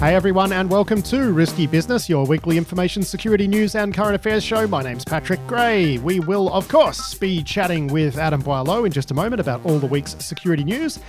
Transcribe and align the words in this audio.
Hey 0.00 0.14
everyone, 0.14 0.50
and 0.54 0.70
welcome 0.70 1.02
to 1.02 1.30
Risky 1.30 1.66
Business, 1.66 2.08
your 2.08 2.24
weekly 2.24 2.56
information 2.56 3.02
security 3.02 3.46
news 3.46 3.74
and 3.74 3.92
current 3.92 4.14
affairs 4.14 4.42
show. 4.42 4.66
My 4.66 4.82
name's 4.82 5.04
Patrick 5.04 5.46
Gray. 5.46 5.98
We 5.98 6.20
will, 6.20 6.50
of 6.54 6.66
course, 6.68 7.12
be 7.12 7.42
chatting 7.42 7.86
with 7.88 8.16
Adam 8.16 8.40
Boileau 8.40 8.86
in 8.86 8.92
just 8.92 9.10
a 9.10 9.14
moment 9.14 9.40
about 9.40 9.62
all 9.66 9.78
the 9.78 9.86
week's 9.86 10.16
security 10.18 10.64
news. 10.64 11.00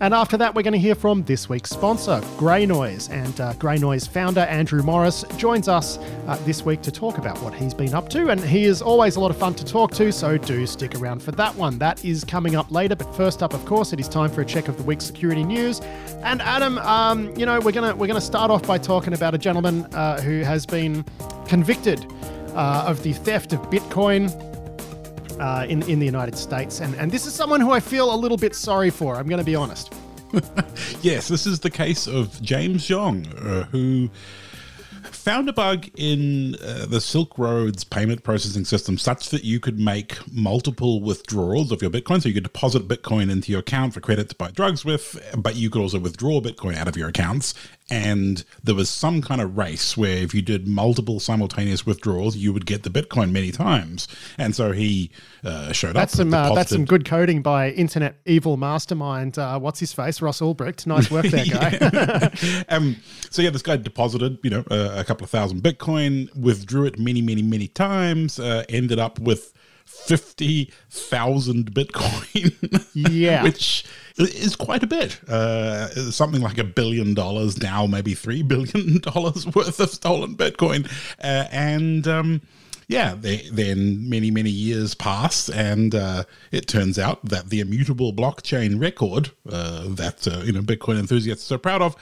And 0.00 0.12
after 0.12 0.36
that, 0.36 0.54
we're 0.54 0.62
going 0.62 0.72
to 0.72 0.78
hear 0.78 0.94
from 0.94 1.22
this 1.22 1.48
week's 1.48 1.70
sponsor, 1.70 2.20
GreyNoise. 2.36 3.10
And 3.10 3.40
uh, 3.40 3.54
GreyNoise 3.54 4.08
founder 4.08 4.40
Andrew 4.40 4.82
Morris 4.82 5.24
joins 5.36 5.68
us 5.68 5.98
uh, 6.26 6.36
this 6.44 6.64
week 6.64 6.82
to 6.82 6.90
talk 6.90 7.18
about 7.18 7.40
what 7.42 7.54
he's 7.54 7.72
been 7.72 7.94
up 7.94 8.08
to. 8.10 8.30
And 8.30 8.40
he 8.40 8.64
is 8.64 8.82
always 8.82 9.16
a 9.16 9.20
lot 9.20 9.30
of 9.30 9.36
fun 9.36 9.54
to 9.54 9.64
talk 9.64 9.92
to, 9.92 10.12
so 10.12 10.36
do 10.36 10.66
stick 10.66 10.96
around 10.96 11.22
for 11.22 11.32
that 11.32 11.54
one. 11.54 11.78
That 11.78 12.04
is 12.04 12.24
coming 12.24 12.56
up 12.56 12.70
later. 12.72 12.96
But 12.96 13.14
first 13.14 13.42
up, 13.42 13.54
of 13.54 13.64
course, 13.66 13.92
it 13.92 14.00
is 14.00 14.08
time 14.08 14.30
for 14.30 14.40
a 14.40 14.44
check 14.44 14.68
of 14.68 14.76
the 14.76 14.82
week's 14.82 15.04
security 15.04 15.44
news. 15.44 15.80
And 16.22 16.42
Adam, 16.42 16.78
um, 16.78 17.34
you 17.36 17.46
know, 17.46 17.60
we're 17.60 17.72
gonna 17.72 17.94
we're 17.94 18.06
gonna 18.06 18.20
start 18.20 18.50
off 18.50 18.66
by 18.66 18.78
talking 18.78 19.12
about 19.12 19.34
a 19.34 19.38
gentleman 19.38 19.84
uh, 19.94 20.20
who 20.20 20.40
has 20.40 20.66
been 20.66 21.04
convicted 21.46 22.04
uh, 22.54 22.84
of 22.86 23.02
the 23.02 23.12
theft 23.12 23.52
of 23.52 23.60
Bitcoin 23.70 24.28
uh, 25.38 25.66
in 25.68 25.82
in 25.82 25.98
the 25.98 26.06
United 26.06 26.36
States, 26.36 26.80
and 26.80 26.94
and 26.96 27.10
this 27.10 27.26
is 27.26 27.34
someone 27.34 27.60
who 27.60 27.70
I 27.70 27.80
feel 27.80 28.14
a 28.14 28.16
little 28.16 28.36
bit 28.36 28.54
sorry 28.54 28.90
for. 28.90 29.16
I'm 29.16 29.28
going 29.28 29.40
to 29.40 29.44
be 29.44 29.56
honest. 29.56 29.94
yes, 31.02 31.28
this 31.28 31.46
is 31.46 31.60
the 31.60 31.70
case 31.70 32.06
of 32.06 32.40
James 32.42 32.86
Zhong, 32.88 33.26
uh, 33.44 33.64
who 33.66 34.10
found 35.24 35.48
a 35.48 35.52
bug 35.52 35.88
in 35.96 36.54
uh, 36.56 36.86
the 36.86 37.00
Silk 37.00 37.38
Road's 37.38 37.84
payment 37.84 38.22
processing 38.24 38.64
system 38.64 38.98
such 38.98 39.30
that 39.30 39.44
you 39.44 39.60
could 39.60 39.78
make 39.78 40.18
multiple 40.32 41.00
withdrawals 41.00 41.72
of 41.72 41.80
your 41.80 41.90
Bitcoin. 41.90 42.22
So 42.22 42.28
you 42.28 42.34
could 42.34 42.42
deposit 42.42 42.88
Bitcoin 42.88 43.30
into 43.30 43.50
your 43.50 43.60
account 43.60 43.94
for 43.94 44.00
credit 44.00 44.28
to 44.30 44.34
buy 44.34 44.50
drugs 44.50 44.84
with, 44.84 45.18
but 45.36 45.56
you 45.56 45.70
could 45.70 45.80
also 45.80 45.98
withdraw 45.98 46.40
Bitcoin 46.40 46.76
out 46.76 46.88
of 46.88 46.96
your 46.96 47.08
accounts. 47.08 47.54
And 47.90 48.44
there 48.62 48.74
was 48.74 48.88
some 48.88 49.20
kind 49.20 49.42
of 49.42 49.58
race 49.58 49.94
where 49.94 50.16
if 50.16 50.32
you 50.32 50.40
did 50.40 50.66
multiple 50.66 51.20
simultaneous 51.20 51.84
withdrawals, 51.84 52.34
you 52.34 52.50
would 52.52 52.64
get 52.64 52.82
the 52.82 52.88
Bitcoin 52.88 53.30
many 53.30 53.52
times. 53.52 54.08
And 54.38 54.56
so 54.56 54.72
he 54.72 55.10
uh, 55.44 55.70
showed 55.72 55.94
that's 55.94 56.14
up. 56.14 56.18
Some, 56.18 56.32
uh, 56.32 56.54
that's 56.54 56.70
some 56.70 56.86
good 56.86 57.04
coding 57.04 57.42
by 57.42 57.70
internet 57.70 58.16
evil 58.24 58.56
mastermind. 58.56 59.38
Uh, 59.38 59.58
what's 59.58 59.80
his 59.80 59.92
face? 59.92 60.22
Ross 60.22 60.40
Ulbricht. 60.40 60.86
Nice 60.86 61.10
work 61.10 61.26
there, 61.26 61.44
guy. 61.50 62.64
um, 62.70 62.96
so 63.30 63.42
yeah, 63.42 63.50
this 63.50 63.62
guy 63.62 63.76
deposited, 63.76 64.38
you 64.42 64.50
know, 64.50 64.64
a 64.70 65.04
couple 65.04 65.24
of 65.24 65.30
thousand 65.30 65.62
Bitcoin, 65.62 66.34
withdrew 66.34 66.86
it 66.86 66.98
many, 66.98 67.20
many, 67.20 67.42
many 67.42 67.68
times, 67.68 68.38
uh, 68.38 68.64
ended 68.70 68.98
up 68.98 69.18
with 69.18 69.52
50,000 69.84 71.72
Bitcoin. 71.72 72.80
Yeah. 72.94 73.42
which 73.42 73.84
is 74.16 74.56
quite 74.56 74.82
a 74.82 74.86
bit. 74.86 75.22
Uh, 75.28 75.88
something 76.10 76.40
like 76.40 76.58
a 76.58 76.64
billion 76.64 77.14
dollars 77.14 77.60
now, 77.60 77.86
maybe 77.86 78.14
$3 78.14 78.46
billion 78.46 79.00
worth 79.54 79.80
of 79.80 79.90
stolen 79.90 80.36
Bitcoin. 80.36 80.86
Uh, 81.22 81.48
and, 81.50 82.06
um, 82.06 82.40
yeah, 82.86 83.14
they, 83.18 83.48
then 83.50 84.08
many, 84.08 84.30
many 84.30 84.50
years 84.50 84.94
pass, 84.94 85.48
and 85.48 85.94
uh, 85.94 86.24
it 86.52 86.68
turns 86.68 86.98
out 86.98 87.24
that 87.24 87.48
the 87.48 87.60
immutable 87.60 88.12
blockchain 88.12 88.80
record 88.80 89.30
uh, 89.48 89.86
that 89.88 90.28
uh, 90.28 90.42
you 90.44 90.52
know 90.52 90.60
Bitcoin 90.60 90.98
enthusiasts 90.98 91.50
are 91.50 91.58
proud 91.58 91.80
of 91.80 91.96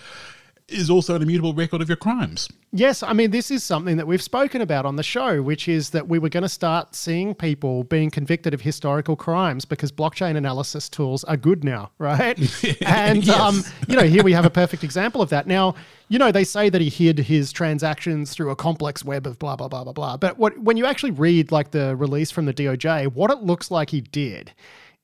is 0.72 0.90
also 0.90 1.14
an 1.14 1.22
immutable 1.22 1.54
record 1.54 1.80
of 1.80 1.88
your 1.88 1.96
crimes. 1.96 2.48
Yes, 2.72 3.02
I 3.02 3.12
mean, 3.12 3.30
this 3.30 3.50
is 3.50 3.62
something 3.62 3.98
that 3.98 4.06
we've 4.06 4.22
spoken 4.22 4.62
about 4.62 4.86
on 4.86 4.96
the 4.96 5.02
show, 5.02 5.42
which 5.42 5.68
is 5.68 5.90
that 5.90 6.08
we 6.08 6.18
were 6.18 6.30
going 6.30 6.42
to 6.42 6.48
start 6.48 6.94
seeing 6.94 7.34
people 7.34 7.84
being 7.84 8.10
convicted 8.10 8.54
of 8.54 8.62
historical 8.62 9.14
crimes 9.14 9.64
because 9.64 9.92
blockchain 9.92 10.36
analysis 10.36 10.88
tools 10.88 11.22
are 11.24 11.36
good 11.36 11.64
now, 11.64 11.90
right? 11.98 12.38
and, 12.82 13.24
yes. 13.26 13.38
um, 13.38 13.62
you 13.88 13.96
know, 13.96 14.04
here 14.04 14.22
we 14.22 14.32
have 14.32 14.46
a 14.46 14.50
perfect 14.50 14.82
example 14.84 15.20
of 15.20 15.28
that. 15.28 15.46
Now, 15.46 15.74
you 16.08 16.18
know, 16.18 16.32
they 16.32 16.44
say 16.44 16.70
that 16.70 16.80
he 16.80 16.88
hid 16.88 17.18
his 17.18 17.52
transactions 17.52 18.32
through 18.32 18.50
a 18.50 18.56
complex 18.56 19.04
web 19.04 19.26
of 19.26 19.38
blah, 19.38 19.56
blah, 19.56 19.68
blah, 19.68 19.84
blah, 19.84 19.92
blah. 19.92 20.16
But 20.16 20.38
what, 20.38 20.58
when 20.58 20.76
you 20.76 20.86
actually 20.86 21.12
read 21.12 21.52
like 21.52 21.72
the 21.72 21.94
release 21.96 22.30
from 22.30 22.46
the 22.46 22.54
DOJ, 22.54 23.12
what 23.12 23.30
it 23.30 23.38
looks 23.38 23.70
like 23.70 23.90
he 23.90 24.00
did 24.00 24.52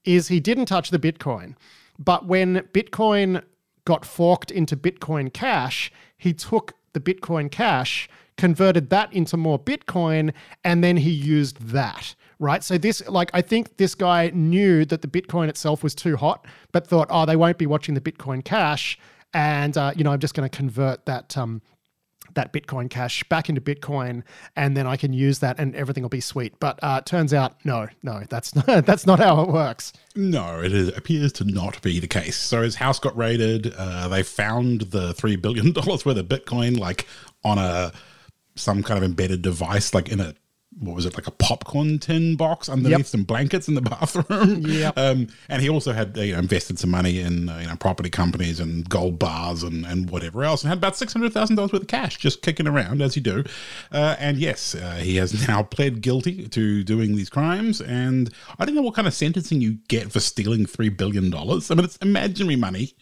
is 0.04 0.28
he 0.28 0.40
didn't 0.40 0.66
touch 0.66 0.90
the 0.90 0.98
Bitcoin. 0.98 1.54
But 1.98 2.26
when 2.26 2.60
Bitcoin 2.72 3.42
got 3.88 4.04
forked 4.04 4.50
into 4.50 4.76
Bitcoin 4.76 5.32
Cash, 5.32 5.90
he 6.18 6.34
took 6.34 6.74
the 6.92 7.00
Bitcoin 7.00 7.50
Cash, 7.50 8.06
converted 8.36 8.90
that 8.90 9.10
into 9.14 9.38
more 9.38 9.58
Bitcoin, 9.58 10.34
and 10.62 10.84
then 10.84 10.98
he 10.98 11.10
used 11.10 11.58
that. 11.68 12.14
Right. 12.38 12.62
So, 12.62 12.76
this, 12.76 13.02
like, 13.08 13.30
I 13.32 13.40
think 13.40 13.78
this 13.78 13.94
guy 13.94 14.30
knew 14.34 14.84
that 14.84 15.00
the 15.00 15.08
Bitcoin 15.08 15.48
itself 15.48 15.82
was 15.82 15.94
too 15.94 16.16
hot, 16.16 16.44
but 16.70 16.86
thought, 16.86 17.08
oh, 17.10 17.24
they 17.24 17.34
won't 17.34 17.56
be 17.56 17.66
watching 17.66 17.94
the 17.94 18.00
Bitcoin 18.02 18.44
Cash. 18.44 18.98
And, 19.32 19.76
uh, 19.78 19.92
you 19.96 20.04
know, 20.04 20.12
I'm 20.12 20.20
just 20.20 20.34
going 20.34 20.48
to 20.48 20.54
convert 20.54 21.06
that 21.06 21.36
um, 21.38 21.62
that 22.38 22.52
Bitcoin 22.52 22.88
Cash 22.88 23.24
back 23.24 23.48
into 23.48 23.60
Bitcoin, 23.60 24.22
and 24.54 24.76
then 24.76 24.86
I 24.86 24.96
can 24.96 25.12
use 25.12 25.40
that, 25.40 25.58
and 25.58 25.74
everything 25.74 26.02
will 26.02 26.08
be 26.08 26.20
sweet. 26.20 26.54
But 26.60 26.78
uh, 26.82 27.00
turns 27.00 27.34
out, 27.34 27.56
no, 27.64 27.88
no, 28.02 28.22
that's 28.30 28.54
not, 28.66 28.86
that's 28.86 29.06
not 29.06 29.18
how 29.18 29.42
it 29.42 29.48
works. 29.48 29.92
No, 30.14 30.60
it 30.60 30.72
is, 30.72 30.88
appears 30.96 31.32
to 31.34 31.44
not 31.44 31.82
be 31.82 31.98
the 31.98 32.06
case. 32.06 32.36
So 32.36 32.62
his 32.62 32.76
house 32.76 32.98
got 32.98 33.16
raided. 33.16 33.74
Uh, 33.76 34.08
they 34.08 34.22
found 34.22 34.82
the 34.92 35.12
three 35.14 35.36
billion 35.36 35.72
dollars 35.78 36.06
worth 36.06 36.16
of 36.16 36.26
Bitcoin, 36.26 36.78
like 36.78 37.06
on 37.44 37.58
a 37.58 37.92
some 38.54 38.82
kind 38.82 38.98
of 38.98 39.04
embedded 39.04 39.42
device, 39.42 39.92
like 39.92 40.08
in 40.08 40.20
a 40.20 40.34
what 40.80 40.94
was 40.94 41.06
it 41.06 41.14
like 41.14 41.26
a 41.26 41.32
popcorn 41.32 41.98
tin 41.98 42.36
box 42.36 42.68
underneath 42.68 42.98
yep. 42.98 43.06
some 43.06 43.24
blankets 43.24 43.68
in 43.68 43.74
the 43.74 43.80
bathroom. 43.88 44.62
Yeah. 44.62 44.92
Um, 44.96 45.28
and 45.48 45.62
he 45.62 45.68
also 45.68 45.92
had 45.92 46.16
you 46.16 46.32
know, 46.32 46.38
invested 46.38 46.78
some 46.78 46.90
money 46.90 47.20
in 47.20 47.48
uh, 47.48 47.58
you 47.58 47.66
know 47.66 47.76
property 47.76 48.10
companies 48.10 48.60
and 48.60 48.88
gold 48.88 49.18
bars 49.18 49.62
and, 49.62 49.84
and 49.86 50.10
whatever 50.10 50.44
else, 50.44 50.62
and 50.62 50.68
had 50.68 50.78
about 50.78 50.96
six 50.96 51.12
hundred 51.12 51.32
thousand 51.32 51.56
dollars 51.56 51.72
worth 51.72 51.82
of 51.82 51.88
cash 51.88 52.16
just 52.18 52.42
kicking 52.42 52.66
around 52.66 53.02
as 53.02 53.16
you 53.16 53.22
do. 53.22 53.44
Uh, 53.92 54.16
and 54.18 54.38
yes, 54.38 54.74
uh, 54.74 54.96
he 54.96 55.16
has 55.16 55.48
now 55.48 55.62
pled 55.62 56.00
guilty 56.00 56.48
to 56.48 56.84
doing 56.84 57.16
these 57.16 57.30
crimes. 57.30 57.80
And 57.80 58.32
I 58.58 58.64
don't 58.64 58.74
know 58.74 58.82
what 58.82 58.94
kind 58.94 59.08
of 59.08 59.14
sentencing 59.14 59.60
you 59.60 59.78
get 59.88 60.12
for 60.12 60.20
stealing 60.20 60.66
three 60.66 60.88
billion 60.88 61.30
dollars. 61.30 61.70
I 61.70 61.74
mean, 61.74 61.84
it's 61.84 61.96
imaginary 61.98 62.56
money. 62.56 62.94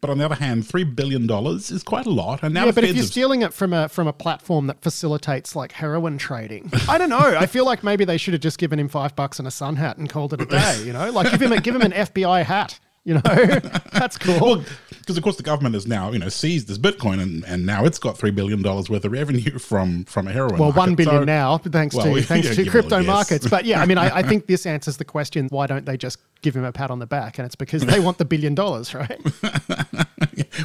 But 0.00 0.10
on 0.10 0.18
the 0.18 0.24
other 0.24 0.34
hand, 0.34 0.66
three 0.66 0.84
billion 0.84 1.26
dollars 1.26 1.70
is 1.70 1.82
quite 1.82 2.06
a 2.06 2.10
lot. 2.10 2.42
And 2.42 2.54
now 2.54 2.66
yeah, 2.66 2.72
but 2.72 2.84
if 2.84 2.94
you're 2.96 3.04
stealing 3.04 3.42
it 3.42 3.52
from 3.52 3.72
a 3.72 3.88
from 3.88 4.06
a 4.06 4.12
platform 4.12 4.66
that 4.68 4.80
facilitates 4.82 5.56
like 5.56 5.72
heroin 5.72 6.18
trading, 6.18 6.70
I 6.88 6.98
don't 6.98 7.10
know. 7.10 7.18
I 7.18 7.46
feel 7.46 7.64
like 7.64 7.82
maybe 7.82 8.04
they 8.04 8.16
should 8.18 8.34
have 8.34 8.40
just 8.42 8.58
given 8.58 8.78
him 8.78 8.88
five 8.88 9.16
bucks 9.16 9.38
and 9.38 9.48
a 9.48 9.50
sun 9.50 9.76
hat 9.76 9.96
and 9.98 10.08
called 10.08 10.32
it 10.32 10.40
a 10.40 10.46
day. 10.46 10.82
You 10.84 10.92
know, 10.92 11.10
like 11.10 11.30
give 11.30 11.42
him 11.42 11.52
a, 11.52 11.60
give 11.60 11.74
him 11.74 11.82
an 11.82 11.92
FBI 11.92 12.44
hat. 12.44 12.78
You 13.06 13.14
know, 13.14 13.20
that's 13.92 14.18
cool. 14.18 14.40
Well, 14.40 14.64
because 14.90 15.16
of 15.16 15.22
course 15.22 15.36
the 15.36 15.44
government 15.44 15.76
has 15.76 15.86
now 15.86 16.10
you 16.10 16.18
know 16.18 16.28
seized 16.28 16.66
this 16.66 16.76
Bitcoin 16.76 17.22
and, 17.22 17.44
and 17.44 17.64
now 17.64 17.84
it's 17.84 18.00
got 18.00 18.18
three 18.18 18.32
billion 18.32 18.62
dollars 18.62 18.90
worth 18.90 19.04
of 19.04 19.12
revenue 19.12 19.58
from 19.60 20.04
from 20.06 20.26
a 20.26 20.32
heroin. 20.32 20.58
Well, 20.58 20.72
market. 20.72 20.76
one 20.76 20.94
billion 20.96 21.20
so, 21.20 21.24
now, 21.24 21.58
thanks 21.58 21.94
well, 21.94 22.12
to 22.12 22.22
thanks 22.22 22.48
yeah, 22.48 22.64
to 22.64 22.68
crypto 22.68 22.98
yes. 22.98 23.06
markets. 23.06 23.48
But 23.48 23.64
yeah, 23.64 23.80
I 23.80 23.86
mean, 23.86 23.96
I, 23.96 24.16
I 24.16 24.22
think 24.24 24.48
this 24.48 24.66
answers 24.66 24.96
the 24.96 25.04
question: 25.04 25.46
Why 25.50 25.68
don't 25.68 25.86
they 25.86 25.96
just 25.96 26.18
give 26.42 26.56
him 26.56 26.64
a 26.64 26.72
pat 26.72 26.90
on 26.90 26.98
the 26.98 27.06
back? 27.06 27.38
And 27.38 27.46
it's 27.46 27.54
because 27.54 27.86
they 27.86 28.00
want 28.00 28.18
the 28.18 28.24
billion 28.24 28.56
dollars, 28.56 28.92
right? 28.92 29.20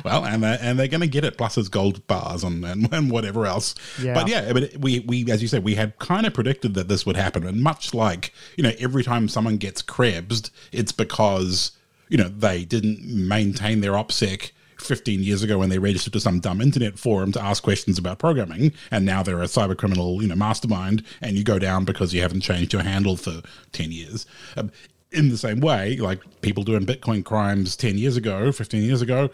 well, 0.04 0.26
and 0.26 0.42
they're, 0.42 0.58
and 0.60 0.80
they're 0.80 0.88
going 0.88 1.02
to 1.02 1.08
get 1.08 1.24
it 1.24 1.38
plus 1.38 1.56
his 1.56 1.70
gold 1.70 2.08
bars 2.08 2.44
and, 2.44 2.66
and, 2.66 2.92
and 2.92 3.12
whatever 3.12 3.46
else. 3.46 3.76
Yeah. 4.02 4.16
But 4.16 4.28
yeah, 4.28 4.52
but 4.52 4.78
we 4.78 5.02
we 5.02 5.32
as 5.32 5.44
you 5.44 5.48
said, 5.48 5.64
we 5.64 5.76
had 5.76 6.00
kind 6.00 6.26
of 6.26 6.34
predicted 6.34 6.74
that 6.74 6.88
this 6.88 7.06
would 7.06 7.18
happen, 7.18 7.46
and 7.46 7.62
much 7.62 7.94
like 7.94 8.34
you 8.58 8.64
know, 8.64 8.72
every 8.80 9.04
time 9.04 9.28
someone 9.28 9.58
gets 9.58 9.84
krebsed, 9.84 10.50
it's 10.72 10.92
because 10.92 11.74
you 12.12 12.18
know, 12.18 12.28
they 12.28 12.66
didn't 12.66 13.00
maintain 13.02 13.80
their 13.80 13.94
OPSEC 13.94 14.52
15 14.82 15.24
years 15.24 15.44
ago 15.44 15.60
when 15.60 15.70
they 15.70 15.80
registered 15.80 16.12
to 16.12 16.20
some 16.20 16.42
dumb 16.42 16.60
internet 16.60 17.00
forum 17.00 17.32
to 17.32 17.42
ask 17.42 17.64
questions 17.64 17.98
about 17.98 18.20
programming, 18.20 18.74
and 18.92 19.06
now 19.06 19.24
they're 19.24 19.42
a 19.42 19.46
cyber 19.46 19.78
criminal, 19.78 20.22
you 20.22 20.28
know, 20.28 20.36
mastermind, 20.36 21.06
and 21.22 21.38
you 21.38 21.46
go 21.46 21.58
down 21.58 21.86
because 21.86 22.14
you 22.14 22.22
haven't 22.22 22.42
changed 22.42 22.74
your 22.74 22.84
handle 22.84 23.16
for 23.16 23.42
10 23.72 23.94
years. 23.94 24.26
Um, 24.58 24.72
in 25.14 25.30
the 25.30 25.38
same 25.38 25.62
way, 25.62 25.96
like 25.98 26.20
people 26.42 26.64
doing 26.64 26.86
Bitcoin 26.86 27.24
crimes 27.24 27.78
10 27.78 27.98
years 27.98 28.18
ago, 28.18 28.52
15 28.52 28.84
years 28.84 29.02
ago, 29.02 29.30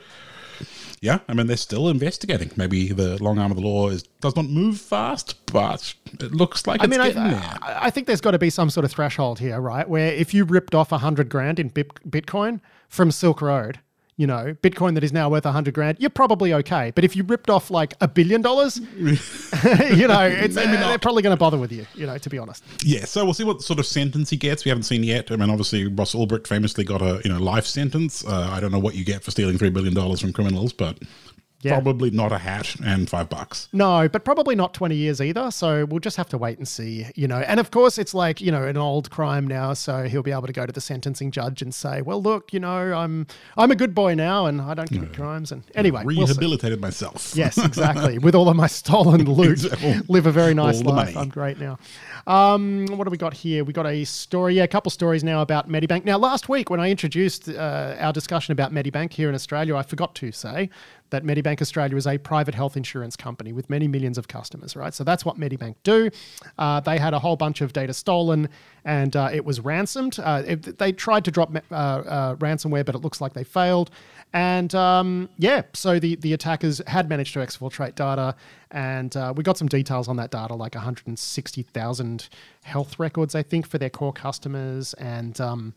yeah, 1.01 1.19
I 1.27 1.33
mean, 1.33 1.47
they're 1.47 1.57
still 1.57 1.89
investigating. 1.89 2.51
Maybe 2.55 2.87
the 2.91 3.21
long 3.21 3.37
arm 3.37 3.51
of 3.51 3.57
the 3.57 3.63
law 3.63 3.89
is 3.89 4.03
does 4.21 4.35
not 4.35 4.45
move 4.45 4.79
fast, 4.79 5.35
but 5.45 5.93
it 6.19 6.33
looks 6.33 6.65
like 6.65 6.83
I 6.83 6.87
mean, 6.87 6.99
I, 6.99 7.57
I, 7.61 7.89
think 7.91 8.07
there's 8.07 8.21
got 8.21 8.31
to 8.31 8.39
be 8.39 8.49
some 8.49 8.69
sort 8.71 8.83
of 8.83 8.91
threshold 8.91 9.39
here, 9.39 9.61
right? 9.61 9.87
Where 9.87 10.11
if 10.11 10.33
you 10.33 10.43
ripped 10.43 10.73
off 10.73 10.91
a 10.91 10.97
hundred 10.97 11.29
grand 11.29 11.59
in 11.59 11.69
Bitcoin 11.69 12.61
from 12.89 13.11
Silk 13.11 13.41
Road, 13.41 13.79
you 14.17 14.25
know, 14.25 14.55
Bitcoin 14.61 14.95
that 14.95 15.03
is 15.03 15.13
now 15.13 15.29
worth 15.29 15.45
a 15.45 15.51
hundred 15.51 15.75
grand, 15.75 15.97
you're 15.99 16.09
probably 16.09 16.53
okay. 16.55 16.91
But 16.93 17.03
if 17.03 17.15
you 17.15 17.23
ripped 17.23 17.51
off 17.51 17.69
like 17.69 17.93
a 18.01 18.07
billion 18.07 18.41
dollars, 18.41 18.77
you 18.97 20.07
know, 20.07 20.25
it's, 20.25 20.55
they're 20.55 20.97
probably 20.97 21.21
going 21.21 21.35
to 21.35 21.39
bother 21.39 21.57
with 21.57 21.71
you, 21.71 21.85
you 21.93 22.07
know, 22.07 22.17
to 22.17 22.29
be 22.29 22.39
honest. 22.39 22.63
Yeah. 22.83 23.05
So 23.05 23.23
we'll 23.23 23.35
see 23.35 23.43
what 23.43 23.61
sort 23.61 23.77
of 23.79 23.85
sentence 23.85 24.31
he 24.31 24.37
gets. 24.37 24.65
We 24.65 24.69
haven't 24.69 24.83
seen 24.83 25.03
yet. 25.03 25.31
I 25.31 25.35
mean, 25.35 25.51
obviously, 25.51 25.85
Ross 25.87 26.15
Ulbricht 26.15 26.47
famously 26.47 26.83
got 26.83 27.01
a, 27.01 27.21
you 27.23 27.31
know, 27.31 27.39
life 27.39 27.67
sentence. 27.67 28.25
Uh, 28.25 28.49
I 28.51 28.59
don't 28.59 28.71
know 28.71 28.79
what 28.79 28.95
you 28.95 29.05
get 29.05 29.23
for 29.23 29.29
stealing 29.29 29.57
$3 29.59 29.71
billion 29.71 30.17
from 30.17 30.33
criminals, 30.33 30.73
but 30.73 30.97
Yeah. 31.61 31.73
Probably 31.73 32.11
not 32.11 32.31
a 32.31 32.37
hat 32.37 32.75
and 32.83 33.09
five 33.09 33.29
bucks. 33.29 33.67
No, 33.73 34.07
but 34.07 34.23
probably 34.23 34.55
not 34.55 34.75
20 34.75 34.95
years 34.95 35.19
either. 35.19 35.49
So 35.49 35.85
we'll 35.85 35.99
just 35.99 36.15
have 36.17 36.29
to 36.29 36.37
wait 36.37 36.59
and 36.59 36.67
see, 36.67 37.07
you 37.15 37.27
know. 37.27 37.39
And 37.39 37.59
of 37.59 37.71
course, 37.71 37.97
it's 37.97 38.13
like, 38.13 38.39
you 38.39 38.51
know, 38.51 38.63
an 38.63 38.77
old 38.77 39.09
crime 39.09 39.47
now. 39.47 39.73
So 39.73 40.03
he'll 40.03 40.21
be 40.21 40.31
able 40.31 40.45
to 40.45 40.53
go 40.53 40.67
to 40.67 40.71
the 40.71 40.81
sentencing 40.81 41.31
judge 41.31 41.63
and 41.63 41.73
say, 41.73 42.03
well, 42.03 42.21
look, 42.21 42.53
you 42.53 42.59
know, 42.59 42.93
I'm 42.93 43.25
I'm 43.57 43.71
a 43.71 43.75
good 43.75 43.95
boy 43.95 44.13
now 44.13 44.45
and 44.45 44.61
I 44.61 44.75
don't 44.75 44.87
commit 44.87 45.13
crimes. 45.13 45.51
And 45.51 45.63
anyway, 45.73 46.03
we'll. 46.05 46.27
Rehabilitated 46.27 46.79
myself. 46.79 47.33
Yes, 47.35 47.57
exactly. 47.65 48.19
With 48.19 48.35
all 48.35 48.49
of 48.49 48.55
my 48.55 48.67
stolen 48.67 49.25
loot, 49.25 49.63
live 50.09 50.27
a 50.27 50.31
very 50.31 50.53
nice 50.53 50.81
All 50.81 50.93
life. 50.93 51.17
I'm 51.17 51.29
great 51.29 51.59
now. 51.59 51.79
Um, 52.27 52.85
what 52.87 53.05
do 53.05 53.09
we 53.09 53.17
got 53.17 53.33
here? 53.33 53.63
We 53.63 53.73
got 53.73 53.87
a 53.87 54.03
story, 54.03 54.55
yeah, 54.55 54.63
a 54.63 54.67
couple 54.67 54.91
stories 54.91 55.23
now 55.23 55.41
about 55.41 55.69
Medibank. 55.69 56.05
Now, 56.05 56.17
last 56.17 56.49
week 56.49 56.69
when 56.69 56.79
I 56.79 56.91
introduced 56.91 57.49
uh, 57.49 57.95
our 57.97 58.13
discussion 58.13 58.51
about 58.51 58.73
Medibank 58.73 59.13
here 59.13 59.29
in 59.29 59.35
Australia, 59.35 59.75
I 59.75 59.83
forgot 59.83 60.13
to 60.15 60.31
say 60.31 60.69
that 61.09 61.23
Medibank 61.23 61.61
Australia 61.61 61.95
is 61.95 62.07
a 62.07 62.17
private 62.17 62.55
health 62.55 62.77
insurance 62.77 63.15
company 63.15 63.53
with 63.53 63.69
many 63.69 63.87
millions 63.87 64.17
of 64.17 64.27
customers, 64.27 64.75
right? 64.75 64.93
So 64.93 65.03
that's 65.03 65.23
what 65.25 65.39
Medibank 65.39 65.75
do. 65.83 66.09
Uh, 66.57 66.79
they 66.79 66.97
had 66.97 67.13
a 67.13 67.19
whole 67.19 67.35
bunch 67.35 67.61
of 67.61 67.73
data 67.73 67.93
stolen 67.93 68.49
and 68.85 69.15
uh, 69.15 69.29
it 69.31 69.43
was 69.43 69.59
ransomed. 69.59 70.17
Uh, 70.19 70.43
it, 70.45 70.77
they 70.77 70.91
tried 70.91 71.25
to 71.25 71.31
drop 71.31 71.53
uh, 71.55 71.75
uh, 71.75 72.35
ransomware, 72.35 72.85
but 72.85 72.95
it 72.95 72.99
looks 72.99 73.19
like 73.19 73.33
they 73.33 73.43
failed. 73.43 73.91
And 74.33 74.73
um, 74.75 75.29
yeah, 75.37 75.63
so 75.73 75.99
the, 75.99 76.15
the 76.15 76.33
attackers 76.33 76.81
had 76.87 77.09
managed 77.09 77.33
to 77.33 77.39
exfiltrate 77.39 77.95
data, 77.95 78.35
and 78.71 79.15
uh, 79.15 79.33
we 79.35 79.43
got 79.43 79.57
some 79.57 79.67
details 79.67 80.07
on 80.07 80.17
that 80.17 80.31
data, 80.31 80.53
like 80.53 80.75
160,000 80.75 82.29
health 82.63 82.99
records, 82.99 83.35
I 83.35 83.43
think, 83.43 83.67
for 83.67 83.77
their 83.77 83.89
core 83.89 84.13
customers. 84.13 84.93
And 84.95 85.39
um, 85.39 85.73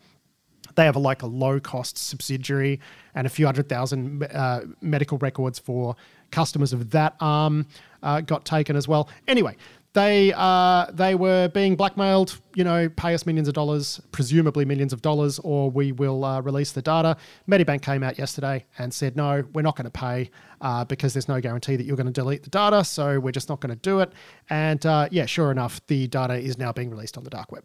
they 0.81 0.85
have 0.87 0.97
a, 0.97 1.01
like 1.01 1.23
a 1.23 1.27
low 1.27 1.61
cost 1.61 1.99
subsidiary 1.99 2.81
and 3.15 3.27
a 3.27 3.31
few 3.31 3.47
hundred 3.47 3.69
thousand 3.69 4.25
uh, 4.25 4.63
medical 4.81 5.19
records 5.19 5.59
for 5.59 5.95
customers 6.31 6.73
of 6.73 6.91
that 6.91 7.15
arm 7.21 7.67
uh, 8.03 8.21
got 8.21 8.45
taken 8.45 8.77
as 8.77 8.89
well. 8.89 9.09
Anyway, 9.29 9.57
they 9.93 10.33
uh, 10.37 10.87
they 10.93 11.15
were 11.17 11.49
being 11.49 11.75
blackmailed. 11.75 12.41
You 12.55 12.65
know, 12.65 12.89
pay 12.89 13.13
us 13.13 13.27
millions 13.27 13.49
of 13.49 13.55
dollars, 13.55 14.01
presumably 14.13 14.65
millions 14.65 14.93
of 14.93 15.03
dollars, 15.03 15.39
or 15.41 15.71
we 15.71 15.93
will 15.93 16.25
uh, 16.25 16.41
release 16.41 16.73
the 16.73 16.83
data. 16.83 17.17
Medibank 17.49 17.83
came 17.83 18.03
out 18.03 18.19
yesterday 18.19 18.65
and 18.79 18.95
said, 18.95 19.17
no, 19.17 19.45
we're 19.53 19.63
not 19.63 19.77
going 19.77 19.85
to 19.85 19.91
pay 19.91 20.31
uh, 20.61 20.85
because 20.85 21.13
there's 21.13 21.29
no 21.29 21.41
guarantee 21.41 21.77
that 21.77 21.85
you're 21.85 21.97
going 21.97 22.07
to 22.07 22.13
delete 22.13 22.45
the 22.45 22.51
data. 22.51 22.85
So 22.85 23.19
we're 23.19 23.33
just 23.33 23.49
not 23.49 23.61
going 23.61 23.75
to 23.75 23.81
do 23.81 24.01
it. 24.01 24.13
And 24.49 24.85
uh, 24.87 25.09
yeah, 25.11 25.27
sure 25.27 25.51
enough, 25.51 25.85
the 25.89 26.07
data 26.07 26.35
is 26.35 26.57
now 26.57 26.73
being 26.73 26.91
released 26.91 27.19
on 27.19 27.25
the 27.25 27.31
dark 27.31 27.51
web. 27.51 27.65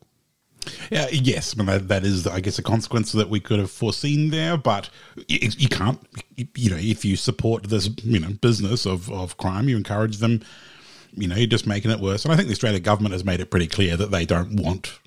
Yeah, 0.91 1.07
yes, 1.12 1.53
I 1.53 1.57
mean, 1.57 1.65
that, 1.67 1.88
that 1.88 2.03
is, 2.03 2.27
I 2.27 2.39
guess, 2.39 2.59
a 2.59 2.63
consequence 2.63 3.12
that 3.13 3.29
we 3.29 3.39
could 3.39 3.59
have 3.59 3.71
foreseen 3.71 4.29
there. 4.29 4.57
But 4.57 4.89
you, 5.27 5.50
you 5.57 5.69
can't, 5.69 6.00
you 6.56 6.69
know, 6.69 6.77
if 6.79 7.03
you 7.06 7.15
support 7.15 7.63
this, 7.63 7.89
you 8.03 8.19
know, 8.19 8.29
business 8.41 8.85
of, 8.85 9.12
of 9.12 9.38
crime, 9.38 9.69
you 9.69 9.77
encourage 9.77 10.17
them. 10.17 10.41
You 11.13 11.27
know, 11.29 11.35
you're 11.35 11.47
just 11.47 11.65
making 11.67 11.91
it 11.91 12.00
worse. 12.00 12.25
And 12.25 12.33
I 12.33 12.35
think 12.35 12.47
the 12.50 12.53
Australian 12.53 12.83
government 12.83 13.13
has 13.13 13.23
made 13.23 13.39
it 13.39 13.50
pretty 13.50 13.67
clear 13.67 13.95
that 13.95 14.12
they 14.12 14.25
don't 14.25 14.56
want 14.62 15.00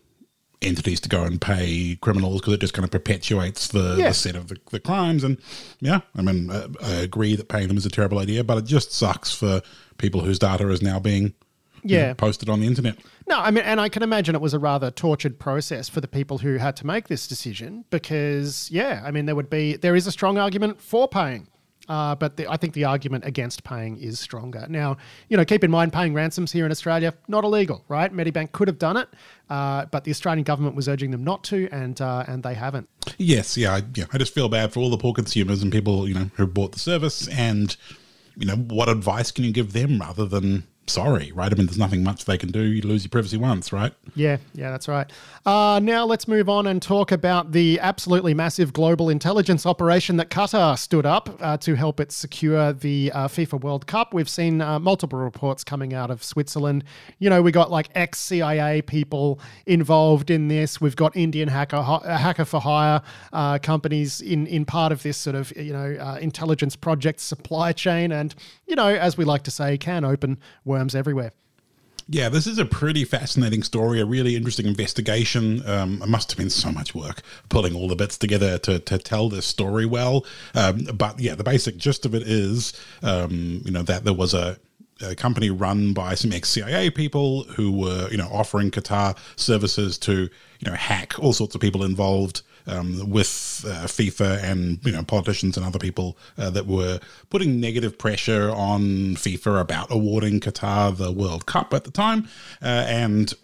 entities 0.61 0.99
to 1.01 1.09
go 1.09 1.23
and 1.23 1.41
pay 1.41 1.97
criminals 2.01 2.41
because 2.41 2.55
it 2.55 2.61
just 2.61 2.75
kind 2.75 2.85
of 2.85 2.91
perpetuates 2.91 3.69
the, 3.69 3.97
Yeah. 3.99 4.09
the 4.09 4.15
set 4.15 4.35
of 4.35 4.49
the, 4.49 4.57
the 4.71 4.81
crimes. 4.81 5.23
And 5.23 5.39
yeah, 5.81 6.01
I 6.17 6.23
mean, 6.23 6.51
I, 6.51 6.67
I 6.83 6.91
agree 6.95 7.37
that 7.37 7.49
paying 7.49 7.69
them 7.69 7.77
is 7.77 7.87
a 7.87 7.91
terrible 7.91 8.19
idea, 8.19 8.43
but 8.43 8.59
it 8.59 8.65
just 8.65 8.91
sucks 8.93 9.33
for 9.33 9.63
people 9.99 10.23
whose 10.23 10.39
data 10.39 10.69
is 10.71 10.83
now 10.83 10.99
being 10.99 11.35
Yeah. 11.83 12.15
posted 12.15 12.49
on 12.49 12.61
the 12.61 12.67
internet. 12.67 12.99
No, 13.27 13.39
I 13.39 13.51
mean, 13.51 13.65
and 13.65 13.81
I 13.81 13.89
can 13.89 14.03
imagine 14.03 14.35
it 14.35 14.41
was 14.41 14.55
a 14.55 14.59
rather 14.59 14.91
tortured 14.91 15.39
process 15.39 15.89
for 15.89 16.01
the 16.01 16.09
people 16.09 16.39
who 16.39 16.57
had 16.57 16.77
to 16.77 16.87
make 16.87 17.09
this 17.09 17.27
decision 17.27 17.85
because, 17.91 18.71
yeah, 18.71 19.03
I 19.05 19.11
mean, 19.11 19.27
there 19.27 19.35
would 19.35 19.51
be, 19.51 19.77
there 19.77 19.97
is 19.97 20.07
a 20.07 20.13
strong 20.13 20.39
argument 20.39 20.81
for 20.81 21.09
paying. 21.09 21.49
Uh, 21.89 22.15
but 22.15 22.37
the, 22.37 22.47
I 22.51 22.57
think 22.59 22.75
the 22.75 22.85
argument 22.85 23.25
against 23.25 23.65
paying 23.65 23.97
is 23.97 24.21
stronger. 24.21 24.67
Now, 24.69 24.99
you 25.29 25.37
know, 25.37 25.45
keep 25.45 25.65
in 25.65 25.71
mind, 25.71 25.93
paying 25.93 26.13
ransoms 26.13 26.53
here 26.53 26.67
in 26.67 26.71
Australia 26.71 27.15
not 27.29 27.45
illegal, 27.45 27.83
right? 27.89 28.13
Medibank 28.13 28.53
could 28.53 28.69
have 28.69 28.79
done 28.79 28.99
it, 28.99 29.09
uh, 29.49 29.87
but 29.87 30.05
the 30.05 30.11
Australian 30.11 30.45
government 30.45 30.77
was 30.77 30.87
urging 30.87 31.11
them 31.11 31.25
not 31.25 31.45
to, 31.45 31.67
and 31.73 32.01
uh, 32.03 32.25
and 32.29 32.43
they 32.43 32.53
haven't. 32.53 32.89
Yes, 33.17 33.57
yeah, 33.57 33.77
I, 33.77 33.83
yeah. 33.95 34.05
I 34.13 34.19
just 34.19 34.35
feel 34.35 34.51
bad 34.51 34.73
for 34.73 34.81
all 34.81 34.91
the 34.91 34.99
poor 34.99 35.15
consumers 35.15 35.63
and 35.63 35.73
people, 35.73 36.07
you 36.07 36.15
know, 36.15 36.31
who 36.35 36.47
bought 36.47 36.73
the 36.73 36.79
service. 36.79 37.27
And 37.29 37.75
you 38.37 38.47
know, 38.47 38.57
what 38.57 38.91
advice 38.91 39.31
can 39.31 39.45
you 39.45 39.53
give 39.53 39.73
them 39.73 39.99
rather 39.99 40.27
than 40.27 40.65
sorry, 40.89 41.33
right? 41.33 41.53
I 41.53 41.55
mean, 41.55 41.67
there's 41.67 41.79
nothing 41.79 42.03
much 42.03 42.25
they 42.25 42.39
can 42.39 42.51
do. 42.51 42.61
You 42.61 42.83
lose 42.83 43.05
your 43.05 43.11
privacy 43.11 43.37
once, 43.37 43.73
right? 43.73 43.93
Yeah, 44.15 44.39
yeah, 44.55 44.71
that's 44.71 44.89
right. 44.89 45.11
Uh, 45.47 45.81
now 45.83 46.05
let's 46.05 46.27
move 46.29 46.49
on 46.49 46.67
and 46.67 46.83
talk 46.83 47.13
about 47.13 47.53
the 47.53 47.79
absolutely 47.81 48.35
massive 48.35 48.73
global 48.73 49.09
intelligence 49.09 49.65
operation 49.67 50.17
that 50.17 50.31
Qatar 50.31 50.79
stood 50.79 51.07
up 51.07 51.39
uh, 51.41 51.57
to 51.59 51.75
help 51.75 52.01
it 52.01 52.13
secure 52.13 52.73
the 52.73 53.13
uh, 53.15 53.29
FIFA 53.29 53.61
World 53.63 53.87
Cup. 53.87 54.13
We've 54.13 54.29
seen 54.29 54.61
uh, 54.61 54.79
multiple 54.79 55.19
reports 55.19 55.65
coming 55.65 55.95
out 55.95 56.11
of 56.11 56.23
Switzerland. 56.23 56.85
You 57.19 57.31
know, 57.31 57.43
we 57.43 57.53
got 57.53 57.71
like 57.71 57.89
ex 57.95 58.19
CIA 58.19 58.83
people 58.83 59.41
involved 59.67 60.31
in 60.31 60.49
this. 60.49 60.81
We've 60.81 60.97
got 60.97 61.17
Indian 61.17 61.49
hacker 61.49 61.77
uh, 61.77 62.17
hacker 62.17 62.45
for 62.45 62.61
hire 62.61 63.03
uh, 63.33 63.59
companies 63.59 64.21
in 64.21 64.47
in 64.47 64.65
part 64.65 64.93
of 64.93 65.03
this 65.03 65.17
sort 65.17 65.37
of 65.37 65.57
you 65.57 65.73
know 65.73 66.17
intelligence 66.21 66.77
project 66.77 67.21
supply 67.21 67.73
chain, 67.73 68.13
and 68.13 68.35
you 68.67 68.77
know, 68.77 68.89
as 68.89 69.17
we 69.17 69.25
like 69.25 69.45
to 69.45 69.51
say, 69.51 69.79
can 69.79 70.05
open 70.05 70.39
worms 70.79 70.95
everywhere. 70.95 71.33
Yeah, 72.11 72.31
this 72.31 72.47
is 72.47 72.59
a 72.59 72.65
pretty 72.65 73.05
fascinating 73.05 73.63
story, 73.63 74.01
a 74.01 74.07
really 74.07 74.35
interesting 74.35 74.67
investigation. 74.67 75.69
Um, 75.69 76.01
it 76.03 76.09
must 76.09 76.31
have 76.31 76.39
been 76.39 76.49
so 76.49 76.73
much 76.73 76.95
work 76.95 77.21
pulling 77.51 77.75
all 77.75 77.87
the 77.87 77.97
bits 77.97 78.17
together 78.17 78.57
to, 78.61 78.79
to 78.79 78.97
tell 78.97 79.29
this 79.29 79.45
story 79.45 79.85
well. 79.85 80.25
Um, 80.55 80.85
but 80.95 81.21
yeah, 81.21 81.35
the 81.35 81.45
basic 81.45 81.77
gist 81.77 82.07
of 82.07 82.15
it 82.15 82.23
is, 82.23 82.73
um, 83.03 83.61
you 83.63 83.71
know, 83.71 83.83
that 83.83 84.05
there 84.05 84.15
was 84.15 84.33
a, 84.33 84.57
a 85.03 85.15
company 85.15 85.51
run 85.51 85.93
by 85.93 86.15
some 86.15 86.33
ex-CIA 86.33 86.91
people 86.91 87.43
who 87.45 87.71
were, 87.71 88.09
you 88.11 88.17
know, 88.17 88.29
offering 88.33 88.71
Qatar 88.71 89.15
services 89.37 89.99
to, 89.99 90.31
you 90.61 90.71
know, 90.71 90.73
hack 90.73 91.19
all 91.19 91.35
sorts 91.35 91.55
of 91.55 91.61
people 91.61 91.85
involved 91.85 92.41
um, 92.69 93.11
with 93.11 93.65
uh, 93.67 93.87
FIFA 93.87 94.43
and 94.43 94.85
you 94.85 94.93
know 94.93 95.03
politicians 95.03 95.57
and 95.57 95.67
other 95.67 95.79
people 95.79 96.17
uh, 96.37 96.51
that 96.51 96.67
were 96.67 97.01
putting 97.31 97.61
negative 97.61 97.99
pressure 97.99 98.51
on 98.51 99.17
FIFA 99.17 99.61
about 99.61 99.89
awarding 99.91 100.41
Qatar 100.41 100.97
the 100.97 101.11
World 101.11 101.47
Cup 101.47 101.75
at 101.75 101.85
the 101.85 101.91
time, 101.91 102.29
uh, 102.63 102.85
and 102.87 103.35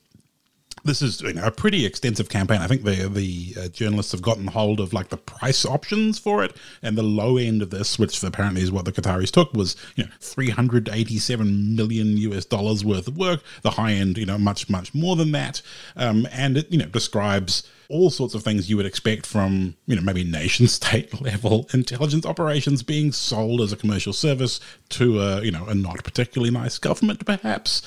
this 0.84 1.00
is 1.00 1.22
you 1.22 1.32
know, 1.32 1.44
a 1.44 1.50
pretty 1.50 1.86
extensive 1.86 2.28
campaign. 2.28 2.60
I 2.60 2.66
think 2.66 2.84
the 2.84 3.08
the 3.08 3.54
uh, 3.58 3.68
journalists 3.68 4.12
have 4.12 4.22
gotten 4.22 4.46
hold 4.46 4.80
of 4.80 4.92
like 4.92 5.08
the 5.08 5.16
price 5.16 5.64
options 5.64 6.18
for 6.18 6.44
it, 6.44 6.56
and 6.82 6.96
the 6.96 7.02
low 7.02 7.36
end 7.36 7.62
of 7.62 7.70
this, 7.70 7.98
which 7.98 8.22
apparently 8.22 8.62
is 8.62 8.70
what 8.70 8.84
the 8.84 8.92
Qataris 8.92 9.30
took, 9.30 9.52
was 9.54 9.76
you 9.96 10.04
know 10.04 10.10
three 10.20 10.50
hundred 10.50 10.88
eighty 10.90 11.18
seven 11.18 11.74
million 11.74 12.16
US 12.18 12.44
dollars 12.44 12.84
worth 12.84 13.08
of 13.08 13.16
work. 13.16 13.42
The 13.62 13.72
high 13.72 13.92
end, 13.92 14.18
you 14.18 14.26
know, 14.26 14.38
much 14.38 14.68
much 14.68 14.94
more 14.94 15.16
than 15.16 15.32
that, 15.32 15.62
um, 15.96 16.28
and 16.30 16.58
it 16.58 16.70
you 16.70 16.78
know 16.78 16.86
describes 16.86 17.68
all 17.94 18.10
sorts 18.10 18.34
of 18.34 18.42
things 18.42 18.68
you 18.68 18.76
would 18.76 18.86
expect 18.86 19.24
from 19.24 19.76
you 19.86 19.94
know 19.94 20.02
maybe 20.02 20.24
nation 20.24 20.66
state 20.78 21.20
level 21.20 21.68
intelligence 21.72 22.26
operations 22.26 22.82
being 22.82 23.12
sold 23.12 23.60
as 23.60 23.72
a 23.72 23.76
commercial 23.76 24.12
service 24.12 24.58
to 24.88 25.20
a 25.20 25.42
you 25.42 25.52
know 25.52 25.64
a 25.66 25.74
not 25.74 26.02
particularly 26.02 26.50
nice 26.50 26.76
government 26.76 27.24
perhaps 27.24 27.82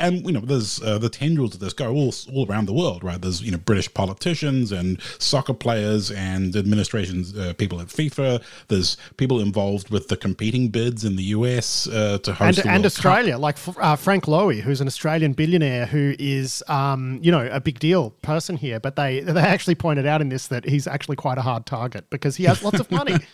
and 0.00 0.26
you 0.26 0.32
know 0.32 0.40
there's 0.40 0.82
uh, 0.82 0.98
the 0.98 1.08
tendrils 1.08 1.54
of 1.54 1.60
this 1.60 1.72
go 1.72 1.92
all 1.92 2.12
all 2.32 2.50
around 2.50 2.66
the 2.66 2.72
world 2.72 3.04
right 3.04 3.22
there's 3.22 3.40
you 3.40 3.52
know 3.52 3.58
british 3.58 3.92
politicians 3.94 4.72
and 4.72 5.00
soccer 5.18 5.54
players 5.54 6.10
and 6.10 6.56
administrations 6.56 7.36
uh, 7.38 7.52
people 7.54 7.80
at 7.80 7.86
fifa 7.86 8.42
there's 8.66 8.96
people 9.16 9.38
involved 9.40 9.90
with 9.90 10.08
the 10.08 10.16
competing 10.16 10.68
bids 10.68 11.04
in 11.04 11.14
the 11.16 11.24
us 11.24 11.86
uh, 11.88 12.18
to 12.18 12.32
host 12.32 12.58
and, 12.58 12.66
the 12.66 12.70
and 12.70 12.86
Australia, 12.86 13.34
Cup. 13.34 13.40
like 13.40 13.56
uh, 13.78 13.96
Frank 13.96 14.24
Lowy, 14.24 14.60
who's 14.60 14.80
an 14.80 14.86
Australian 14.86 15.32
billionaire 15.32 15.86
who 15.86 16.14
is, 16.18 16.62
um, 16.68 17.20
you 17.22 17.30
know, 17.30 17.48
a 17.50 17.60
big 17.60 17.78
deal 17.78 18.10
person 18.22 18.56
here. 18.56 18.80
But 18.80 18.96
they 18.96 19.20
they 19.20 19.51
actually 19.52 19.74
pointed 19.74 20.06
out 20.06 20.20
in 20.20 20.28
this 20.28 20.48
that 20.48 20.64
he's 20.64 20.86
actually 20.86 21.16
quite 21.16 21.38
a 21.38 21.42
hard 21.42 21.66
target 21.66 22.08
because 22.10 22.36
he 22.36 22.44
has 22.44 22.62
lots 22.62 22.80
of 22.80 22.90
money. 22.90 23.16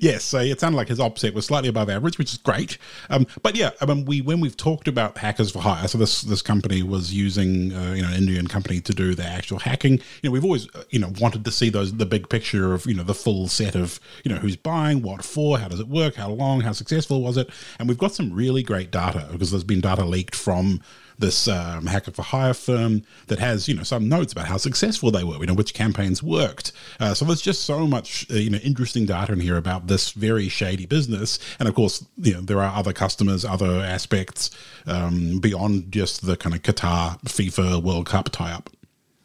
Yes, 0.00 0.24
so 0.24 0.38
it 0.38 0.60
sounded 0.60 0.76
like 0.76 0.88
his 0.88 1.00
offset 1.00 1.34
was 1.34 1.46
slightly 1.46 1.68
above 1.68 1.88
average, 1.88 2.18
which 2.18 2.32
is 2.32 2.38
great. 2.38 2.78
Um, 3.10 3.26
but 3.42 3.56
yeah, 3.56 3.70
I 3.80 3.86
mean, 3.86 4.04
we 4.04 4.20
when 4.20 4.40
we've 4.40 4.56
talked 4.56 4.88
about 4.88 5.16
hackers 5.16 5.50
for 5.50 5.60
hire, 5.60 5.88
so 5.88 5.98
this 5.98 6.22
this 6.22 6.42
company 6.42 6.82
was 6.82 7.12
using 7.12 7.72
uh, 7.72 7.92
you 7.92 8.02
know 8.02 8.08
an 8.08 8.14
Indian 8.14 8.46
company 8.46 8.80
to 8.80 8.92
do 8.92 9.14
the 9.14 9.24
actual 9.24 9.58
hacking. 9.58 9.92
You 10.22 10.28
know, 10.28 10.30
we've 10.30 10.44
always 10.44 10.68
uh, 10.74 10.84
you 10.90 10.98
know 10.98 11.12
wanted 11.20 11.44
to 11.44 11.50
see 11.50 11.70
those 11.70 11.96
the 11.96 12.06
big 12.06 12.28
picture 12.28 12.74
of 12.74 12.86
you 12.86 12.94
know 12.94 13.02
the 13.02 13.14
full 13.14 13.48
set 13.48 13.74
of 13.74 13.98
you 14.24 14.30
know 14.30 14.38
who's 14.38 14.56
buying, 14.56 15.02
what 15.02 15.24
for, 15.24 15.58
how 15.58 15.68
does 15.68 15.80
it 15.80 15.88
work, 15.88 16.16
how 16.16 16.30
long, 16.30 16.60
how 16.60 16.72
successful 16.72 17.22
was 17.22 17.36
it, 17.36 17.48
and 17.78 17.88
we've 17.88 17.98
got 17.98 18.14
some 18.14 18.32
really 18.32 18.62
great 18.62 18.90
data 18.90 19.26
because 19.32 19.50
there's 19.50 19.64
been 19.64 19.80
data 19.80 20.04
leaked 20.04 20.34
from 20.34 20.82
this 21.22 21.48
um, 21.48 21.86
hacker 21.86 22.10
for 22.10 22.22
hire 22.22 22.52
firm 22.52 23.02
that 23.28 23.38
has 23.38 23.68
you 23.68 23.74
know 23.74 23.82
some 23.82 24.08
notes 24.08 24.32
about 24.32 24.46
how 24.46 24.58
successful 24.58 25.10
they 25.10 25.24
were, 25.24 25.38
you 25.38 25.46
know 25.46 25.54
which 25.54 25.72
campaigns 25.72 26.22
worked. 26.22 26.72
Uh, 27.00 27.14
so 27.14 27.24
there's 27.24 27.40
just 27.40 27.62
so 27.62 27.86
much 27.86 28.26
uh, 28.30 28.34
you 28.34 28.50
know 28.50 28.58
interesting 28.58 29.06
data 29.06 29.32
in 29.32 29.40
here 29.40 29.56
about 29.56 29.86
this 29.86 30.10
very 30.10 30.48
shady 30.48 30.84
business, 30.84 31.38
and 31.58 31.68
of 31.68 31.74
course 31.74 32.04
you 32.18 32.34
know 32.34 32.40
there 32.42 32.60
are 32.60 32.76
other 32.76 32.92
customers, 32.92 33.44
other 33.44 33.80
aspects 33.80 34.50
um, 34.86 35.38
beyond 35.38 35.90
just 35.90 36.26
the 36.26 36.36
kind 36.36 36.54
of 36.54 36.62
Qatar 36.62 37.18
FIFA 37.22 37.82
World 37.82 38.06
Cup 38.06 38.28
tie 38.28 38.52
up. 38.52 38.68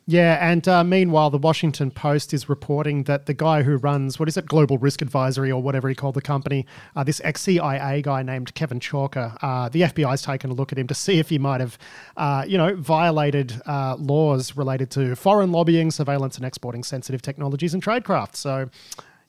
Yeah, 0.10 0.38
and 0.40 0.66
uh, 0.70 0.86
meanwhile, 0.86 1.30
the 1.30 1.38
Washington 1.38 1.92
Post 1.92 2.34
is 2.34 2.48
reporting 2.48 3.04
that 3.04 3.26
the 3.26 3.34
guy 3.34 3.64
who 3.64 3.76
runs, 3.76 4.18
what 4.18 4.30
is 4.30 4.38
it, 4.38 4.46
Global 4.46 4.78
Risk 4.78 5.02
Advisory 5.02 5.52
or 5.52 5.62
whatever 5.62 5.90
he 5.90 5.96
called 5.96 6.16
the 6.16 6.22
company, 6.22 6.66
uh, 6.96 7.04
this 7.04 7.20
ex 7.26 7.42
CIA 7.42 8.02
guy 8.02 8.24
named 8.24 8.54
Kevin 8.54 8.80
Chalker, 8.80 9.38
uh, 9.42 9.68
the 9.68 9.82
FBI's 9.82 10.22
taken 10.22 10.50
a 10.50 10.54
look 10.54 10.72
at 10.72 10.80
him 10.80 10.88
to 10.88 10.94
see 10.94 11.20
if 11.20 11.28
he 11.28 11.38
might 11.38 11.60
have, 11.60 11.78
uh, 12.16 12.46
you 12.48 12.58
know, 12.58 12.74
violated 12.78 13.62
uh, 13.66 13.98
laws 14.00 14.56
related 14.56 14.90
to 14.92 15.14
foreign 15.18 15.52
lobbying, 15.52 15.92
surveillance, 15.92 16.38
and 16.38 16.46
exporting 16.46 16.86
sensitive 16.86 17.22
technologies 17.22 17.74
and 17.74 17.84
tradecraft. 17.84 18.38
So, 18.38 18.70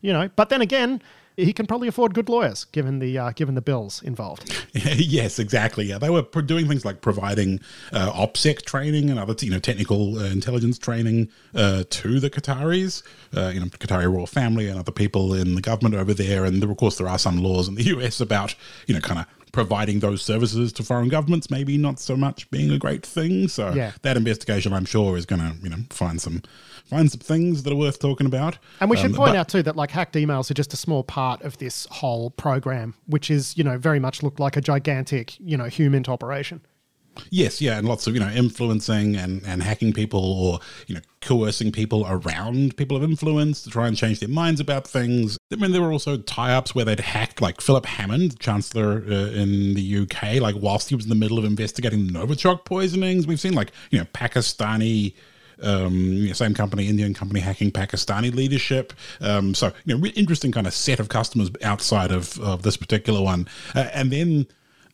you 0.00 0.12
know, 0.12 0.30
but 0.36 0.48
then 0.48 0.62
again, 0.62 1.02
he 1.38 1.52
can 1.52 1.66
probably 1.66 1.86
afford 1.86 2.14
good 2.14 2.28
lawyers 2.28 2.64
given 2.66 2.98
the 2.98 3.16
uh, 3.16 3.30
given 3.30 3.54
the 3.54 3.60
bills 3.60 4.02
involved. 4.02 4.52
yes, 4.72 5.38
exactly. 5.38 5.86
Yeah, 5.86 5.98
they 5.98 6.10
were 6.10 6.22
doing 6.22 6.66
things 6.66 6.84
like 6.84 7.00
providing 7.00 7.60
uh, 7.92 8.10
OPSEC 8.12 8.62
training 8.62 9.08
and 9.08 9.18
other 9.18 9.34
you 9.40 9.50
know 9.50 9.60
technical 9.60 10.18
uh, 10.18 10.24
intelligence 10.24 10.78
training 10.78 11.28
uh, 11.54 11.84
to 11.90 12.18
the 12.18 12.28
Qataris, 12.28 13.02
uh, 13.36 13.50
you 13.54 13.60
know 13.60 13.66
Qatari 13.66 14.12
royal 14.12 14.26
family 14.26 14.68
and 14.68 14.78
other 14.78 14.92
people 14.92 15.32
in 15.32 15.54
the 15.54 15.60
government 15.60 15.94
over 15.94 16.12
there. 16.12 16.44
And 16.44 16.62
of 16.62 16.76
course, 16.76 16.98
there 16.98 17.08
are 17.08 17.18
some 17.18 17.38
laws 17.42 17.68
in 17.68 17.76
the 17.76 17.84
US 17.96 18.20
about 18.20 18.56
you 18.86 18.94
know 18.94 19.00
kind 19.00 19.20
of 19.20 19.26
providing 19.58 19.98
those 19.98 20.22
services 20.22 20.72
to 20.72 20.84
foreign 20.84 21.08
governments 21.08 21.50
maybe 21.50 21.76
not 21.76 21.98
so 21.98 22.16
much 22.16 22.48
being 22.52 22.70
a 22.70 22.78
great 22.78 23.04
thing. 23.04 23.48
So 23.48 23.72
yeah. 23.72 23.90
that 24.02 24.16
investigation, 24.16 24.72
I'm 24.72 24.84
sure, 24.84 25.16
is 25.16 25.26
going 25.26 25.40
to 25.40 25.56
you 25.60 25.68
know 25.68 25.78
find 25.90 26.20
some 26.20 26.42
find 26.84 27.10
some 27.10 27.18
things 27.18 27.64
that 27.64 27.72
are 27.72 27.76
worth 27.76 27.98
talking 27.98 28.28
about. 28.28 28.56
And 28.80 28.88
we 28.88 28.96
should 28.96 29.10
um, 29.10 29.14
point 29.14 29.36
out 29.36 29.48
too 29.48 29.64
that 29.64 29.74
like 29.74 29.90
hacked 29.90 30.14
emails 30.14 30.48
are 30.48 30.54
just 30.54 30.72
a 30.72 30.76
small 30.76 31.02
part 31.02 31.42
of 31.42 31.58
this 31.58 31.88
whole 31.90 32.30
program, 32.30 32.94
which 33.06 33.32
is 33.32 33.58
you 33.58 33.64
know 33.64 33.78
very 33.78 33.98
much 33.98 34.22
looked 34.22 34.38
like 34.38 34.56
a 34.56 34.60
gigantic 34.60 35.38
you 35.40 35.56
know 35.56 35.64
human 35.64 36.04
operation. 36.06 36.60
Yes, 37.30 37.60
yeah, 37.60 37.78
and 37.78 37.86
lots 37.86 38.06
of 38.06 38.14
you 38.14 38.20
know 38.20 38.28
influencing 38.30 39.16
and 39.16 39.42
and 39.46 39.62
hacking 39.62 39.92
people 39.92 40.20
or 40.20 40.60
you 40.86 40.94
know 40.94 41.00
coercing 41.20 41.72
people 41.72 42.06
around 42.08 42.76
people 42.76 42.96
of 42.96 43.02
influence 43.02 43.62
to 43.62 43.70
try 43.70 43.88
and 43.88 43.96
change 43.96 44.20
their 44.20 44.28
minds 44.28 44.60
about 44.60 44.86
things. 44.86 45.38
I 45.52 45.56
mean, 45.56 45.72
there 45.72 45.82
were 45.82 45.92
also 45.92 46.16
tie-ups 46.16 46.74
where 46.74 46.84
they'd 46.84 47.00
hacked 47.00 47.40
like 47.40 47.60
Philip 47.60 47.86
Hammond, 47.86 48.38
Chancellor 48.38 49.02
uh, 49.08 49.32
in 49.32 49.74
the 49.74 49.98
UK, 50.02 50.40
like 50.40 50.56
whilst 50.58 50.88
he 50.88 50.94
was 50.94 51.04
in 51.04 51.10
the 51.10 51.14
middle 51.14 51.38
of 51.38 51.44
investigating 51.44 52.06
the 52.06 52.12
Novichok 52.12 52.64
poisonings. 52.64 53.26
We've 53.26 53.40
seen 53.40 53.54
like 53.54 53.72
you 53.90 53.98
know 53.98 54.04
Pakistani 54.06 55.14
um, 55.62 55.94
you 55.94 56.28
know, 56.28 56.32
same 56.32 56.54
company, 56.54 56.88
Indian 56.88 57.14
company 57.14 57.40
hacking 57.40 57.70
Pakistani 57.70 58.34
leadership. 58.34 58.92
Um, 59.20 59.54
so, 59.54 59.72
you 59.84 59.96
know, 59.96 60.06
interesting 60.06 60.52
kind 60.52 60.66
of 60.66 60.74
set 60.74 61.00
of 61.00 61.08
customers 61.08 61.50
outside 61.62 62.12
of, 62.12 62.38
of 62.40 62.62
this 62.62 62.76
particular 62.76 63.20
one. 63.20 63.48
Uh, 63.74 63.88
and 63.92 64.12
then 64.12 64.46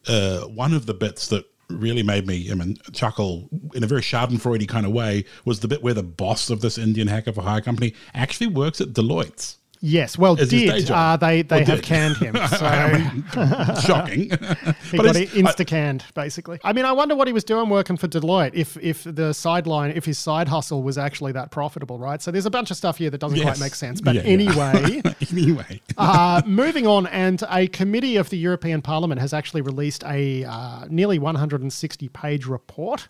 uh, 0.08 0.40
one 0.42 0.72
of 0.72 0.86
the 0.86 0.94
bits 0.94 1.28
that 1.28 1.44
really 1.68 2.02
made 2.02 2.26
me 2.26 2.50
I 2.50 2.54
mean, 2.54 2.78
chuckle 2.92 3.48
in 3.74 3.84
a 3.84 3.86
very 3.86 4.00
Schadenfreudy 4.00 4.68
kind 4.68 4.86
of 4.86 4.92
way 4.92 5.24
was 5.44 5.60
the 5.60 5.68
bit 5.68 5.82
where 5.82 5.94
the 5.94 6.02
boss 6.02 6.50
of 6.50 6.60
this 6.60 6.78
Indian 6.78 7.08
hacker 7.08 7.32
for 7.32 7.42
hire 7.42 7.60
company 7.60 7.94
actually 8.14 8.48
works 8.48 8.80
at 8.80 8.92
Deloitte's. 8.92 9.58
Yes, 9.86 10.16
well, 10.16 10.34
did 10.34 10.90
uh, 10.90 11.18
they 11.18 11.42
they 11.42 11.60
or 11.60 11.64
have 11.64 11.82
did. 11.82 11.84
canned 11.84 12.16
him? 12.16 12.34
So 12.54 13.80
shocking. 13.80 14.30
he 14.90 14.96
but 14.96 15.04
got 15.04 15.16
insta 15.16 15.66
canned, 15.66 16.04
basically. 16.14 16.58
I 16.64 16.72
mean, 16.72 16.86
I 16.86 16.92
wonder 16.92 17.14
what 17.14 17.26
he 17.26 17.34
was 17.34 17.44
doing 17.44 17.68
working 17.68 17.98
for 17.98 18.08
Deloitte. 18.08 18.52
If 18.54 18.78
if 18.78 19.04
the 19.04 19.34
sideline, 19.34 19.90
if 19.90 20.06
his 20.06 20.18
side 20.18 20.48
hustle 20.48 20.82
was 20.82 20.96
actually 20.96 21.32
that 21.32 21.50
profitable, 21.50 21.98
right? 21.98 22.22
So 22.22 22.30
there's 22.30 22.46
a 22.46 22.50
bunch 22.50 22.70
of 22.70 22.78
stuff 22.78 22.96
here 22.96 23.10
that 23.10 23.18
doesn't 23.18 23.36
yes. 23.36 23.44
quite 23.44 23.60
make 23.60 23.74
sense. 23.74 24.00
But 24.00 24.14
yeah, 24.14 24.22
anyway, 24.22 25.02
yeah. 25.04 25.12
anyway, 25.30 25.82
uh, 25.98 26.40
moving 26.46 26.86
on, 26.86 27.06
and 27.08 27.42
a 27.50 27.66
committee 27.66 28.16
of 28.16 28.30
the 28.30 28.38
European 28.38 28.80
Parliament 28.80 29.20
has 29.20 29.34
actually 29.34 29.60
released 29.60 30.02
a 30.04 30.44
uh, 30.44 30.86
nearly 30.88 31.18
160 31.18 32.08
page 32.08 32.46
report 32.46 33.08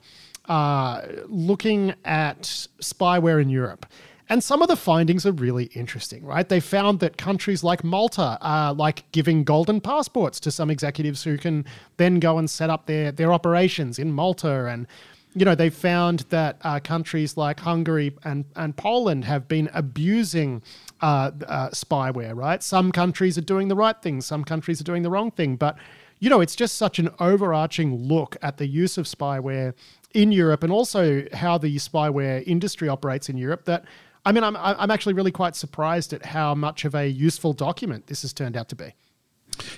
uh, 0.49 1.03
looking 1.29 1.95
at 2.05 2.43
spyware 2.81 3.41
in 3.41 3.49
Europe. 3.49 3.87
And 4.29 4.43
some 4.43 4.63
of 4.63 4.69
the 4.69 4.77
findings 4.77 5.27
are 5.27 5.33
really 5.33 5.65
interesting, 5.75 6.25
right? 6.25 6.49
They 6.49 6.61
found 6.61 7.01
that 7.01 7.19
countries 7.19 7.63
like 7.63 7.85
Malta 7.85 8.39
are 8.41 8.73
like 8.73 9.11
giving 9.13 9.45
golden 9.45 9.81
passports 9.81 10.41
to 10.41 10.51
some 10.51 10.71
executives 10.71 11.25
who 11.25 11.37
can 11.37 11.67
then 11.99 12.21
go 12.21 12.39
and 12.39 12.49
set 12.49 12.71
up 12.71 12.87
their, 12.87 13.13
their 13.13 13.33
operations 13.35 13.99
in 13.99 14.13
Malta. 14.13 14.67
And, 14.67 14.87
you 15.35 15.45
know, 15.45 15.55
they 15.55 15.69
found 15.69 16.21
that 16.31 16.57
uh, 16.63 16.81
countries 16.81 17.37
like 17.37 17.61
Hungary 17.61 18.17
and, 18.25 18.47
and 18.57 18.75
Poland 18.75 19.27
have 19.27 19.47
been 19.47 19.69
abusing 19.75 20.63
uh, 21.03 21.31
uh, 21.47 21.69
spyware, 21.71 22.35
right? 22.35 22.63
Some 22.63 22.93
countries 22.93 23.37
are 23.37 23.43
doing 23.43 23.69
the 23.69 23.77
right 23.77 24.01
thing, 24.01 24.23
some 24.23 24.43
countries 24.43 24.81
are 24.81 24.85
doing 24.85 25.03
the 25.03 25.11
wrong 25.11 25.33
thing. 25.33 25.57
But, 25.57 25.77
you 26.19 26.31
know, 26.31 26.41
it's 26.41 26.57
just 26.57 26.79
such 26.79 26.99
an 26.99 27.11
overarching 27.21 27.95
look 28.09 28.39
at 28.41 28.57
the 28.57 28.67
use 28.67 28.97
of 28.97 29.05
spyware 29.05 29.75
in 30.15 30.33
Europe 30.33 30.63
and 30.63 30.73
also 30.73 31.25
how 31.35 31.59
the 31.59 31.77
spyware 31.77 32.43
industry 32.47 32.89
operates 32.89 33.29
in 33.29 33.37
Europe 33.37 33.67
that 33.67 33.85
I 34.25 34.33
mean, 34.33 34.45
I'm 34.45 34.57
I'm 34.57 34.91
actually 34.91 35.15
really 35.15 35.33
quite 35.33 35.55
surprised 35.57 36.13
at 36.13 36.25
how 36.25 36.55
much 36.55 36.85
of 36.85 36.95
a 36.95 37.07
useful 37.07 37.53
document 37.53 38.07
this 38.07 38.23
has 38.23 38.33
turned 38.33 38.57
out 38.57 38.69
to 38.71 38.77
be. 38.77 38.95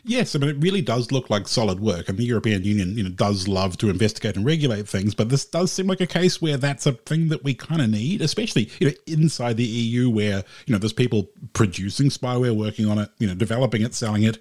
Yes, 0.05 0.35
I 0.35 0.39
mean 0.39 0.51
it 0.51 0.57
really 0.59 0.81
does 0.81 1.13
look 1.13 1.29
like 1.31 1.49
solid 1.49 1.81
work, 1.81 2.09
and 2.09 2.17
the 2.17 2.25
European 2.25 2.65
Union, 2.65 2.97
you 2.97 3.03
know, 3.03 3.11
does 3.11 3.49
love 3.49 3.77
to 3.79 3.91
investigate 3.91 4.37
and 4.37 4.47
regulate 4.47 4.89
things. 4.89 5.15
But 5.15 5.29
this 5.29 5.45
does 5.45 5.73
seem 5.73 5.87
like 5.87 6.01
a 6.01 6.07
case 6.07 6.41
where 6.41 6.57
that's 6.57 6.87
a 6.87 6.93
thing 6.93 7.29
that 7.29 7.45
we 7.45 7.55
kind 7.55 7.83
of 7.83 7.91
need, 7.91 8.23
especially 8.23 8.71
you 8.79 8.89
know 8.89 8.95
inside 9.07 9.57
the 9.57 9.65
EU, 9.65 10.09
where 10.09 10.45
you 10.67 10.73
know 10.73 10.79
there's 10.79 10.93
people 10.93 11.29
producing 11.53 12.09
spyware, 12.09 12.57
working 12.57 12.89
on 12.89 12.99
it, 12.99 13.11
you 13.19 13.27
know, 13.27 13.35
developing 13.35 13.83
it, 13.83 13.95
selling 13.95 14.23
it, 14.23 14.39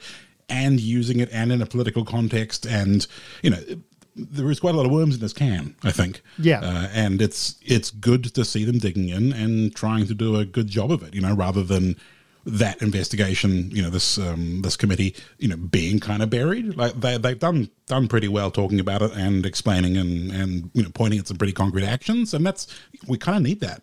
and 0.49 0.79
using 0.79 1.19
it, 1.19 1.29
and 1.31 1.51
in 1.51 1.61
a 1.61 1.65
political 1.65 2.05
context, 2.05 2.65
and 2.65 3.07
you 3.41 3.49
know 3.49 3.61
there 4.15 4.49
is 4.49 4.59
quite 4.59 4.73
a 4.73 4.77
lot 4.77 4.85
of 4.85 4.91
worms 4.91 5.15
in 5.15 5.21
this 5.21 5.33
can, 5.33 5.75
I 5.83 5.91
think. 5.91 6.21
Yeah, 6.37 6.59
uh, 6.61 6.89
and 6.93 7.21
it's 7.21 7.55
it's 7.61 7.91
good 7.91 8.23
to 8.33 8.45
see 8.45 8.63
them 8.65 8.77
digging 8.77 9.09
in 9.09 9.33
and 9.33 9.75
trying 9.75 10.07
to 10.07 10.13
do 10.13 10.35
a 10.37 10.45
good 10.45 10.67
job 10.67 10.91
of 10.91 11.03
it. 11.03 11.13
You 11.13 11.21
know, 11.21 11.35
rather 11.35 11.63
than 11.63 11.95
that 12.45 12.81
investigation, 12.81 13.71
you 13.71 13.81
know, 13.81 13.89
this 13.89 14.17
um, 14.17 14.61
this 14.61 14.77
committee, 14.77 15.15
you 15.39 15.47
know, 15.47 15.57
being 15.57 15.99
kind 15.99 16.21
of 16.21 16.29
buried. 16.29 16.75
Like 16.75 16.99
they 16.99 17.17
they've 17.17 17.39
done 17.39 17.69
done 17.87 18.07
pretty 18.07 18.27
well 18.27 18.51
talking 18.51 18.79
about 18.79 19.01
it 19.01 19.11
and 19.13 19.45
explaining 19.45 19.97
and 19.97 20.31
and 20.31 20.71
you 20.73 20.83
know 20.83 20.89
pointing 20.93 21.19
at 21.19 21.27
some 21.27 21.37
pretty 21.37 21.53
concrete 21.53 21.85
actions, 21.85 22.33
and 22.33 22.45
that's 22.45 22.67
we 23.07 23.17
kind 23.17 23.37
of 23.37 23.43
need 23.43 23.59
that. 23.61 23.81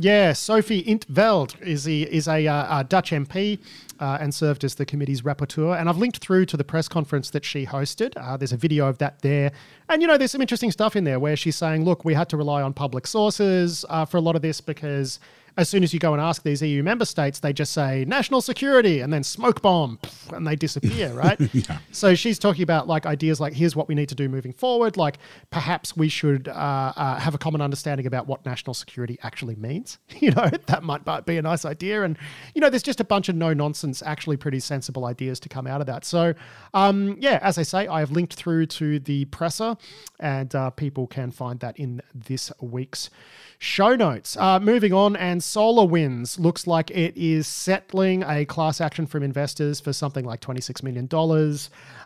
Yeah, 0.00 0.32
Sophie 0.32 0.78
in 0.78 1.00
't 1.00 1.06
Veld 1.08 1.56
is 1.60 1.88
a, 1.88 2.02
is 2.02 2.28
a, 2.28 2.46
uh, 2.46 2.80
a 2.80 2.84
Dutch 2.84 3.10
MP 3.10 3.58
uh, 3.98 4.18
and 4.20 4.32
served 4.32 4.62
as 4.62 4.76
the 4.76 4.86
committee's 4.86 5.22
rapporteur. 5.22 5.78
And 5.78 5.88
I've 5.88 5.98
linked 5.98 6.18
through 6.18 6.46
to 6.46 6.56
the 6.56 6.62
press 6.62 6.86
conference 6.86 7.30
that 7.30 7.44
she 7.44 7.66
hosted. 7.66 8.12
Uh, 8.16 8.36
there's 8.36 8.52
a 8.52 8.56
video 8.56 8.86
of 8.86 8.98
that 8.98 9.20
there. 9.22 9.50
And, 9.88 10.00
you 10.00 10.06
know, 10.06 10.16
there's 10.16 10.30
some 10.30 10.40
interesting 10.40 10.70
stuff 10.70 10.94
in 10.94 11.02
there 11.02 11.18
where 11.18 11.34
she's 11.34 11.56
saying, 11.56 11.84
look, 11.84 12.04
we 12.04 12.14
had 12.14 12.28
to 12.28 12.36
rely 12.36 12.62
on 12.62 12.74
public 12.74 13.08
sources 13.08 13.84
uh, 13.88 14.04
for 14.04 14.18
a 14.18 14.20
lot 14.20 14.36
of 14.36 14.42
this 14.42 14.60
because 14.60 15.18
as 15.58 15.68
soon 15.68 15.82
as 15.82 15.92
you 15.92 15.98
go 15.98 16.12
and 16.12 16.22
ask 16.22 16.44
these 16.44 16.62
EU 16.62 16.84
member 16.84 17.04
states, 17.04 17.40
they 17.40 17.52
just 17.52 17.72
say 17.72 18.04
national 18.06 18.40
security 18.40 19.00
and 19.00 19.12
then 19.12 19.24
smoke 19.24 19.60
bomb 19.60 19.98
and 20.32 20.46
they 20.46 20.54
disappear, 20.54 21.12
right? 21.12 21.36
yeah. 21.52 21.78
So 21.90 22.14
she's 22.14 22.38
talking 22.38 22.62
about 22.62 22.86
like 22.86 23.06
ideas 23.06 23.40
like 23.40 23.54
here's 23.54 23.74
what 23.74 23.88
we 23.88 23.96
need 23.96 24.08
to 24.10 24.14
do 24.14 24.28
moving 24.28 24.52
forward. 24.52 24.96
Like 24.96 25.18
perhaps 25.50 25.96
we 25.96 26.08
should 26.08 26.46
uh, 26.46 26.92
uh, 26.96 27.18
have 27.18 27.34
a 27.34 27.38
common 27.38 27.60
understanding 27.60 28.06
about 28.06 28.28
what 28.28 28.46
national 28.46 28.72
security 28.72 29.18
actually 29.22 29.56
means. 29.56 29.98
You 30.28 30.32
know, 30.32 30.50
that 30.66 30.82
might 30.82 31.04
be 31.26 31.36
a 31.36 31.42
nice 31.42 31.64
idea. 31.64 32.02
And, 32.02 32.18
you 32.52 32.60
know, 32.60 32.68
there's 32.68 32.82
just 32.82 32.98
a 33.00 33.04
bunch 33.04 33.28
of 33.28 33.36
no 33.36 33.54
nonsense, 33.54 34.02
actually 34.02 34.36
pretty 34.36 34.58
sensible 34.58 35.04
ideas 35.04 35.38
to 35.40 35.48
come 35.48 35.66
out 35.66 35.80
of 35.80 35.86
that. 35.86 36.04
So, 36.04 36.34
um, 36.74 37.16
yeah, 37.20 37.38
as 37.40 37.56
I 37.56 37.62
say, 37.62 37.86
I 37.86 38.00
have 38.00 38.10
linked 38.10 38.34
through 38.34 38.66
to 38.66 38.98
the 38.98 39.26
presser 39.26 39.76
and 40.18 40.52
uh, 40.54 40.70
people 40.70 41.06
can 41.06 41.30
find 41.30 41.60
that 41.60 41.78
in 41.78 42.02
this 42.12 42.52
week's 42.60 43.10
show 43.58 43.96
notes. 43.96 44.36
Uh, 44.36 44.58
moving 44.60 44.92
on, 44.92 45.16
and 45.16 45.42
SolarWinds 45.48 46.38
looks 46.38 46.66
like 46.66 46.90
it 46.90 47.16
is 47.16 47.46
settling 47.46 48.22
a 48.22 48.44
class 48.44 48.82
action 48.82 49.06
from 49.06 49.22
investors 49.22 49.80
for 49.80 49.94
something 49.94 50.24
like 50.24 50.40
$26 50.40 50.82
million 50.82 51.08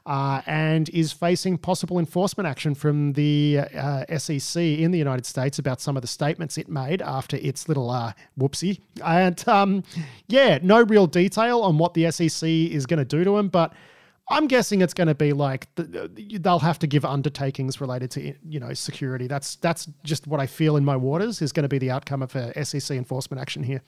uh, 0.06 0.42
and 0.46 0.88
is 0.90 1.12
facing 1.12 1.58
possible 1.58 1.98
enforcement 1.98 2.46
action 2.46 2.74
from 2.74 3.14
the 3.14 3.60
uh, 3.76 4.04
SEC 4.16 4.62
in 4.62 4.92
the 4.92 4.98
United 4.98 5.26
States 5.26 5.58
about 5.58 5.80
some 5.80 5.96
of 5.96 6.02
the 6.02 6.08
statements 6.08 6.56
it 6.56 6.68
made 6.68 7.02
after 7.02 7.36
its 7.38 7.68
little 7.68 7.90
uh, 7.90 8.12
whoopsie. 8.38 8.80
And 9.04 9.46
um, 9.48 9.82
yeah, 10.28 10.60
no 10.62 10.82
real 10.82 11.08
detail 11.08 11.62
on 11.62 11.78
what 11.78 11.94
the 11.94 12.12
SEC 12.12 12.48
is 12.48 12.86
going 12.86 12.98
to 12.98 13.04
do 13.04 13.24
to 13.24 13.36
him, 13.38 13.48
but 13.48 13.72
I'm 14.32 14.46
guessing 14.46 14.80
it's 14.80 14.94
going 14.94 15.08
to 15.08 15.14
be 15.14 15.32
like 15.32 15.68
they'll 15.76 16.58
have 16.58 16.78
to 16.80 16.86
give 16.86 17.04
undertakings 17.04 17.80
related 17.80 18.10
to 18.12 18.34
you 18.48 18.60
know 18.60 18.72
security. 18.74 19.26
That's 19.26 19.56
that's 19.56 19.88
just 20.04 20.26
what 20.26 20.40
I 20.40 20.46
feel 20.46 20.76
in 20.76 20.84
my 20.84 20.96
waters 20.96 21.42
is 21.42 21.52
going 21.52 21.64
to 21.64 21.68
be 21.68 21.78
the 21.78 21.90
outcome 21.90 22.22
of 22.22 22.34
a 22.34 22.64
SEC 22.64 22.96
enforcement 22.96 23.40
action 23.40 23.62
here. 23.62 23.82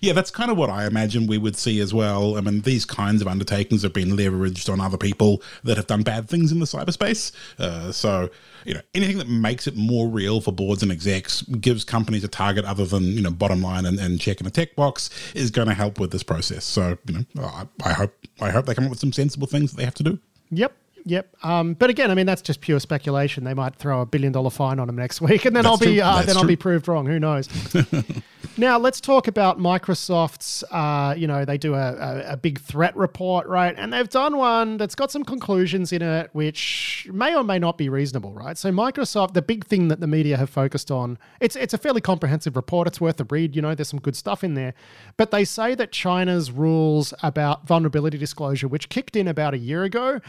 Yeah, 0.00 0.12
that's 0.12 0.30
kind 0.30 0.50
of 0.50 0.56
what 0.56 0.70
I 0.70 0.86
imagine 0.86 1.26
we 1.26 1.38
would 1.38 1.56
see 1.56 1.80
as 1.80 1.92
well. 1.92 2.36
I 2.36 2.40
mean, 2.40 2.60
these 2.62 2.84
kinds 2.84 3.22
of 3.22 3.28
undertakings 3.28 3.82
have 3.82 3.92
been 3.92 4.10
leveraged 4.10 4.72
on 4.72 4.80
other 4.80 4.96
people 4.96 5.42
that 5.64 5.76
have 5.76 5.86
done 5.86 6.02
bad 6.02 6.28
things 6.28 6.52
in 6.52 6.60
the 6.60 6.66
cyberspace. 6.66 7.32
Uh, 7.58 7.92
so, 7.92 8.30
you 8.64 8.74
know, 8.74 8.80
anything 8.94 9.18
that 9.18 9.28
makes 9.28 9.66
it 9.66 9.76
more 9.76 10.08
real 10.08 10.40
for 10.40 10.52
boards 10.52 10.82
and 10.82 10.92
execs 10.92 11.42
gives 11.42 11.84
companies 11.84 12.24
a 12.24 12.28
target 12.28 12.64
other 12.64 12.84
than, 12.84 13.04
you 13.04 13.22
know, 13.22 13.30
bottom 13.30 13.62
line 13.62 13.86
and, 13.86 13.98
and 13.98 14.20
checking 14.20 14.46
a 14.46 14.50
tech 14.50 14.76
box 14.76 15.10
is 15.34 15.50
going 15.50 15.68
to 15.68 15.74
help 15.74 15.98
with 15.98 16.10
this 16.10 16.22
process. 16.22 16.64
So, 16.64 16.96
you 17.06 17.26
know, 17.34 17.44
I, 17.44 17.66
I 17.84 17.92
hope 17.92 18.14
I 18.40 18.50
hope 18.50 18.66
they 18.66 18.74
come 18.74 18.84
up 18.84 18.90
with 18.90 19.00
some 19.00 19.12
sensible 19.12 19.46
things 19.46 19.72
that 19.72 19.76
they 19.76 19.84
have 19.84 19.94
to 19.94 20.02
do. 20.02 20.18
Yep. 20.50 20.72
Yep. 21.04 21.36
Um, 21.42 21.74
but 21.74 21.90
again, 21.90 22.10
I 22.10 22.14
mean 22.14 22.26
that's 22.26 22.42
just 22.42 22.60
pure 22.60 22.80
speculation. 22.80 23.44
They 23.44 23.54
might 23.54 23.76
throw 23.76 24.00
a 24.00 24.06
billion 24.06 24.32
dollar 24.32 24.50
fine 24.50 24.78
on 24.78 24.86
them 24.86 24.96
next 24.96 25.20
week, 25.20 25.44
and 25.44 25.54
then 25.54 25.64
that's 25.64 25.80
I'll 25.80 25.86
be 25.86 26.00
uh, 26.00 26.22
then 26.22 26.34
true. 26.34 26.42
I'll 26.42 26.48
be 26.48 26.56
proved 26.56 26.88
wrong. 26.88 27.06
Who 27.06 27.18
knows? 27.18 27.48
now 28.56 28.78
let's 28.78 29.00
talk 29.00 29.26
about 29.28 29.58
Microsoft's. 29.58 30.62
Uh, 30.70 31.14
you 31.16 31.26
know, 31.26 31.44
they 31.44 31.58
do 31.58 31.74
a, 31.74 31.94
a, 31.94 32.32
a, 32.32 32.36
big 32.36 32.60
threat 32.60 32.96
report, 32.96 33.46
right? 33.46 33.74
And 33.76 33.92
they've 33.92 34.08
done 34.08 34.36
one 34.36 34.76
that's 34.76 34.94
got 34.94 35.10
some 35.10 35.24
conclusions 35.24 35.92
in 35.92 36.02
it, 36.02 36.30
which 36.32 37.08
may 37.12 37.34
or 37.34 37.44
may 37.44 37.58
not 37.58 37.78
be 37.78 37.88
reasonable, 37.88 38.32
right? 38.32 38.56
So 38.56 38.70
Microsoft, 38.70 39.34
the 39.34 39.42
big 39.42 39.66
thing 39.66 39.88
that 39.88 40.00
the 40.00 40.06
media 40.06 40.36
have 40.36 40.50
focused 40.50 40.90
on, 40.90 41.18
it's 41.40 41.56
it's 41.56 41.74
a 41.74 41.78
fairly 41.78 42.00
comprehensive 42.00 42.56
report. 42.56 42.86
It's 42.86 43.00
worth 43.00 43.20
a 43.20 43.24
read. 43.24 43.56
You 43.56 43.62
know, 43.62 43.74
there's 43.74 43.88
some 43.88 44.00
good 44.00 44.16
stuff 44.16 44.44
in 44.44 44.54
there, 44.54 44.74
but 45.16 45.30
they 45.30 45.44
say 45.44 45.74
that 45.74 45.92
China's 45.92 46.50
rules 46.50 47.14
about 47.22 47.66
vulnerability 47.66 48.18
disclosure, 48.18 48.68
which 48.68 48.88
kicked 48.88 49.16
in 49.16 49.28
about 49.28 49.54
a 49.54 49.58
year 49.58 49.84
ago 49.84 50.20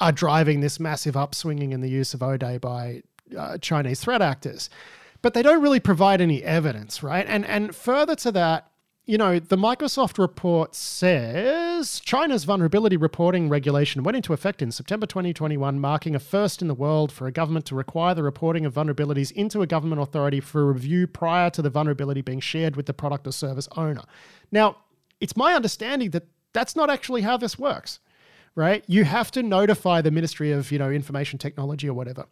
are 0.00 0.12
driving 0.12 0.60
this 0.60 0.80
massive 0.80 1.14
upswinging 1.14 1.72
in 1.72 1.80
the 1.80 1.90
use 1.90 2.14
of 2.14 2.20
0day 2.20 2.60
by 2.60 3.02
uh, 3.36 3.58
Chinese 3.58 4.00
threat 4.00 4.22
actors. 4.22 4.70
But 5.20 5.34
they 5.34 5.42
don't 5.42 5.62
really 5.62 5.80
provide 5.80 6.20
any 6.20 6.42
evidence, 6.42 7.02
right? 7.02 7.24
And 7.28 7.46
and 7.46 7.74
further 7.74 8.16
to 8.16 8.32
that, 8.32 8.72
you 9.04 9.18
know, 9.18 9.38
the 9.38 9.56
Microsoft 9.56 10.18
report 10.18 10.74
says 10.74 12.00
China's 12.00 12.44
vulnerability 12.44 12.96
reporting 12.96 13.48
regulation 13.48 14.04
went 14.04 14.16
into 14.16 14.32
effect 14.32 14.62
in 14.62 14.70
September 14.70 15.06
2021, 15.06 15.78
marking 15.80 16.14
a 16.14 16.20
first 16.20 16.62
in 16.62 16.68
the 16.68 16.74
world 16.74 17.10
for 17.10 17.26
a 17.26 17.32
government 17.32 17.66
to 17.66 17.74
require 17.74 18.14
the 18.14 18.22
reporting 18.22 18.64
of 18.64 18.74
vulnerabilities 18.74 19.32
into 19.32 19.62
a 19.62 19.66
government 19.66 20.00
authority 20.00 20.40
for 20.40 20.72
review 20.72 21.06
prior 21.06 21.50
to 21.50 21.62
the 21.62 21.70
vulnerability 21.70 22.20
being 22.20 22.40
shared 22.40 22.76
with 22.76 22.86
the 22.86 22.94
product 22.94 23.26
or 23.26 23.32
service 23.32 23.68
owner. 23.76 24.02
Now, 24.52 24.76
it's 25.20 25.36
my 25.36 25.54
understanding 25.54 26.10
that 26.10 26.26
that's 26.52 26.76
not 26.76 26.90
actually 26.90 27.22
how 27.22 27.36
this 27.36 27.58
works 27.58 27.98
right? 28.54 28.84
You 28.86 29.04
have 29.04 29.30
to 29.32 29.42
notify 29.42 30.00
the 30.02 30.10
Ministry 30.10 30.52
of, 30.52 30.70
you 30.72 30.78
know, 30.78 30.90
Information 30.90 31.38
Technology 31.38 31.88
or 31.88 31.94
whatever 31.94 32.26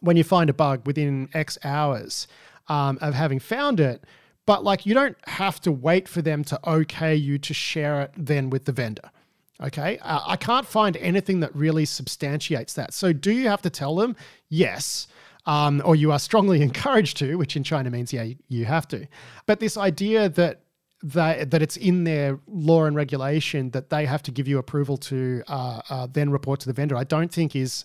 when 0.00 0.16
you 0.16 0.24
find 0.24 0.50
a 0.50 0.54
bug 0.54 0.86
within 0.86 1.28
X 1.32 1.58
hours 1.64 2.26
um, 2.68 2.98
of 3.00 3.14
having 3.14 3.38
found 3.38 3.80
it. 3.80 4.04
But 4.46 4.64
like, 4.64 4.86
you 4.86 4.94
don't 4.94 5.16
have 5.28 5.60
to 5.62 5.72
wait 5.72 6.08
for 6.08 6.22
them 6.22 6.42
to 6.44 6.68
okay 6.68 7.14
you 7.14 7.38
to 7.38 7.54
share 7.54 8.02
it 8.02 8.12
then 8.16 8.50
with 8.50 8.64
the 8.64 8.72
vendor. 8.72 9.10
Okay. 9.62 9.98
Uh, 9.98 10.20
I 10.26 10.36
can't 10.36 10.66
find 10.66 10.96
anything 10.96 11.40
that 11.40 11.54
really 11.54 11.84
substantiates 11.84 12.74
that. 12.74 12.92
So, 12.92 13.12
do 13.12 13.30
you 13.30 13.48
have 13.48 13.62
to 13.62 13.70
tell 13.70 13.94
them? 13.94 14.16
Yes. 14.48 15.06
Um, 15.46 15.82
or 15.84 15.94
you 15.94 16.10
are 16.10 16.18
strongly 16.18 16.62
encouraged 16.68 17.16
to, 17.18 17.36
which 17.36 17.56
in 17.56 17.62
China 17.62 17.90
means, 17.90 18.12
yeah, 18.12 18.22
you, 18.22 18.36
you 18.48 18.64
have 18.64 18.88
to. 18.88 19.06
But 19.46 19.60
this 19.60 19.76
idea 19.76 20.28
that 20.30 20.61
that 21.02 21.50
that 21.50 21.62
it's 21.62 21.76
in 21.76 22.04
their 22.04 22.38
law 22.46 22.84
and 22.84 22.94
regulation 22.94 23.70
that 23.70 23.90
they 23.90 24.06
have 24.06 24.22
to 24.22 24.30
give 24.30 24.46
you 24.46 24.58
approval 24.58 24.96
to 24.96 25.42
uh, 25.48 25.80
uh, 25.90 26.06
then 26.12 26.30
report 26.30 26.60
to 26.60 26.66
the 26.66 26.72
vendor. 26.72 26.96
I 26.96 27.04
don't 27.04 27.32
think 27.32 27.56
is 27.56 27.84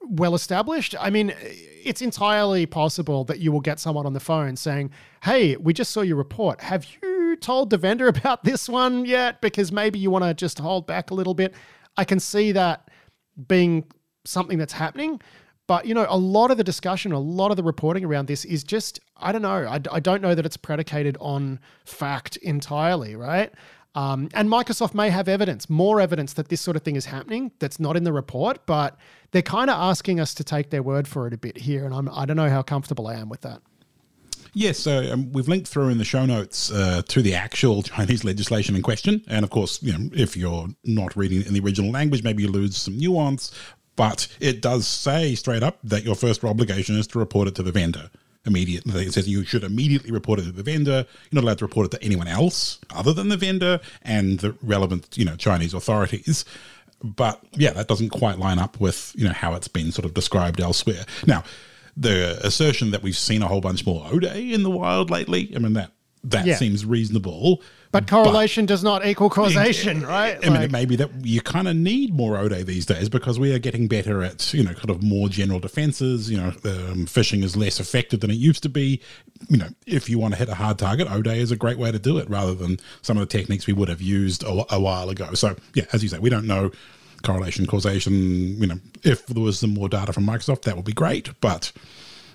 well 0.00 0.34
established. 0.34 0.94
I 1.00 1.10
mean, 1.10 1.34
it's 1.40 2.02
entirely 2.02 2.66
possible 2.66 3.24
that 3.24 3.40
you 3.40 3.50
will 3.50 3.60
get 3.60 3.80
someone 3.80 4.06
on 4.06 4.12
the 4.12 4.20
phone 4.20 4.56
saying, 4.56 4.90
"Hey, 5.24 5.56
we 5.56 5.72
just 5.72 5.90
saw 5.90 6.02
your 6.02 6.16
report. 6.16 6.60
Have 6.60 6.86
you 7.02 7.36
told 7.36 7.70
the 7.70 7.78
vendor 7.78 8.06
about 8.16 8.44
this 8.44 8.68
one 8.68 9.04
yet? 9.04 9.40
Because 9.40 9.72
maybe 9.72 9.98
you 9.98 10.10
want 10.10 10.24
to 10.24 10.34
just 10.34 10.58
hold 10.58 10.86
back 10.86 11.10
a 11.10 11.14
little 11.14 11.34
bit." 11.34 11.54
I 11.96 12.04
can 12.04 12.20
see 12.20 12.52
that 12.52 12.90
being 13.48 13.86
something 14.24 14.58
that's 14.58 14.74
happening. 14.74 15.20
But 15.66 15.86
you 15.86 15.94
know, 15.94 16.06
a 16.08 16.16
lot 16.16 16.50
of 16.50 16.58
the 16.58 16.64
discussion, 16.64 17.12
a 17.12 17.18
lot 17.18 17.50
of 17.50 17.56
the 17.56 17.62
reporting 17.62 18.04
around 18.04 18.26
this 18.26 18.44
is 18.44 18.62
just 18.62 19.00
I 19.18 19.32
don't 19.32 19.42
know. 19.42 19.66
I, 19.66 19.80
I 19.90 20.00
don't 20.00 20.22
know 20.22 20.34
that 20.34 20.44
it's 20.44 20.56
predicated 20.56 21.16
on 21.20 21.60
fact 21.84 22.36
entirely, 22.38 23.16
right? 23.16 23.52
Um, 23.94 24.28
and 24.34 24.48
Microsoft 24.48 24.92
may 24.92 25.08
have 25.08 25.26
evidence, 25.26 25.70
more 25.70 26.02
evidence 26.02 26.34
that 26.34 26.48
this 26.48 26.60
sort 26.60 26.76
of 26.76 26.82
thing 26.82 26.96
is 26.96 27.06
happening 27.06 27.50
that's 27.60 27.80
not 27.80 27.96
in 27.96 28.04
the 28.04 28.12
report, 28.12 28.66
but 28.66 28.98
they're 29.30 29.40
kind 29.40 29.70
of 29.70 29.76
asking 29.76 30.20
us 30.20 30.34
to 30.34 30.44
take 30.44 30.68
their 30.68 30.82
word 30.82 31.08
for 31.08 31.26
it 31.26 31.32
a 31.32 31.38
bit 31.38 31.56
here, 31.56 31.86
and 31.86 31.94
I'm, 31.94 32.08
I 32.10 32.26
don't 32.26 32.36
know 32.36 32.50
how 32.50 32.60
comfortable 32.60 33.06
I 33.06 33.14
am 33.14 33.30
with 33.30 33.40
that. 33.40 33.62
Yes, 34.52 34.78
so 34.78 35.12
um, 35.12 35.32
we've 35.32 35.48
linked 35.48 35.68
through 35.68 35.88
in 35.88 35.98
the 35.98 36.04
show 36.04 36.26
notes 36.26 36.70
uh, 36.70 37.02
to 37.08 37.22
the 37.22 37.34
actual 37.34 37.82
Chinese 37.82 38.22
legislation 38.22 38.76
in 38.76 38.82
question. 38.82 39.22
And 39.28 39.44
of 39.44 39.50
course, 39.50 39.82
you 39.82 39.92
know, 39.92 40.10
if 40.14 40.36
you're 40.36 40.68
not 40.84 41.16
reading 41.16 41.44
in 41.44 41.54
the 41.54 41.60
original 41.60 41.90
language, 41.90 42.22
maybe 42.22 42.42
you 42.42 42.50
lose 42.50 42.76
some 42.76 42.96
nuance. 42.96 43.50
But 43.96 44.28
it 44.40 44.62
does 44.62 44.86
say 44.86 45.34
straight 45.34 45.62
up 45.62 45.78
that 45.84 46.04
your 46.04 46.14
first 46.14 46.42
obligation 46.44 46.96
is 46.96 47.06
to 47.08 47.18
report 47.18 47.48
it 47.48 47.54
to 47.56 47.62
the 47.62 47.72
vendor 47.72 48.10
immediately. 48.46 49.06
It 49.06 49.12
says 49.12 49.28
you 49.28 49.44
should 49.44 49.64
immediately 49.64 50.10
report 50.10 50.38
it 50.38 50.44
to 50.44 50.52
the 50.52 50.62
vendor. 50.62 51.06
You're 51.30 51.42
not 51.42 51.44
allowed 51.44 51.58
to 51.58 51.64
report 51.64 51.86
it 51.86 51.98
to 51.98 52.04
anyone 52.04 52.28
else 52.28 52.78
other 52.94 53.12
than 53.12 53.28
the 53.28 53.36
vendor 53.36 53.80
and 54.02 54.38
the 54.40 54.54
relevant, 54.62 55.16
you 55.16 55.24
know, 55.24 55.36
Chinese 55.36 55.74
authorities. 55.74 56.44
But 57.02 57.42
yeah, 57.52 57.72
that 57.72 57.88
doesn't 57.88 58.10
quite 58.10 58.38
line 58.38 58.58
up 58.58 58.80
with 58.80 59.12
you 59.16 59.24
know 59.24 59.32
how 59.32 59.54
it's 59.54 59.68
been 59.68 59.92
sort 59.92 60.06
of 60.06 60.14
described 60.14 60.60
elsewhere. 60.60 61.04
Now, 61.26 61.44
the 61.96 62.38
assertion 62.44 62.90
that 62.92 63.02
we've 63.02 63.16
seen 63.16 63.42
a 63.42 63.48
whole 63.48 63.60
bunch 63.60 63.84
more 63.84 64.04
0day 64.06 64.52
in 64.52 64.62
the 64.62 64.70
wild 64.70 65.10
lately, 65.10 65.52
I 65.54 65.58
mean 65.58 65.74
that 65.74 65.92
that 66.24 66.46
yeah. 66.46 66.56
seems 66.56 66.84
reasonable. 66.84 67.62
But 67.92 68.08
correlation 68.08 68.64
but, 68.64 68.70
does 68.70 68.84
not 68.84 69.06
equal 69.06 69.30
causation, 69.30 70.04
right? 70.04 70.38
I 70.44 70.50
mean, 70.50 70.62
it 70.62 70.70
may 70.70 70.84
be 70.84 70.96
that 70.96 71.10
you 71.22 71.40
kind 71.40 71.68
of 71.68 71.76
need 71.76 72.14
more 72.14 72.36
0day 72.36 72.64
these 72.64 72.84
days 72.84 73.08
because 73.08 73.38
we 73.38 73.54
are 73.54 73.58
getting 73.58 73.88
better 73.88 74.22
at, 74.22 74.52
you 74.52 74.62
know, 74.62 74.74
kind 74.74 74.90
of 74.90 75.02
more 75.02 75.28
general 75.28 75.60
defenses. 75.60 76.30
You 76.30 76.38
know, 76.38 76.48
um, 76.48 77.06
phishing 77.06 77.42
is 77.42 77.56
less 77.56 77.80
effective 77.80 78.20
than 78.20 78.30
it 78.30 78.36
used 78.36 78.62
to 78.64 78.68
be. 78.68 79.00
You 79.48 79.58
know, 79.58 79.68
if 79.86 80.08
you 80.08 80.18
want 80.18 80.34
to 80.34 80.38
hit 80.38 80.48
a 80.48 80.54
hard 80.54 80.78
target, 80.78 81.08
0day 81.08 81.38
is 81.38 81.50
a 81.50 81.56
great 81.56 81.78
way 81.78 81.92
to 81.92 81.98
do 81.98 82.18
it 82.18 82.28
rather 82.28 82.54
than 82.54 82.78
some 83.02 83.16
of 83.16 83.28
the 83.28 83.38
techniques 83.38 83.66
we 83.66 83.72
would 83.72 83.88
have 83.88 84.02
used 84.02 84.42
a, 84.42 84.74
a 84.74 84.80
while 84.80 85.08
ago. 85.08 85.34
So, 85.34 85.56
yeah, 85.74 85.84
as 85.92 86.02
you 86.02 86.08
say, 86.08 86.18
we 86.18 86.30
don't 86.30 86.46
know 86.46 86.70
correlation, 87.22 87.66
causation. 87.66 88.60
You 88.60 88.66
know, 88.66 88.80
if 89.02 89.26
there 89.26 89.42
was 89.42 89.58
some 89.58 89.74
more 89.74 89.88
data 89.88 90.12
from 90.12 90.26
Microsoft, 90.26 90.62
that 90.62 90.76
would 90.76 90.84
be 90.84 90.92
great. 90.92 91.30
But, 91.40 91.72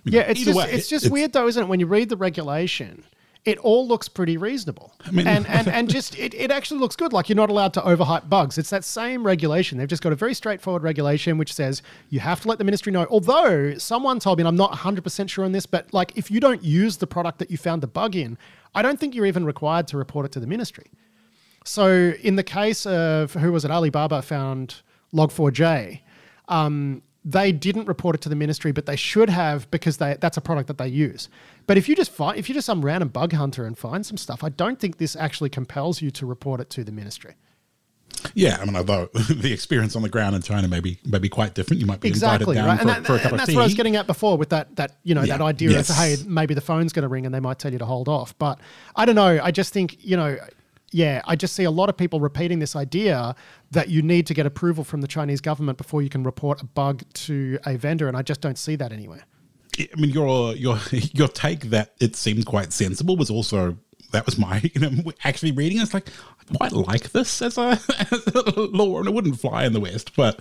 yeah, 0.04 0.22
know, 0.22 0.28
it's 0.30 0.44
just, 0.44 0.58
way, 0.58 0.72
it's 0.72 0.88
just 0.88 1.06
it's, 1.06 1.12
weird 1.12 1.34
though, 1.34 1.48
isn't 1.48 1.64
it? 1.64 1.68
When 1.68 1.80
you 1.80 1.88
read 1.88 2.10
the 2.10 2.18
regulation, 2.18 3.04
it 3.44 3.58
all 3.60 3.88
looks 3.88 4.08
pretty 4.08 4.38
reasonable. 4.38 4.94
I 5.04 5.12
mean, 5.12 5.28
and, 5.28 5.48
and, 5.48 5.68
and 5.68 5.90
just 5.98 6.18
it, 6.18 6.34
it 6.34 6.52
actually 6.52 6.80
looks 6.80 6.96
good. 6.96 7.12
Like 7.12 7.28
you're 7.28 7.36
not 7.36 7.50
allowed 7.50 7.74
to 7.74 7.82
overhype 7.82 8.30
bugs. 8.30 8.58
It's 8.58 8.70
that 8.70 8.84
same 8.84 9.26
regulation. 9.26 9.78
They've 9.78 9.88
just 9.88 10.04
got 10.04 10.14
a 10.14 10.16
very 10.16 10.34
straightforward 10.34 10.84
regulation 10.84 11.38
which 11.38 11.54
says 11.54 11.82
you 12.10 12.20
have 12.20 12.42
to 12.42 12.48
let 12.48 12.60
the 12.60 12.64
ministry 12.64 12.92
know. 12.92 13.08
Although 13.10 13.78
someone 13.78 14.20
told 14.20 14.38
me, 14.38 14.44
and 14.44 14.48
I'm 14.48 14.56
not 14.56 14.72
100% 14.74 15.30
sure 15.30 15.44
on 15.44 15.52
this, 15.52 15.66
but 15.66 15.92
like 15.94 16.16
if 16.16 16.30
you 16.30 16.40
don't 16.40 16.64
use 16.64 16.98
the 16.98 17.08
product 17.08 17.40
that 17.40 17.50
you 17.50 17.58
found 17.58 17.82
the 17.82 17.88
bug 17.88 18.16
in, 18.16 18.38
I 18.76 18.84
don't 18.84 19.00
think 19.00 19.16
you're 19.16 19.26
even 19.26 19.46
required 19.46 19.88
to 19.88 19.98
report 19.98 20.26
it 20.26 20.32
to 20.34 20.40
the 20.40 20.48
ministry. 20.48 20.92
So 21.66 22.14
in 22.22 22.36
the 22.36 22.44
case 22.44 22.86
of 22.86 23.34
who 23.34 23.52
was 23.52 23.66
it, 23.66 23.72
Alibaba 23.72 24.22
found 24.22 24.82
Log4j. 25.14 26.02
Um, 26.48 27.02
they 27.24 27.52
didn't 27.52 27.86
report 27.86 28.16
it 28.16 28.22
to 28.22 28.30
the 28.30 28.36
ministry, 28.36 28.72
but 28.72 28.86
they 28.86 28.96
should 28.96 29.30
have 29.30 29.70
because 29.70 29.98
they 29.98 30.18
that's 30.20 30.38
a 30.38 30.42
product 30.42 30.68
that 30.68 30.78
they 30.78 30.88
use. 30.88 31.30
But 31.68 31.78
if 31.78 31.88
you 31.88 31.96
just 31.96 32.12
find 32.12 32.38
if 32.38 32.50
you're 32.50 32.56
just 32.56 32.66
some 32.66 32.84
random 32.84 33.10
bug 33.10 33.34
hunter 33.34 33.66
and 33.66 33.78
find 33.78 34.06
some 34.06 34.18
stuff, 34.18 34.44
I 34.44 34.50
don't 34.50 34.80
think 34.80 34.98
this 34.98 35.16
actually 35.16 35.50
compels 35.50 36.02
you 36.02 36.10
to 36.12 36.26
report 36.26 36.60
it 36.60 36.70
to 36.72 36.84
the 36.84 36.92
ministry. 36.92 37.36
Yeah, 38.34 38.58
I 38.60 38.66
mean, 38.66 38.76
although 38.76 39.06
the 39.30 39.54
experience 39.54 39.96
on 39.96 40.02
the 40.02 40.10
ground 40.10 40.36
in 40.36 40.42
China 40.42 40.68
may 40.68 40.80
be 40.80 40.98
may 41.06 41.20
be 41.20 41.30
quite 41.30 41.54
different, 41.54 41.80
you 41.80 41.86
might 41.86 42.02
be 42.02 42.08
exactly, 42.08 42.58
invited 42.58 42.68
down 42.68 42.68
right. 42.68 42.80
for, 42.80 42.86
that, 42.86 43.06
for, 43.06 43.16
a 43.16 43.20
cup 43.20 43.26
of 43.26 43.32
tea. 43.32 43.38
That's 43.38 43.56
what 43.56 43.62
I 43.62 43.66
was 43.66 43.74
getting 43.76 43.96
at 43.96 44.08
before 44.08 44.38
with 44.38 44.50
that 44.50 44.76
that 44.78 44.98
you 45.04 45.14
know 45.14 45.22
yeah. 45.22 45.38
that 45.38 45.44
idea 45.44 45.72
yes. 45.72 45.90
of 45.90 45.96
hey 45.96 46.16
maybe 46.28 46.54
the 46.54 46.62
phone's 46.62 46.92
going 46.92 47.04
to 47.04 47.10
ring 47.10 47.26
and 47.26 47.34
they 47.34 47.40
might 47.40 47.60
tell 47.60 47.72
you 47.72 47.80
to 47.80 47.86
hold 47.86 48.10
off. 48.10 48.38
But 48.40 48.60
I 48.96 49.06
don't 49.06 49.16
know. 49.16 49.40
I 49.42 49.52
just 49.52 49.74
think 49.74 50.04
you 50.04 50.18
know 50.18 50.38
yeah, 50.92 51.22
I 51.26 51.36
just 51.36 51.56
see 51.56 51.64
a 51.64 51.72
lot 51.72 51.90
of 51.90 51.98
people 51.98 52.20
repeating 52.20 52.60
this 52.60 52.76
idea 52.76 53.36
that 53.72 53.90
you 53.90 54.02
need 54.02 54.28
to 54.28 54.34
get 54.34 54.46
approval 54.46 54.84
from 54.84 55.02
the 55.02 55.08
Chinese 55.08 55.42
government 55.42 55.78
before 55.78 56.02
you 56.02 56.10
can 56.10 56.24
report 56.24 56.62
a 56.62 56.66
bug 56.66 57.04
to 57.14 57.58
a 57.66 57.78
vendor, 57.78 58.08
and 58.08 58.18
I 58.18 58.22
just 58.22 58.42
don't 58.42 58.58
see 58.58 58.76
that 58.76 58.92
anywhere. 58.92 59.24
I 59.80 60.00
mean, 60.00 60.12
your 60.12 60.54
your 60.56 60.80
your 60.92 61.28
take 61.28 61.66
that 61.66 61.94
it 62.00 62.16
seemed 62.16 62.46
quite 62.46 62.74
sensible 62.74 63.16
was 63.16 63.30
also 63.30 63.78
that 64.12 64.26
was 64.26 64.38
my 64.38 64.62
you 64.74 64.82
know 64.82 65.12
actually 65.24 65.52
reading. 65.52 65.80
It's 65.82 65.94
like 65.94 66.10
I 66.40 66.56
quite 66.56 66.74
like 66.74 67.12
this 67.12 67.42
as 67.42 67.58
a, 67.58 67.72
as 68.12 68.28
a 68.28 68.60
law, 68.60 69.00
and 69.00 69.08
it 69.08 69.14
wouldn't 69.14 69.40
fly 69.40 69.66
in 69.66 69.74
the 69.74 69.80
West, 69.80 70.16
but 70.16 70.40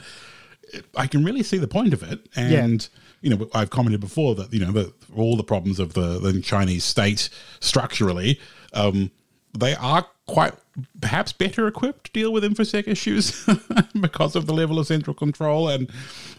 I 0.96 1.06
can 1.06 1.24
really 1.24 1.42
see 1.42 1.58
the 1.58 1.68
point 1.68 1.92
of 1.92 2.02
it. 2.02 2.28
And 2.36 2.82
yeah. 2.82 3.30
you 3.30 3.36
know, 3.36 3.48
I've 3.54 3.70
commented 3.70 4.00
before 4.00 4.34
that 4.36 4.52
you 4.52 4.64
know 4.64 4.72
the, 4.72 4.92
all 5.14 5.36
the 5.36 5.44
problems 5.44 5.78
of 5.78 5.94
the 5.94 6.18
the 6.18 6.40
Chinese 6.40 6.84
state 6.84 7.28
structurally. 7.60 8.40
Um, 8.72 9.10
they 9.56 9.74
are 9.74 10.06
quite 10.26 10.54
perhaps 11.00 11.32
better 11.32 11.66
equipped 11.66 12.04
to 12.04 12.12
deal 12.12 12.32
with 12.32 12.44
infosec 12.44 12.86
issues 12.86 13.46
because 14.00 14.36
of 14.36 14.46
the 14.46 14.52
level 14.52 14.78
of 14.78 14.86
central 14.86 15.14
control 15.14 15.68
and 15.68 15.90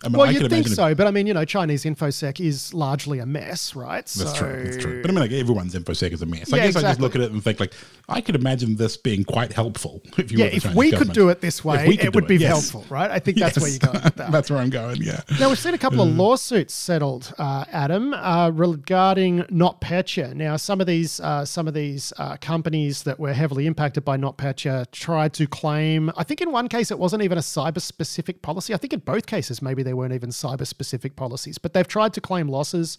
I 0.04 0.08
mean, 0.08 0.18
well 0.18 0.28
I 0.28 0.32
you'd 0.32 0.50
think 0.50 0.68
so 0.68 0.94
but 0.96 1.08
i 1.08 1.12
mean 1.12 1.28
you 1.28 1.34
know 1.34 1.46
chinese 1.46 1.84
infosec 1.84 2.40
is 2.40 2.74
largely 2.74 3.20
a 3.20 3.26
mess 3.26 3.76
right 3.76 4.06
that's 4.06 4.14
so... 4.14 4.34
true 4.34 4.64
that's 4.64 4.78
true 4.78 5.02
but 5.02 5.10
i 5.10 5.14
mean 5.14 5.22
like 5.22 5.32
everyone's 5.32 5.74
infosec 5.74 6.12
is 6.12 6.22
a 6.22 6.26
mess 6.26 6.54
i 6.54 6.58
guess 6.58 6.68
exactly. 6.68 6.88
i 6.88 6.92
just 6.92 7.02
look 7.02 7.16
at 7.16 7.22
it 7.22 7.32
and 7.32 7.44
think 7.44 7.60
like 7.60 7.74
i 8.10 8.22
could 8.22 8.36
imagine 8.36 8.76
this 8.76 8.98
being 8.98 9.24
quite 9.24 9.54
helpful 9.54 10.02
if 10.18 10.32
you 10.32 10.40
yeah 10.40 10.46
if 10.46 10.66
we 10.76 10.92
government. 10.92 10.98
could 10.98 11.14
do 11.14 11.30
it 11.30 11.42
this 11.42 11.64
way 11.66 11.88
it 11.88 12.14
would 12.14 12.26
it, 12.26 12.28
be 12.28 12.38
yes. 12.38 12.50
helpful 12.50 12.86
right 12.94 13.12
i 13.12 13.20
think 13.20 13.38
that's 13.38 13.58
yes. 13.58 13.62
where 13.62 13.72
you're 13.72 13.80
going 13.80 14.14
that. 14.16 14.32
that's 14.32 14.50
where 14.50 14.60
i'm 14.60 14.70
going 14.70 14.98
yeah 15.02 15.22
now 15.40 15.50
we've 15.50 15.60
seen 15.60 15.74
a 15.74 15.78
couple 15.78 16.02
of 16.02 16.10
mm. 16.10 16.18
lawsuits 16.18 16.74
settled 16.74 17.34
uh, 17.38 17.66
adam 17.72 18.14
uh, 18.14 18.50
regarding 18.50 19.40
NotPetya 19.44 20.36
now 20.36 20.56
some 20.58 20.82
of 20.82 20.88
these 20.88 21.20
uh, 21.20 21.46
some 21.46 21.68
of 21.68 21.74
these 21.74 22.14
uh, 22.18 22.38
companies 22.38 23.04
that 23.04 23.20
were 23.20 23.34
heavily 23.34 23.66
impacted 23.66 24.06
by 24.06 24.18
NotPetya 24.18 24.51
Petya 24.52 24.86
tried 24.92 25.34
to 25.36 25.48
claim, 25.48 26.12
I 26.18 26.26
think 26.26 26.42
in 26.42 26.52
one 26.52 26.68
case 26.68 26.92
it 26.92 27.00
wasn't 27.00 27.24
even 27.24 27.38
a 27.38 27.42
cyber 27.42 27.80
specific 27.80 28.42
policy. 28.42 28.74
I 28.74 28.78
think 28.78 28.92
in 28.92 29.00
both 29.00 29.26
cases, 29.26 29.62
maybe 29.62 29.82
they 29.82 29.94
weren't 29.94 30.12
even 30.14 30.30
cyber 30.30 30.68
specific 30.68 31.16
policies, 31.16 31.58
but 31.58 31.72
they've 31.72 31.88
tried 31.88 32.14
to 32.16 32.22
claim 32.22 32.50
losses. 32.50 32.98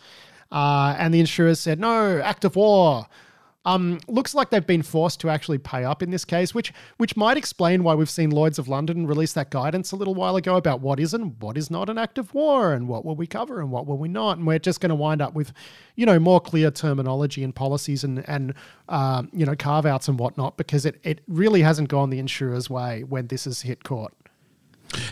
Uh, 0.50 0.94
and 0.98 1.12
the 1.12 1.20
insurers 1.20 1.60
said, 1.60 1.78
no, 1.78 2.20
act 2.20 2.46
of 2.46 2.56
war. 2.56 3.06
Um, 3.64 4.00
looks 4.08 4.34
like 4.34 4.50
they've 4.50 4.66
been 4.66 4.82
forced 4.82 5.20
to 5.20 5.30
actually 5.30 5.58
pay 5.58 5.84
up 5.84 6.02
in 6.02 6.10
this 6.10 6.24
case, 6.24 6.52
which 6.52 6.72
which 6.96 7.16
might 7.16 7.36
explain 7.36 7.84
why 7.84 7.94
we've 7.94 8.10
seen 8.10 8.30
Lloyd's 8.30 8.58
of 8.58 8.66
London 8.66 9.06
release 9.06 9.32
that 9.34 9.50
guidance 9.50 9.92
a 9.92 9.96
little 9.96 10.14
while 10.14 10.34
ago 10.34 10.56
about 10.56 10.80
what 10.80 10.98
is 10.98 11.14
and 11.14 11.40
what 11.40 11.56
is 11.56 11.70
not 11.70 11.88
an 11.88 11.96
act 11.96 12.18
of 12.18 12.34
war 12.34 12.72
and 12.72 12.88
what 12.88 13.04
will 13.04 13.14
we 13.14 13.26
cover 13.26 13.60
and 13.60 13.70
what 13.70 13.86
will 13.86 13.98
we 13.98 14.08
not. 14.08 14.38
And 14.38 14.46
we're 14.46 14.58
just 14.58 14.80
going 14.80 14.90
to 14.90 14.96
wind 14.96 15.22
up 15.22 15.34
with, 15.34 15.52
you 15.94 16.04
know, 16.04 16.18
more 16.18 16.40
clear 16.40 16.72
terminology 16.72 17.44
and 17.44 17.54
policies 17.54 18.02
and 18.02 18.28
and 18.28 18.54
uh, 18.88 19.22
you 19.32 19.46
know 19.46 19.54
carve 19.54 19.86
outs 19.86 20.08
and 20.08 20.18
whatnot 20.18 20.56
because 20.56 20.84
it 20.84 20.98
it 21.04 21.20
really 21.28 21.62
hasn't 21.62 21.88
gone 21.88 22.10
the 22.10 22.18
insurer's 22.18 22.68
way 22.68 23.04
when 23.04 23.28
this 23.28 23.44
has 23.44 23.62
hit 23.62 23.84
court. 23.84 24.12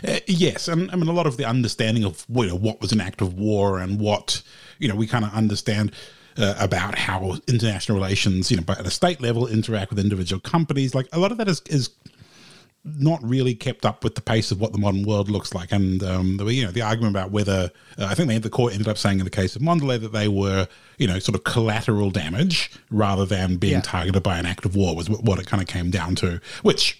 Uh, 0.05 0.19
yes, 0.27 0.67
and 0.67 0.91
I 0.91 0.95
mean 0.95 1.07
a 1.07 1.13
lot 1.13 1.25
of 1.25 1.37
the 1.37 1.45
understanding 1.45 2.03
of 2.03 2.25
you 2.29 2.47
know 2.47 2.55
what 2.55 2.81
was 2.81 2.91
an 2.91 2.99
act 2.99 3.21
of 3.21 3.33
war 3.35 3.79
and 3.79 3.97
what 3.97 4.41
you 4.77 4.89
know 4.89 4.95
we 4.95 5.07
kind 5.07 5.23
of 5.23 5.33
understand 5.33 5.93
uh, 6.37 6.55
about 6.59 6.97
how 6.97 7.37
international 7.47 7.97
relations, 7.97 8.51
you 8.51 8.57
know, 8.57 8.63
at 8.67 8.85
a 8.85 8.91
state 8.91 9.21
level 9.21 9.47
interact 9.47 9.89
with 9.89 9.99
individual 9.99 10.39
companies. 10.39 10.95
Like 10.95 11.07
a 11.11 11.19
lot 11.19 11.31
of 11.31 11.37
that 11.37 11.47
is 11.47 11.61
is 11.67 11.89
not 12.83 13.23
really 13.23 13.53
kept 13.53 13.85
up 13.85 14.03
with 14.03 14.15
the 14.15 14.21
pace 14.21 14.51
of 14.51 14.59
what 14.59 14.71
the 14.71 14.79
modern 14.79 15.03
world 15.03 15.29
looks 15.29 15.53
like. 15.53 15.71
And 15.71 16.01
um, 16.03 16.37
the 16.37 16.45
you 16.45 16.65
know 16.65 16.71
the 16.71 16.81
argument 16.81 17.15
about 17.15 17.31
whether 17.31 17.71
uh, 17.97 18.05
I 18.05 18.15
think 18.15 18.29
they, 18.29 18.37
the 18.37 18.49
court 18.49 18.73
ended 18.73 18.87
up 18.87 18.97
saying 18.97 19.19
in 19.19 19.25
the 19.25 19.31
case 19.31 19.55
of 19.55 19.61
Mondelez 19.61 20.01
that 20.01 20.13
they 20.13 20.27
were 20.27 20.67
you 20.97 21.07
know 21.07 21.19
sort 21.19 21.35
of 21.35 21.43
collateral 21.43 22.09
damage 22.09 22.71
rather 22.89 23.25
than 23.25 23.57
being 23.57 23.73
yeah. 23.73 23.81
targeted 23.81 24.23
by 24.23 24.39
an 24.39 24.45
act 24.45 24.65
of 24.65 24.75
war 24.75 24.95
was 24.95 25.09
what 25.09 25.39
it 25.39 25.47
kind 25.47 25.61
of 25.61 25.67
came 25.67 25.91
down 25.91 26.15
to, 26.15 26.41
which 26.63 26.97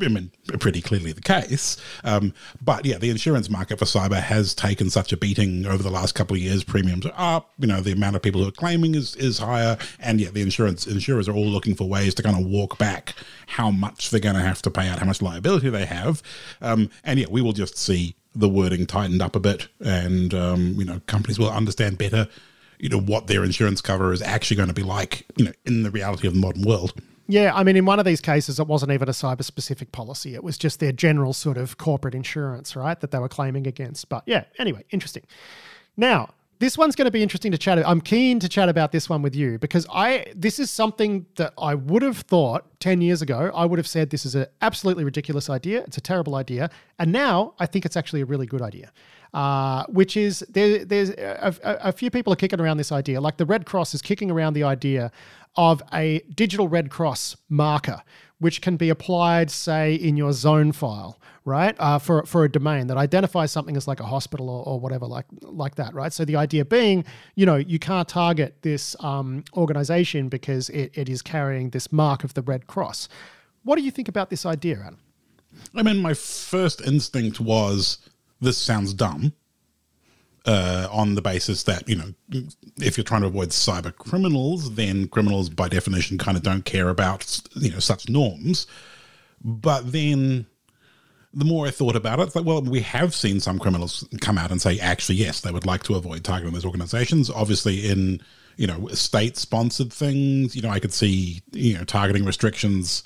I 0.00 0.08
mean, 0.08 0.30
pretty 0.58 0.80
clearly 0.80 1.12
the 1.12 1.20
case. 1.20 1.76
Um, 2.04 2.32
but 2.62 2.84
yeah, 2.84 2.98
the 2.98 3.10
insurance 3.10 3.50
market 3.50 3.78
for 3.78 3.84
cyber 3.84 4.20
has 4.20 4.54
taken 4.54 4.90
such 4.90 5.12
a 5.12 5.16
beating 5.16 5.66
over 5.66 5.82
the 5.82 5.90
last 5.90 6.14
couple 6.14 6.36
of 6.36 6.42
years. 6.42 6.64
Premiums 6.64 7.06
are 7.06 7.14
up. 7.16 7.50
You 7.58 7.66
know, 7.66 7.80
the 7.80 7.92
amount 7.92 8.16
of 8.16 8.22
people 8.22 8.40
who 8.40 8.48
are 8.48 8.52
claiming 8.52 8.94
is 8.94 9.14
is 9.16 9.38
higher, 9.38 9.76
and 10.00 10.20
yet 10.20 10.34
the 10.34 10.42
insurance 10.42 10.86
insurers 10.86 11.28
are 11.28 11.34
all 11.34 11.46
looking 11.46 11.74
for 11.74 11.88
ways 11.88 12.14
to 12.14 12.22
kind 12.22 12.38
of 12.38 12.46
walk 12.46 12.78
back 12.78 13.14
how 13.46 13.70
much 13.70 14.10
they're 14.10 14.20
going 14.20 14.36
to 14.36 14.42
have 14.42 14.62
to 14.62 14.70
pay 14.70 14.88
out, 14.88 14.98
how 14.98 15.06
much 15.06 15.20
liability 15.20 15.68
they 15.68 15.86
have. 15.86 16.22
Um, 16.60 16.90
and 17.04 17.18
yeah, 17.18 17.26
we 17.30 17.42
will 17.42 17.52
just 17.52 17.76
see 17.76 18.16
the 18.34 18.48
wording 18.48 18.86
tightened 18.86 19.20
up 19.20 19.36
a 19.36 19.40
bit, 19.40 19.68
and 19.80 20.32
um, 20.32 20.74
you 20.78 20.84
know, 20.84 21.00
companies 21.06 21.38
will 21.38 21.50
understand 21.50 21.98
better. 21.98 22.28
You 22.78 22.88
know 22.88 23.00
what 23.00 23.26
their 23.28 23.44
insurance 23.44 23.80
cover 23.80 24.12
is 24.12 24.22
actually 24.22 24.56
going 24.56 24.68
to 24.68 24.74
be 24.74 24.82
like. 24.82 25.26
You 25.36 25.46
know, 25.46 25.52
in 25.64 25.82
the 25.82 25.90
reality 25.90 26.26
of 26.26 26.34
the 26.34 26.40
modern 26.40 26.62
world. 26.62 26.94
Yeah, 27.28 27.52
I 27.54 27.62
mean, 27.62 27.76
in 27.76 27.84
one 27.84 27.98
of 27.98 28.04
these 28.04 28.20
cases, 28.20 28.58
it 28.58 28.66
wasn't 28.66 28.92
even 28.92 29.08
a 29.08 29.12
cyber 29.12 29.44
specific 29.44 29.92
policy. 29.92 30.34
It 30.34 30.42
was 30.42 30.58
just 30.58 30.80
their 30.80 30.92
general 30.92 31.32
sort 31.32 31.56
of 31.56 31.78
corporate 31.78 32.14
insurance, 32.14 32.74
right, 32.74 32.98
that 33.00 33.10
they 33.10 33.18
were 33.18 33.28
claiming 33.28 33.66
against. 33.66 34.08
But 34.08 34.24
yeah, 34.26 34.44
anyway, 34.58 34.84
interesting. 34.90 35.24
Now, 35.96 36.34
this 36.62 36.78
one's 36.78 36.94
going 36.94 37.06
to 37.06 37.10
be 37.10 37.24
interesting 37.24 37.50
to 37.50 37.58
chat. 37.58 37.84
I'm 37.86 38.00
keen 38.00 38.38
to 38.38 38.48
chat 38.48 38.68
about 38.68 38.92
this 38.92 39.08
one 39.08 39.20
with 39.20 39.34
you 39.34 39.58
because 39.58 39.84
I 39.92 40.26
this 40.36 40.60
is 40.60 40.70
something 40.70 41.26
that 41.34 41.52
I 41.58 41.74
would 41.74 42.02
have 42.02 42.18
thought 42.18 42.66
10 42.78 43.00
years 43.00 43.20
ago. 43.20 43.50
I 43.52 43.64
would 43.64 43.80
have 43.80 43.88
said 43.88 44.10
this 44.10 44.24
is 44.24 44.36
an 44.36 44.46
absolutely 44.60 45.02
ridiculous 45.02 45.50
idea. 45.50 45.82
It's 45.82 45.96
a 45.96 46.00
terrible 46.00 46.36
idea, 46.36 46.70
and 47.00 47.10
now 47.10 47.54
I 47.58 47.66
think 47.66 47.84
it's 47.84 47.96
actually 47.96 48.20
a 48.20 48.26
really 48.26 48.46
good 48.46 48.62
idea. 48.62 48.92
Uh, 49.34 49.84
which 49.86 50.14
is 50.14 50.40
there, 50.50 50.84
there's 50.84 51.08
a, 51.08 51.54
a, 51.62 51.90
few 51.90 52.10
people 52.10 52.30
are 52.30 52.36
kicking 52.36 52.60
around 52.60 52.76
this 52.76 52.92
idea. 52.92 53.18
Like 53.18 53.38
the 53.38 53.46
Red 53.46 53.64
Cross 53.64 53.94
is 53.94 54.02
kicking 54.02 54.30
around 54.30 54.52
the 54.52 54.62
idea 54.62 55.10
of 55.56 55.82
a 55.90 56.20
digital 56.34 56.68
Red 56.68 56.90
Cross 56.90 57.36
marker, 57.48 58.02
which 58.40 58.60
can 58.60 58.76
be 58.76 58.90
applied, 58.90 59.50
say, 59.50 59.94
in 59.94 60.18
your 60.18 60.34
zone 60.34 60.70
file, 60.70 61.18
right, 61.46 61.74
uh, 61.78 61.98
for 61.98 62.26
for 62.26 62.44
a 62.44 62.48
domain 62.50 62.88
that 62.88 62.98
identifies 62.98 63.50
something 63.50 63.74
as 63.74 63.88
like 63.88 64.00
a 64.00 64.04
hospital 64.04 64.50
or, 64.50 64.66
or 64.66 64.80
whatever, 64.80 65.06
like 65.06 65.26
like 65.40 65.76
that, 65.76 65.94
right. 65.94 66.12
So 66.12 66.26
the 66.26 66.36
idea 66.36 66.66
being, 66.66 67.02
you 67.34 67.46
know, 67.46 67.56
you 67.56 67.78
can't 67.78 68.08
target 68.08 68.56
this 68.60 68.94
um, 69.00 69.44
organization 69.56 70.28
because 70.28 70.68
it, 70.70 70.92
it 70.92 71.08
is 71.08 71.22
carrying 71.22 71.70
this 71.70 71.90
mark 71.90 72.22
of 72.22 72.34
the 72.34 72.42
Red 72.42 72.66
Cross. 72.66 73.08
What 73.64 73.76
do 73.76 73.82
you 73.82 73.90
think 73.90 74.08
about 74.08 74.28
this 74.28 74.44
idea, 74.44 74.78
Adam? 74.80 74.98
I 75.74 75.82
mean, 75.82 75.98
my 75.98 76.14
first 76.14 76.80
instinct 76.80 77.40
was 77.40 77.98
this 78.42 78.58
sounds 78.58 78.92
dumb 78.92 79.32
uh, 80.44 80.88
on 80.90 81.14
the 81.14 81.22
basis 81.22 81.62
that 81.64 81.88
you 81.88 81.96
know 81.96 82.12
if 82.78 82.96
you're 82.96 83.04
trying 83.04 83.20
to 83.20 83.28
avoid 83.28 83.50
cyber 83.50 83.94
criminals, 83.94 84.74
then 84.74 85.08
criminals 85.08 85.48
by 85.48 85.68
definition 85.68 86.18
kind 86.18 86.36
of 86.36 86.42
don't 86.42 86.64
care 86.64 86.88
about 86.88 87.40
you 87.54 87.70
know 87.70 87.78
such 87.78 88.08
norms. 88.08 88.66
But 89.44 89.92
then 89.92 90.46
the 91.34 91.44
more 91.44 91.66
I 91.66 91.70
thought 91.70 91.96
about 91.96 92.20
it, 92.20 92.24
it's 92.24 92.36
like, 92.36 92.44
well, 92.44 92.62
we 92.62 92.80
have 92.80 93.14
seen 93.14 93.40
some 93.40 93.58
criminals 93.58 94.06
come 94.20 94.38
out 94.38 94.50
and 94.50 94.60
say, 94.60 94.78
actually, 94.78 95.16
yes, 95.16 95.40
they 95.40 95.50
would 95.50 95.66
like 95.66 95.82
to 95.84 95.94
avoid 95.94 96.24
targeting 96.24 96.52
those 96.52 96.66
organizations. 96.66 97.30
Obviously, 97.30 97.88
in 97.88 98.20
you 98.56 98.66
know 98.66 98.88
state-sponsored 98.88 99.92
things, 99.92 100.56
you 100.56 100.62
know, 100.62 100.70
I 100.70 100.80
could 100.80 100.92
see 100.92 101.42
you 101.52 101.78
know 101.78 101.84
targeting 101.84 102.24
restrictions, 102.24 103.04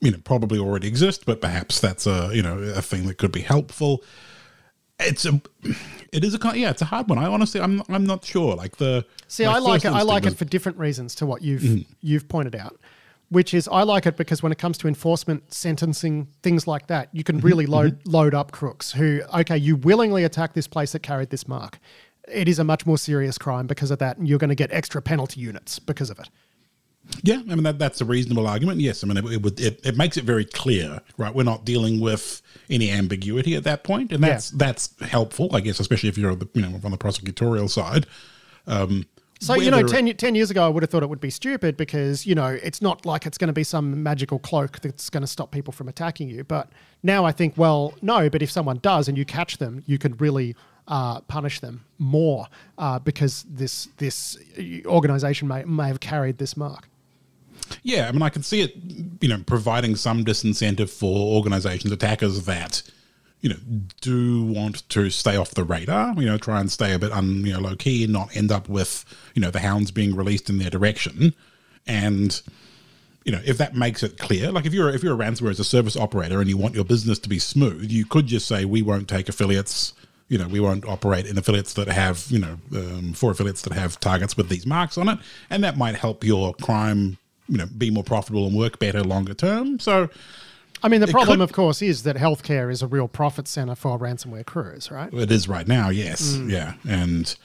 you 0.00 0.10
know, 0.10 0.18
probably 0.24 0.58
already 0.58 0.88
exist, 0.88 1.26
but 1.26 1.40
perhaps 1.40 1.80
that's 1.80 2.08
a 2.08 2.30
you 2.32 2.42
know 2.42 2.58
a 2.58 2.82
thing 2.82 3.06
that 3.06 3.18
could 3.18 3.32
be 3.32 3.42
helpful 3.42 4.02
it's 5.00 5.24
a 5.24 5.40
it 6.12 6.24
is 6.24 6.34
a 6.34 6.58
yeah 6.58 6.70
it's 6.70 6.82
a 6.82 6.86
hard 6.86 7.08
one 7.08 7.18
i 7.18 7.26
honestly 7.26 7.60
i'm 7.60 7.82
i'm 7.88 8.04
not 8.04 8.24
sure 8.24 8.54
like 8.54 8.76
the 8.76 9.04
see 9.28 9.44
i 9.44 9.58
like 9.58 9.84
it 9.84 9.88
i 9.88 10.02
like 10.02 10.24
was, 10.24 10.34
it 10.34 10.36
for 10.36 10.44
different 10.44 10.78
reasons 10.78 11.14
to 11.14 11.26
what 11.26 11.42
you've 11.42 11.62
mm. 11.62 11.86
you've 12.00 12.28
pointed 12.28 12.54
out 12.54 12.78
which 13.28 13.54
is 13.54 13.68
i 13.68 13.82
like 13.82 14.06
it 14.06 14.16
because 14.16 14.42
when 14.42 14.52
it 14.52 14.58
comes 14.58 14.76
to 14.78 14.88
enforcement 14.88 15.52
sentencing 15.52 16.26
things 16.42 16.66
like 16.66 16.86
that 16.88 17.08
you 17.12 17.24
can 17.24 17.36
mm-hmm, 17.36 17.46
really 17.46 17.64
mm-hmm. 17.64 17.74
load 17.74 18.06
load 18.06 18.34
up 18.34 18.52
crooks 18.52 18.92
who 18.92 19.20
okay 19.34 19.56
you 19.56 19.76
willingly 19.76 20.24
attack 20.24 20.54
this 20.54 20.66
place 20.66 20.92
that 20.92 21.02
carried 21.02 21.30
this 21.30 21.46
mark 21.46 21.78
it 22.28 22.48
is 22.48 22.58
a 22.58 22.64
much 22.64 22.86
more 22.86 22.98
serious 22.98 23.38
crime 23.38 23.66
because 23.66 23.90
of 23.90 23.98
that 23.98 24.16
and 24.18 24.28
you're 24.28 24.38
going 24.38 24.50
to 24.50 24.54
get 24.54 24.70
extra 24.72 25.00
penalty 25.00 25.40
units 25.40 25.78
because 25.78 26.10
of 26.10 26.18
it 26.18 26.28
yeah, 27.22 27.36
I 27.36 27.54
mean 27.54 27.62
that 27.64 27.78
that's 27.78 28.00
a 28.00 28.04
reasonable 28.04 28.46
argument. 28.46 28.80
Yes, 28.80 29.04
I 29.04 29.06
mean 29.06 29.16
it, 29.16 29.24
it 29.26 29.42
would 29.42 29.60
it, 29.60 29.84
it 29.84 29.96
makes 29.96 30.16
it 30.16 30.24
very 30.24 30.44
clear, 30.44 31.00
right? 31.16 31.34
We're 31.34 31.42
not 31.42 31.64
dealing 31.64 32.00
with 32.00 32.42
any 32.68 32.90
ambiguity 32.90 33.54
at 33.54 33.64
that 33.64 33.84
point, 33.84 34.12
and 34.12 34.22
that's 34.22 34.52
yeah. 34.52 34.58
that's 34.58 34.98
helpful, 35.00 35.50
I 35.54 35.60
guess, 35.60 35.80
especially 35.80 36.08
if 36.08 36.18
you're 36.18 36.34
the, 36.34 36.48
you 36.54 36.62
know 36.62 36.80
on 36.82 36.90
the 36.90 36.98
prosecutorial 36.98 37.68
side. 37.68 38.06
Um, 38.66 39.06
so 39.40 39.54
you 39.54 39.70
know, 39.70 39.82
10, 39.82 40.16
10, 40.16 40.34
years 40.34 40.50
ago, 40.50 40.66
I 40.66 40.68
would 40.68 40.82
have 40.82 40.90
thought 40.90 41.02
it 41.02 41.08
would 41.08 41.20
be 41.20 41.30
stupid 41.30 41.78
because 41.78 42.26
you 42.26 42.34
know 42.34 42.48
it's 42.48 42.82
not 42.82 43.06
like 43.06 43.24
it's 43.24 43.38
going 43.38 43.48
to 43.48 43.54
be 43.54 43.64
some 43.64 44.02
magical 44.02 44.38
cloak 44.38 44.80
that's 44.80 45.08
going 45.08 45.22
to 45.22 45.26
stop 45.26 45.50
people 45.50 45.72
from 45.72 45.88
attacking 45.88 46.28
you. 46.28 46.44
But 46.44 46.70
now 47.02 47.24
I 47.24 47.32
think, 47.32 47.56
well, 47.56 47.94
no. 48.02 48.28
But 48.28 48.42
if 48.42 48.50
someone 48.50 48.78
does 48.82 49.08
and 49.08 49.16
you 49.16 49.24
catch 49.24 49.56
them, 49.56 49.82
you 49.86 49.96
can 49.96 50.14
really 50.18 50.54
uh, 50.88 51.20
punish 51.22 51.60
them 51.60 51.86
more 51.98 52.48
uh, 52.76 52.98
because 52.98 53.46
this 53.48 53.88
this 53.96 54.36
organization 54.84 55.48
may 55.48 55.64
may 55.64 55.88
have 55.88 56.00
carried 56.00 56.36
this 56.36 56.54
mark. 56.54 56.89
Yeah, 57.82 58.08
I 58.08 58.12
mean, 58.12 58.22
I 58.22 58.28
can 58.28 58.42
see 58.42 58.60
it, 58.60 58.74
you 59.20 59.28
know, 59.28 59.42
providing 59.46 59.96
some 59.96 60.24
disincentive 60.24 60.90
for 60.90 61.34
organizations, 61.34 61.92
attackers 61.92 62.44
that, 62.44 62.82
you 63.40 63.50
know, 63.50 63.56
do 64.00 64.42
want 64.42 64.88
to 64.90 65.10
stay 65.10 65.36
off 65.36 65.50
the 65.52 65.64
radar, 65.64 66.14
you 66.14 66.26
know, 66.26 66.38
try 66.38 66.60
and 66.60 66.70
stay 66.70 66.92
a 66.92 66.98
bit 66.98 67.12
un, 67.12 67.44
you 67.44 67.52
know, 67.52 67.60
low 67.60 67.76
key 67.76 68.04
and 68.04 68.12
not 68.12 68.36
end 68.36 68.52
up 68.52 68.68
with, 68.68 69.04
you 69.34 69.42
know, 69.42 69.50
the 69.50 69.60
hounds 69.60 69.90
being 69.90 70.14
released 70.14 70.50
in 70.50 70.58
their 70.58 70.70
direction. 70.70 71.34
And, 71.86 72.40
you 73.24 73.32
know, 73.32 73.40
if 73.44 73.58
that 73.58 73.74
makes 73.74 74.02
it 74.02 74.18
clear, 74.18 74.50
like 74.50 74.66
if 74.66 74.74
you're 74.74 74.90
if 74.90 75.02
you're 75.02 75.14
a 75.14 75.24
ransomware 75.24 75.50
as 75.50 75.60
a 75.60 75.64
service 75.64 75.96
operator 75.96 76.40
and 76.40 76.48
you 76.48 76.56
want 76.56 76.74
your 76.74 76.84
business 76.84 77.18
to 77.20 77.28
be 77.28 77.38
smooth, 77.38 77.90
you 77.90 78.04
could 78.04 78.26
just 78.26 78.46
say 78.46 78.64
we 78.64 78.82
won't 78.82 79.08
take 79.08 79.28
affiliates. 79.28 79.94
You 80.28 80.38
know, 80.38 80.46
we 80.46 80.60
won't 80.60 80.84
operate 80.86 81.26
in 81.26 81.36
affiliates 81.36 81.74
that 81.74 81.88
have, 81.88 82.24
you 82.30 82.38
know, 82.38 82.58
um, 82.74 83.14
affiliates 83.20 83.62
that 83.62 83.72
have 83.72 83.98
targets 83.98 84.36
with 84.36 84.48
these 84.48 84.64
marks 84.64 84.96
on 84.96 85.08
it, 85.08 85.18
and 85.50 85.64
that 85.64 85.76
might 85.76 85.96
help 85.96 86.22
your 86.22 86.54
crime 86.54 87.18
you 87.50 87.58
know 87.58 87.66
be 87.66 87.90
more 87.90 88.04
profitable 88.04 88.46
and 88.46 88.56
work 88.56 88.78
better 88.78 89.02
longer 89.02 89.34
term. 89.34 89.78
So. 89.78 90.08
I 90.82 90.88
mean, 90.88 91.02
the 91.02 91.08
problem, 91.08 91.40
could, 91.40 91.44
of 91.44 91.52
course, 91.52 91.82
is 91.82 92.04
that 92.04 92.16
healthcare 92.16 92.72
is 92.72 92.80
a 92.80 92.86
real 92.86 93.06
profit 93.06 93.46
center 93.46 93.74
for 93.74 93.98
ransomware 93.98 94.46
crews, 94.46 94.90
right? 94.90 95.12
It 95.12 95.30
is 95.30 95.46
right 95.46 95.68
now, 95.68 95.90
yes, 95.90 96.36
mm. 96.36 96.50
yeah, 96.50 96.72
and 96.88 97.36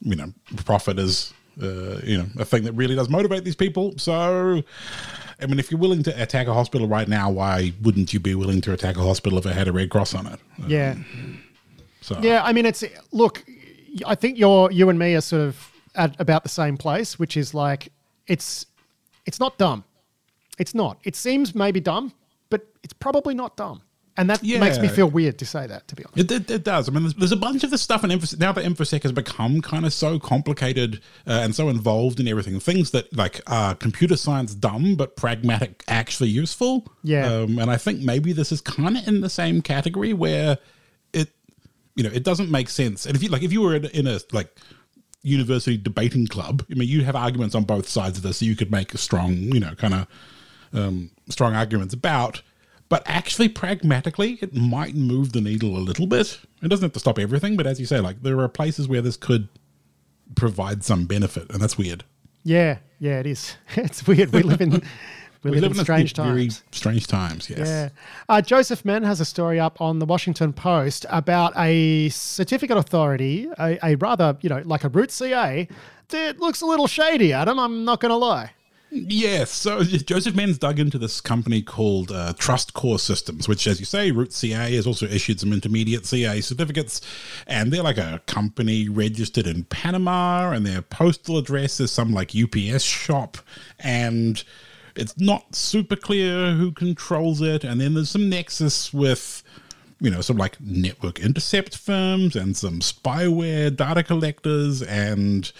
you 0.00 0.16
know, 0.16 0.32
profit 0.64 0.98
is 0.98 1.34
uh, 1.60 1.98
you 2.02 2.16
know 2.16 2.26
a 2.38 2.46
thing 2.46 2.64
that 2.64 2.72
really 2.72 2.94
does 2.94 3.10
motivate 3.10 3.44
these 3.44 3.56
people. 3.56 3.92
So, 3.98 4.62
I 5.38 5.46
mean, 5.46 5.58
if 5.58 5.70
you're 5.70 5.80
willing 5.80 6.02
to 6.04 6.22
attack 6.22 6.46
a 6.46 6.54
hospital 6.54 6.88
right 6.88 7.08
now, 7.08 7.30
why 7.30 7.74
wouldn't 7.82 8.14
you 8.14 8.20
be 8.20 8.34
willing 8.34 8.62
to 8.62 8.72
attack 8.72 8.96
a 8.96 9.02
hospital 9.02 9.38
if 9.38 9.44
it 9.44 9.52
had 9.52 9.68
a 9.68 9.72
red 9.72 9.90
cross 9.90 10.14
on 10.14 10.26
it? 10.26 10.40
Yeah. 10.66 10.92
Um, 10.92 11.42
so 12.00 12.18
yeah, 12.22 12.42
I 12.42 12.54
mean, 12.54 12.64
it's 12.64 12.82
look. 13.10 13.44
I 14.06 14.14
think 14.14 14.38
you're 14.38 14.70
you 14.70 14.88
and 14.88 14.98
me 14.98 15.14
are 15.14 15.20
sort 15.20 15.42
of 15.42 15.72
at 15.94 16.18
about 16.18 16.42
the 16.42 16.48
same 16.48 16.78
place, 16.78 17.18
which 17.18 17.36
is 17.36 17.52
like 17.52 17.92
it's 18.26 18.66
it's 19.26 19.40
not 19.40 19.58
dumb. 19.58 19.84
It's 20.58 20.74
not. 20.74 20.98
It 21.04 21.16
seems 21.16 21.54
maybe 21.54 21.80
dumb, 21.80 22.12
but 22.50 22.66
it's 22.82 22.92
probably 22.92 23.34
not 23.34 23.56
dumb. 23.56 23.82
And 24.16 24.28
that 24.28 24.44
yeah. 24.44 24.60
makes 24.60 24.78
me 24.78 24.88
feel 24.88 25.08
weird 25.08 25.38
to 25.38 25.46
say 25.46 25.66
that, 25.66 25.88
to 25.88 25.96
be 25.96 26.04
honest. 26.04 26.30
It, 26.30 26.42
it, 26.42 26.50
it 26.50 26.64
does. 26.64 26.86
I 26.86 26.92
mean, 26.92 27.04
there's, 27.04 27.14
there's, 27.14 27.32
a 27.32 27.36
bunch 27.36 27.64
of 27.64 27.70
this 27.70 27.80
stuff, 27.80 28.04
and 28.04 28.12
Infosec, 28.12 28.38
now 28.38 28.52
that 28.52 28.62
InfoSec 28.62 29.02
has 29.04 29.12
become 29.12 29.62
kind 29.62 29.86
of 29.86 29.92
so 29.94 30.18
complicated 30.18 31.00
uh, 31.26 31.40
and 31.42 31.54
so 31.54 31.70
involved 31.70 32.20
in 32.20 32.28
everything, 32.28 32.60
things 32.60 32.90
that 32.90 33.14
like 33.16 33.40
are 33.46 33.74
computer 33.74 34.16
science 34.16 34.54
dumb 34.54 34.96
but 34.96 35.16
pragmatic 35.16 35.82
actually 35.88 36.28
useful. 36.28 36.92
Yeah. 37.02 37.26
Um, 37.26 37.58
and 37.58 37.70
I 37.70 37.78
think 37.78 38.00
maybe 38.00 38.34
this 38.34 38.52
is 38.52 38.60
kind 38.60 38.98
of 38.98 39.08
in 39.08 39.22
the 39.22 39.30
same 39.30 39.62
category 39.62 40.12
where 40.12 40.58
it, 41.14 41.30
you 41.94 42.04
know, 42.04 42.10
it 42.12 42.22
doesn't 42.22 42.50
make 42.50 42.68
sense. 42.68 43.06
And 43.06 43.16
if 43.16 43.22
you 43.22 43.30
like, 43.30 43.42
if 43.42 43.52
you 43.52 43.62
were 43.62 43.76
in, 43.76 43.86
in 43.86 44.06
a 44.06 44.20
like 44.32 44.54
university 45.22 45.76
debating 45.76 46.26
club, 46.26 46.64
I 46.70 46.74
mean, 46.74 46.88
you 46.88 47.04
have 47.04 47.16
arguments 47.16 47.54
on 47.54 47.64
both 47.64 47.88
sides 47.88 48.18
of 48.18 48.24
this, 48.24 48.38
so 48.38 48.44
you 48.44 48.56
could 48.56 48.70
make 48.70 48.94
a 48.94 48.98
strong, 48.98 49.34
you 49.34 49.60
know, 49.60 49.74
kind 49.74 49.94
of 49.94 50.06
um, 50.72 51.10
strong 51.28 51.54
arguments 51.54 51.94
about 51.94 52.42
but 52.92 53.02
actually, 53.06 53.48
pragmatically, 53.48 54.38
it 54.42 54.54
might 54.54 54.94
move 54.94 55.32
the 55.32 55.40
needle 55.40 55.78
a 55.78 55.80
little 55.80 56.06
bit. 56.06 56.38
It 56.60 56.68
doesn't 56.68 56.84
have 56.84 56.92
to 56.92 56.98
stop 56.98 57.18
everything, 57.18 57.56
but 57.56 57.66
as 57.66 57.80
you 57.80 57.86
say, 57.86 58.00
like 58.00 58.22
there 58.22 58.38
are 58.40 58.48
places 58.48 58.86
where 58.86 59.00
this 59.00 59.16
could 59.16 59.48
provide 60.34 60.84
some 60.84 61.06
benefit, 61.06 61.50
and 61.50 61.58
that's 61.62 61.78
weird. 61.78 62.04
Yeah, 62.44 62.80
yeah, 62.98 63.18
it 63.18 63.26
is. 63.26 63.56
It's 63.76 64.06
weird. 64.06 64.30
We 64.34 64.42
live 64.42 64.60
in 64.60 64.82
we, 65.42 65.50
we 65.50 65.60
live, 65.60 65.70
live, 65.70 65.78
in 65.78 65.84
strange 65.84 66.14
times. 66.14 66.28
Very 66.30 66.50
strange 66.70 67.06
times. 67.06 67.50
Yes. 67.50 67.68
Yeah. 67.68 67.88
Uh, 68.28 68.40
Joseph 68.40 68.84
Menn 68.84 69.02
has 69.02 69.20
a 69.20 69.24
story 69.24 69.58
up 69.58 69.80
on 69.80 69.98
the 69.98 70.06
Washington 70.06 70.52
Post 70.52 71.04
about 71.10 71.52
a 71.56 72.08
certificate 72.10 72.76
authority, 72.76 73.48
a, 73.58 73.78
a 73.84 73.94
rather 73.96 74.36
you 74.40 74.48
know 74.48 74.62
like 74.64 74.84
a 74.84 74.88
root 74.88 75.10
CA 75.10 75.66
that 76.08 76.40
looks 76.40 76.60
a 76.60 76.66
little 76.66 76.86
shady. 76.86 77.32
Adam, 77.32 77.58
I'm 77.58 77.84
not 77.84 78.00
going 78.00 78.10
to 78.10 78.16
lie. 78.16 78.52
Yes. 78.94 79.50
So 79.50 79.82
Joseph 79.82 80.34
Menn's 80.34 80.58
dug 80.58 80.78
into 80.78 80.98
this 80.98 81.20
company 81.20 81.62
called 81.62 82.12
uh, 82.12 82.34
TrustCor 82.36 83.00
Systems, 83.00 83.48
which, 83.48 83.66
as 83.66 83.80
you 83.80 83.86
say, 83.86 84.10
Root 84.10 84.34
CA 84.34 84.74
has 84.76 84.86
also 84.86 85.06
issued 85.06 85.40
some 85.40 85.52
intermediate 85.52 86.04
CA 86.04 86.40
certificates. 86.42 87.00
And 87.46 87.72
they're 87.72 87.82
like 87.82 87.96
a 87.96 88.20
company 88.26 88.90
registered 88.90 89.46
in 89.46 89.64
Panama, 89.64 90.50
and 90.50 90.66
their 90.66 90.82
postal 90.82 91.38
address 91.38 91.80
is 91.80 91.90
some 91.90 92.12
like 92.12 92.32
UPS 92.36 92.82
shop. 92.82 93.38
And 93.80 94.44
it's 94.96 95.18
not 95.18 95.54
super 95.54 95.96
clear 95.96 96.52
who 96.52 96.72
controls 96.72 97.40
it. 97.40 97.64
And 97.64 97.80
then 97.80 97.94
there's 97.94 98.10
some 98.10 98.28
nexus 98.28 98.92
with 98.92 99.42
you 100.02 100.10
know, 100.10 100.20
some 100.20 100.36
like 100.36 100.60
network 100.60 101.20
intercept 101.20 101.76
firms 101.76 102.34
and 102.34 102.56
some 102.56 102.80
spyware 102.80 103.74
data 103.74 104.02
collectors. 104.02 104.82
And 104.82 105.50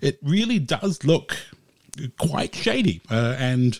it 0.00 0.18
really 0.22 0.58
does 0.58 1.04
look 1.04 1.38
quite 2.18 2.54
shady. 2.54 3.00
Uh, 3.08 3.36
and 3.38 3.78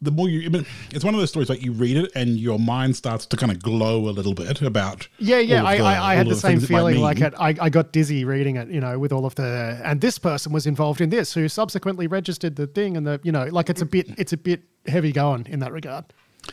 the 0.00 0.10
more 0.10 0.28
you, 0.28 0.46
I 0.46 0.48
mean, 0.48 0.66
it's 0.90 1.04
one 1.04 1.14
of 1.14 1.20
those 1.20 1.30
stories 1.30 1.48
like 1.48 1.62
you 1.62 1.72
read 1.72 1.96
it 1.96 2.12
and 2.14 2.38
your 2.38 2.58
mind 2.58 2.96
starts 2.96 3.26
to 3.26 3.36
kind 3.36 3.50
of 3.50 3.62
glow 3.62 4.08
a 4.08 4.10
little 4.10 4.34
bit 4.34 4.62
about. 4.62 5.08
Yeah, 5.18 5.38
yeah, 5.38 5.64
I, 5.64 5.78
the, 5.78 5.82
I, 5.84 6.12
I 6.12 6.14
had 6.14 6.26
the, 6.26 6.34
the 6.34 6.40
same 6.40 6.60
feeling. 6.60 7.00
Like 7.00 7.20
it, 7.20 7.34
I, 7.38 7.54
I 7.60 7.68
got 7.68 7.92
dizzy 7.92 8.24
reading 8.24 8.56
it, 8.56 8.68
you 8.68 8.80
know, 8.80 8.98
with 8.98 9.12
all 9.12 9.26
of 9.26 9.34
the 9.34 9.80
and 9.84 10.00
this 10.00 10.18
person 10.18 10.52
was 10.52 10.66
involved 10.66 11.00
in 11.00 11.10
this 11.10 11.34
who 11.34 11.48
subsequently 11.48 12.06
registered 12.06 12.56
the 12.56 12.66
thing 12.66 12.96
and 12.96 13.06
the 13.06 13.20
you 13.22 13.32
know 13.32 13.44
like 13.46 13.70
it's 13.70 13.82
a 13.82 13.86
bit 13.86 14.08
it's 14.18 14.32
a 14.32 14.36
bit 14.36 14.62
heavy 14.86 15.12
going 15.12 15.46
in 15.46 15.60
that 15.60 15.72
regard. 15.72 16.04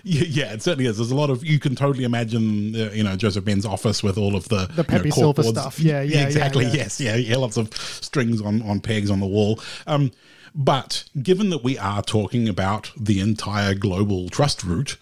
Yeah, 0.04 0.24
yeah, 0.28 0.54
it 0.54 0.62
certainly 0.62 0.88
is. 0.88 0.98
There's 0.98 1.12
a 1.12 1.16
lot 1.16 1.30
of 1.30 1.46
you 1.46 1.60
can 1.60 1.76
totally 1.76 2.04
imagine, 2.04 2.76
uh, 2.76 2.92
you 2.92 3.04
know, 3.04 3.16
Joseph 3.16 3.46
Menn's 3.46 3.66
office 3.66 4.04
with 4.04 4.18
all 4.18 4.36
of 4.36 4.50
the 4.50 4.70
the 4.76 4.84
peppy 4.84 5.06
you 5.06 5.10
know, 5.12 5.16
silver 5.16 5.44
stuff. 5.44 5.80
Yeah, 5.80 6.02
yeah, 6.02 6.22
exactly. 6.26 6.66
Yeah, 6.66 6.72
yeah. 6.72 6.78
Yes, 6.78 7.00
yeah, 7.00 7.16
yeah, 7.16 7.38
lots 7.38 7.58
of 7.58 7.74
strings 7.76 8.42
on 8.42 8.62
on 8.64 8.82
pegs 8.82 9.10
on 9.10 9.20
the 9.20 9.28
wall. 9.28 9.60
Um, 9.88 10.12
but 10.56 11.04
given 11.22 11.50
that 11.50 11.64
we 11.64 11.78
are 11.78 12.02
talking 12.02 12.48
about 12.48 12.92
the 12.98 13.20
entire 13.20 13.76
global 13.76 14.30
trust 14.30 14.64
root, 14.64 14.98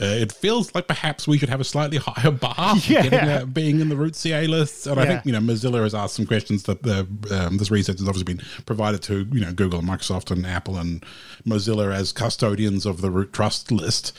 uh, 0.00 0.06
it 0.06 0.32
feels 0.32 0.74
like 0.74 0.86
perhaps 0.86 1.26
we 1.26 1.36
should 1.36 1.48
have 1.48 1.60
a 1.60 1.64
slightly 1.64 1.98
higher 1.98 2.30
bar 2.30 2.76
yeah. 2.86 3.02
getting, 3.02 3.18
uh, 3.18 3.44
being 3.44 3.80
in 3.80 3.88
the 3.88 3.96
root 3.96 4.14
CA 4.14 4.46
list. 4.46 4.86
And 4.86 4.96
yeah. 4.96 5.02
I 5.02 5.06
think 5.06 5.26
you 5.26 5.32
know 5.32 5.40
Mozilla 5.40 5.82
has 5.82 5.94
asked 5.94 6.14
some 6.14 6.26
questions 6.26 6.62
that 6.64 6.84
the, 6.84 7.06
um, 7.32 7.58
this 7.58 7.70
research 7.72 7.98
has 7.98 8.08
obviously 8.08 8.34
been 8.34 8.44
provided 8.66 9.02
to 9.02 9.26
you 9.32 9.40
know 9.40 9.52
Google 9.52 9.80
and 9.80 9.88
Microsoft 9.88 10.30
and 10.30 10.46
Apple 10.46 10.78
and 10.78 11.04
Mozilla 11.44 11.92
as 11.92 12.12
custodians 12.12 12.86
of 12.86 13.00
the 13.00 13.10
root 13.10 13.32
trust 13.32 13.72
list. 13.72 14.16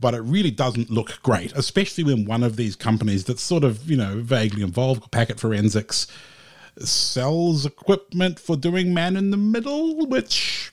But 0.00 0.14
it 0.14 0.20
really 0.20 0.52
doesn't 0.52 0.90
look 0.90 1.20
great, 1.22 1.52
especially 1.52 2.04
when 2.04 2.24
one 2.24 2.44
of 2.44 2.54
these 2.54 2.76
companies 2.76 3.24
that's 3.24 3.42
sort 3.42 3.64
of 3.64 3.90
you 3.90 3.96
know 3.96 4.20
vaguely 4.20 4.62
involved, 4.62 5.10
Packet 5.10 5.38
Forensics, 5.38 6.06
sells 6.86 7.66
equipment 7.66 8.38
for 8.38 8.56
doing 8.56 8.94
man 8.94 9.16
in 9.16 9.30
the 9.30 9.36
middle, 9.36 10.06
which 10.06 10.70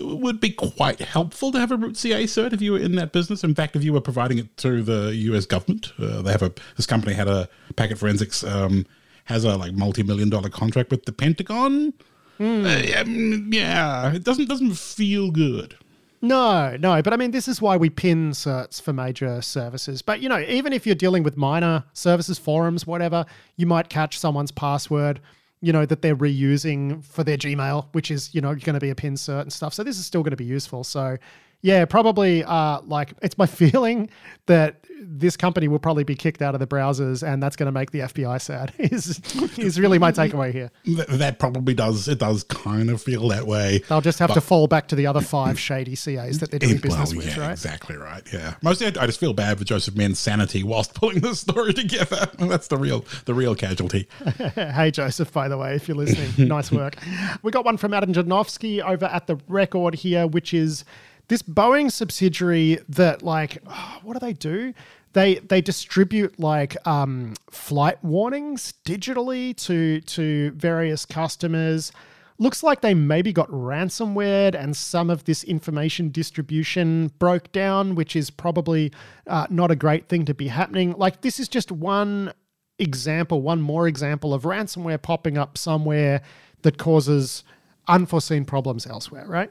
would 0.00 0.40
be 0.40 0.50
quite 0.50 1.00
helpful 1.00 1.52
to 1.52 1.58
have 1.58 1.72
a 1.72 1.76
root 1.76 1.96
CA 1.96 2.24
cert 2.24 2.52
if 2.52 2.62
you 2.62 2.72
were 2.72 2.78
in 2.78 2.94
that 2.96 3.12
business. 3.12 3.44
In 3.44 3.54
fact, 3.54 3.76
if 3.76 3.84
you 3.84 3.92
were 3.92 4.00
providing 4.00 4.38
it 4.38 4.56
to 4.58 4.82
the 4.82 5.14
US 5.14 5.46
government, 5.46 5.92
uh, 5.98 6.22
they 6.22 6.32
have 6.32 6.42
a 6.42 6.52
this 6.76 6.86
company 6.86 7.14
had 7.14 7.28
a 7.28 7.48
packet 7.76 7.98
forensics 7.98 8.44
um, 8.44 8.86
has 9.24 9.44
a 9.44 9.56
like 9.56 9.72
multi 9.72 10.02
million 10.02 10.30
dollar 10.30 10.48
contract 10.48 10.90
with 10.90 11.04
the 11.04 11.12
Pentagon. 11.12 11.92
Mm. 12.38 12.64
Uh, 12.64 13.00
um, 13.00 13.50
yeah, 13.52 14.12
it 14.12 14.24
doesn't 14.24 14.48
doesn't 14.48 14.74
feel 14.74 15.30
good. 15.30 15.76
No, 16.22 16.76
no, 16.76 17.00
but 17.00 17.14
I 17.14 17.16
mean, 17.16 17.30
this 17.30 17.48
is 17.48 17.62
why 17.62 17.78
we 17.78 17.88
pin 17.88 18.32
certs 18.32 18.80
for 18.80 18.92
major 18.92 19.40
services. 19.40 20.02
But 20.02 20.20
you 20.20 20.28
know, 20.28 20.38
even 20.40 20.72
if 20.72 20.84
you're 20.84 20.94
dealing 20.94 21.22
with 21.22 21.36
minor 21.36 21.84
services, 21.94 22.38
forums, 22.38 22.86
whatever, 22.86 23.24
you 23.56 23.66
might 23.66 23.88
catch 23.88 24.18
someone's 24.18 24.50
password, 24.50 25.20
you 25.62 25.72
know, 25.72 25.86
that 25.86 26.02
they're 26.02 26.16
reusing 26.16 27.02
for 27.02 27.24
their 27.24 27.38
Gmail, 27.38 27.86
which 27.92 28.10
is 28.10 28.34
you 28.34 28.42
know 28.42 28.54
going 28.54 28.74
to 28.74 28.80
be 28.80 28.90
a 28.90 28.94
pin 28.94 29.14
cert 29.14 29.42
and 29.42 29.52
stuff. 29.52 29.72
So 29.72 29.82
this 29.82 29.98
is 29.98 30.04
still 30.04 30.22
going 30.22 30.32
to 30.32 30.36
be 30.36 30.44
useful. 30.44 30.84
So 30.84 31.16
yeah, 31.62 31.84
probably. 31.84 32.44
Uh, 32.44 32.80
like 32.82 33.14
it's 33.22 33.36
my 33.36 33.46
feeling 33.60 34.10
that 34.46 34.84
this 35.02 35.36
company 35.36 35.68
will 35.68 35.78
probably 35.78 36.04
be 36.04 36.14
kicked 36.14 36.42
out 36.42 36.54
of 36.54 36.60
the 36.60 36.66
browsers, 36.66 37.26
and 37.26 37.42
that's 37.42 37.56
going 37.56 37.66
to 37.66 37.72
make 37.72 37.90
the 37.90 38.00
FBI 38.00 38.40
sad. 38.40 38.72
is 38.78 39.20
is 39.58 39.78
really 39.78 39.98
my 39.98 40.12
takeaway 40.12 40.52
here. 40.52 40.70
That 41.08 41.38
probably 41.38 41.74
does. 41.74 42.08
It 42.08 42.18
does 42.18 42.44
kind 42.44 42.90
of 42.90 43.02
feel 43.02 43.28
that 43.28 43.46
way. 43.46 43.82
They'll 43.88 44.00
just 44.00 44.18
have 44.18 44.34
to 44.34 44.40
fall 44.40 44.66
back 44.66 44.88
to 44.88 44.94
the 44.94 45.06
other 45.06 45.20
five 45.20 45.58
shady 45.58 45.96
CAs 45.96 46.38
that 46.38 46.50
they're 46.50 46.58
doing 46.58 46.76
it, 46.76 46.82
business 46.82 47.10
well, 47.10 47.18
with, 47.18 47.36
yeah, 47.36 47.40
right? 47.40 47.52
Exactly 47.52 47.96
right. 47.96 48.22
Yeah. 48.32 48.54
Mostly, 48.62 48.86
I, 48.86 49.02
I 49.02 49.06
just 49.06 49.20
feel 49.20 49.32
bad 49.32 49.58
for 49.58 49.64
Joseph 49.64 49.94
Menn's 49.96 50.18
sanity 50.18 50.62
whilst 50.62 50.94
pulling 51.00 51.20
this 51.20 51.40
story 51.40 51.72
together. 51.72 52.30
That's 52.38 52.68
the 52.68 52.76
real 52.76 53.04
the 53.26 53.34
real 53.34 53.54
casualty. 53.54 54.08
hey, 54.54 54.90
Joseph. 54.90 55.32
By 55.32 55.48
the 55.48 55.58
way, 55.58 55.74
if 55.74 55.88
you're 55.88 55.96
listening, 55.96 56.48
nice 56.48 56.72
work. 56.72 56.96
We 57.42 57.50
got 57.50 57.64
one 57.64 57.76
from 57.76 57.94
Adam 57.94 58.12
Janofsky 58.12 58.82
over 58.82 59.06
at 59.06 59.26
the 59.26 59.38
record 59.48 59.94
here, 59.94 60.26
which 60.26 60.54
is 60.54 60.84
this 61.30 61.42
Boeing 61.42 61.92
subsidiary 61.92 62.80
that 62.88 63.22
like 63.22 63.58
oh, 63.66 63.98
what 64.02 64.14
do 64.14 64.18
they 64.18 64.34
do? 64.34 64.74
They 65.12 65.36
they 65.36 65.60
distribute 65.62 66.38
like 66.38 66.76
um, 66.86 67.34
flight 67.50 68.02
warnings 68.04 68.74
digitally 68.84 69.56
to 69.64 70.00
to 70.02 70.50
various 70.50 71.06
customers. 71.06 71.92
Looks 72.38 72.62
like 72.62 72.80
they 72.80 72.94
maybe 72.94 73.32
got 73.32 73.48
ransomware 73.50 74.54
and 74.54 74.74
some 74.74 75.10
of 75.10 75.24
this 75.24 75.44
information 75.44 76.08
distribution 76.08 77.12
broke 77.18 77.52
down, 77.52 77.94
which 77.94 78.16
is 78.16 78.30
probably 78.30 78.92
uh, 79.26 79.46
not 79.50 79.70
a 79.70 79.76
great 79.76 80.08
thing 80.08 80.24
to 80.24 80.32
be 80.34 80.48
happening. 80.48 80.94
Like 80.96 81.20
this 81.20 81.38
is 81.38 81.48
just 81.48 81.70
one 81.70 82.32
example, 82.78 83.42
one 83.42 83.60
more 83.60 83.86
example 83.86 84.32
of 84.32 84.42
ransomware 84.42 85.00
popping 85.00 85.36
up 85.36 85.58
somewhere 85.58 86.22
that 86.62 86.78
causes 86.78 87.44
unforeseen 87.86 88.46
problems 88.46 88.86
elsewhere, 88.86 89.26
right? 89.28 89.50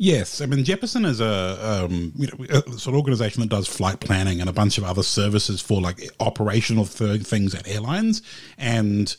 Yes, 0.00 0.40
I 0.40 0.46
mean 0.46 0.64
Jeppesen 0.64 1.04
is 1.04 1.20
a 1.20 1.84
um, 1.84 2.12
you 2.14 2.28
know 2.28 2.44
a 2.48 2.62
sort 2.78 2.94
of 2.94 2.94
organization 2.94 3.40
that 3.40 3.48
does 3.48 3.66
flight 3.66 3.98
planning 3.98 4.40
and 4.40 4.48
a 4.48 4.52
bunch 4.52 4.78
of 4.78 4.84
other 4.84 5.02
services 5.02 5.60
for 5.60 5.80
like 5.80 6.00
operational 6.20 6.86
th- 6.86 7.22
things 7.22 7.52
at 7.52 7.66
airlines, 7.66 8.22
and 8.56 9.16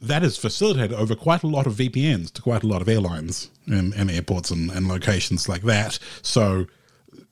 that 0.00 0.24
is 0.24 0.36
facilitated 0.36 0.92
over 0.94 1.14
quite 1.14 1.44
a 1.44 1.46
lot 1.46 1.66
of 1.66 1.74
VPNs 1.74 2.32
to 2.32 2.42
quite 2.42 2.64
a 2.64 2.66
lot 2.66 2.82
of 2.82 2.88
airlines 2.88 3.50
and, 3.66 3.94
and 3.94 4.10
airports 4.10 4.50
and, 4.50 4.70
and 4.70 4.88
locations 4.88 5.48
like 5.48 5.62
that. 5.62 5.98
So 6.22 6.66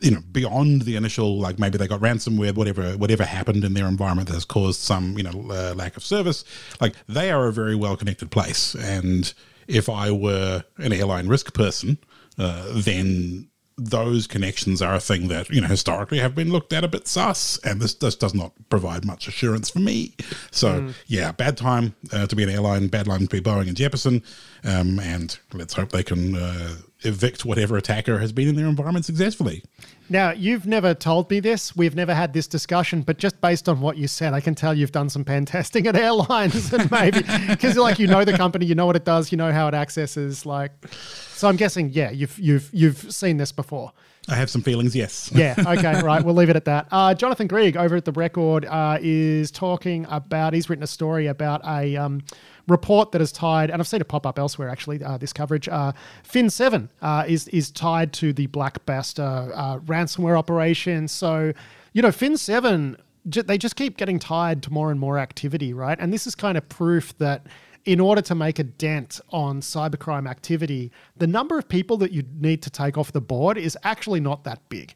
you 0.01 0.12
know 0.12 0.21
beyond 0.31 0.83
the 0.83 0.95
initial 0.95 1.38
like 1.41 1.59
maybe 1.59 1.79
they 1.79 1.88
got 1.88 2.01
ransomware 2.01 2.55
whatever 2.55 2.93
whatever 2.93 3.25
happened 3.25 3.64
in 3.64 3.75
their 3.75 3.87
environment 3.87 4.29
that 4.29 4.35
has 4.35 4.45
caused 4.45 4.81
some 4.81 5.17
you 5.17 5.25
know 5.25 5.49
uh, 5.51 5.75
lack 5.75 5.97
of 5.97 6.05
service 6.05 6.45
like 6.81 6.95
they 7.09 7.31
are 7.33 7.49
a 7.49 7.53
very 7.53 7.75
well 7.75 7.97
connected 7.97 8.31
place 8.31 8.77
and 8.77 9.35
if 9.67 9.88
i 9.88 10.11
were 10.11 10.62
an 10.77 10.93
airline 10.93 11.27
risk 11.27 11.53
person 11.53 11.99
uh, 12.38 12.64
then 12.72 13.48
those 13.79 14.27
connections 14.27 14.83
are 14.83 14.96
a 14.96 15.01
thing 15.01 15.29
that 15.29 15.48
you 15.51 15.61
know 15.61 15.68
historically 15.68 16.18
have 16.18 16.35
been 16.35 16.51
looked 16.51 16.72
at 16.72 16.83
a 16.83 16.88
bit 16.88 17.07
sus, 17.07 17.59
and 17.64 17.81
this 17.81 17.94
this 17.94 18.16
does 18.16 18.35
not 18.35 18.53
provide 18.68 19.05
much 19.05 19.29
assurance 19.29 19.70
for 19.70 19.79
me. 19.79 20.14
So 20.51 20.81
mm. 20.81 20.94
yeah, 21.07 21.33
bad 21.33 21.57
time 21.57 21.94
uh, 22.12 22.27
to 22.27 22.37
be 22.37 22.42
an 22.42 22.51
airline, 22.51 22.88
bad 22.88 23.07
time 23.07 23.27
to 23.27 23.29
be 23.29 23.40
Boeing 23.40 23.68
and 23.68 23.77
Jeppesen, 23.77 24.22
um, 24.64 24.98
and 24.98 25.38
let's 25.55 25.74
hope 25.74 25.90
they 25.90 26.03
can 26.03 26.37
uh, 26.37 26.77
evict 27.03 27.44
whatever 27.44 27.77
attacker 27.77 28.18
has 28.18 28.33
been 28.33 28.48
in 28.48 28.57
their 28.57 28.66
environment 28.66 29.05
successfully. 29.05 29.62
Now, 30.11 30.33
you've 30.33 30.66
never 30.66 30.94
told 30.94 31.31
me 31.31 31.38
this. 31.38 31.77
We've 31.77 31.94
never 31.94 32.14
had 32.14 32.33
this 32.33 32.48
discussion, 32.48 33.03
but 33.03 33.18
just 33.18 33.40
based 33.40 33.68
on 33.68 33.81
what 33.81 33.98
you 33.98 34.09
said, 34.09 34.33
I 34.33 34.40
can 34.40 34.55
tell 34.55 34.74
you've 34.74 34.90
done 34.90 35.09
some 35.09 35.24
pen 35.24 35.44
testing 35.44 35.87
at 35.88 35.94
airlines 35.94 36.72
and 36.72 36.90
maybe 36.90 37.22
because 37.48 37.77
like 37.77 38.01
you 38.01 38.09
know 38.09 38.24
the 38.24 38.37
company, 38.37 38.66
you 38.66 38.74
know 38.74 38.87
what 38.87 38.96
it 38.96 39.05
does, 39.05 39.31
you 39.31 39.38
know 39.38 39.53
how 39.53 39.68
it 39.68 39.74
accesses 39.74 40.44
like 40.44 40.72
so 41.38 41.48
I'm 41.48 41.57
guessing, 41.57 41.90
yeah, 41.92 42.11
you've 42.11 42.38
you've 42.38 42.68
you've 42.72 43.12
seen 43.12 43.37
this 43.37 43.53
before. 43.53 43.92
I 44.31 44.35
have 44.35 44.51
some 44.51 44.61
feelings, 44.61 44.94
yes. 44.94 45.31
yeah, 45.35 45.55
okay, 45.59 46.03
right. 46.05 46.22
We'll 46.22 46.35
leave 46.35 46.51
it 46.51 46.57
at 46.57 46.66
that. 46.66 46.87
Uh, 46.90 47.14
Jonathan 47.14 47.46
Greig 47.46 47.79
over 47.79 47.96
at 47.96 48.05
The 48.05 48.12
Record 48.12 48.66
uh, 48.66 48.98
is 49.01 49.51
talking 49.51 50.05
about, 50.11 50.53
he's 50.53 50.68
written 50.68 50.83
a 50.83 50.88
story 50.88 51.29
about 51.29 51.62
a 51.64 51.96
um, 51.96 52.22
report 52.66 53.12
that 53.12 53.22
is 53.22 53.33
tied, 53.33 53.70
and 53.70 53.81
I've 53.81 53.88
seen 53.88 54.03
it 54.03 54.09
pop 54.09 54.27
up 54.27 54.38
elsewhere 54.38 54.68
actually, 54.68 55.03
uh, 55.03 55.16
this 55.16 55.33
coverage. 55.33 55.66
Uh, 55.66 55.92
Fin7 56.29 56.90
uh, 57.01 57.24
is, 57.27 57.48
is 57.48 57.70
tied 57.70 58.12
to 58.14 58.35
the 58.35 58.48
Black 58.48 58.85
Basta 58.85 59.22
uh, 59.22 59.79
ransomware 59.79 60.38
operation. 60.38 61.09
So, 61.09 61.55
you 61.94 62.03
know, 62.03 62.09
Fin7, 62.09 62.98
they 63.24 63.57
just 63.57 63.77
keep 63.77 63.96
getting 63.96 64.18
tied 64.18 64.62
to 64.64 64.72
more 64.72 64.90
and 64.90 65.01
more 65.01 65.18
activity, 65.18 65.72
right? 65.72 65.98
And 65.98 66.12
this 66.12 66.27
is 66.27 66.35
kind 66.35 66.59
of 66.59 66.68
proof 66.68 67.16
that 67.16 67.46
in 67.88 68.01
order 68.01 68.20
to 68.20 68.35
make 68.35 68.59
a 68.59 68.64
dent 68.64 69.18
on 69.31 69.62
cybercrime 69.62 70.29
activity, 70.29 70.92
the 71.16 71.27
number 71.27 71.59
of 71.59 71.66
people 71.66 71.96
that 71.96 72.12
you 72.12 72.22
need 72.38 72.62
to 72.62 72.68
take 72.68 72.98
off 72.98 73.12
the 73.12 73.20
board 73.20 73.57
is 73.57 73.79
actually 73.83 74.20
not 74.20 74.44
that 74.44 74.61
big. 74.68 74.94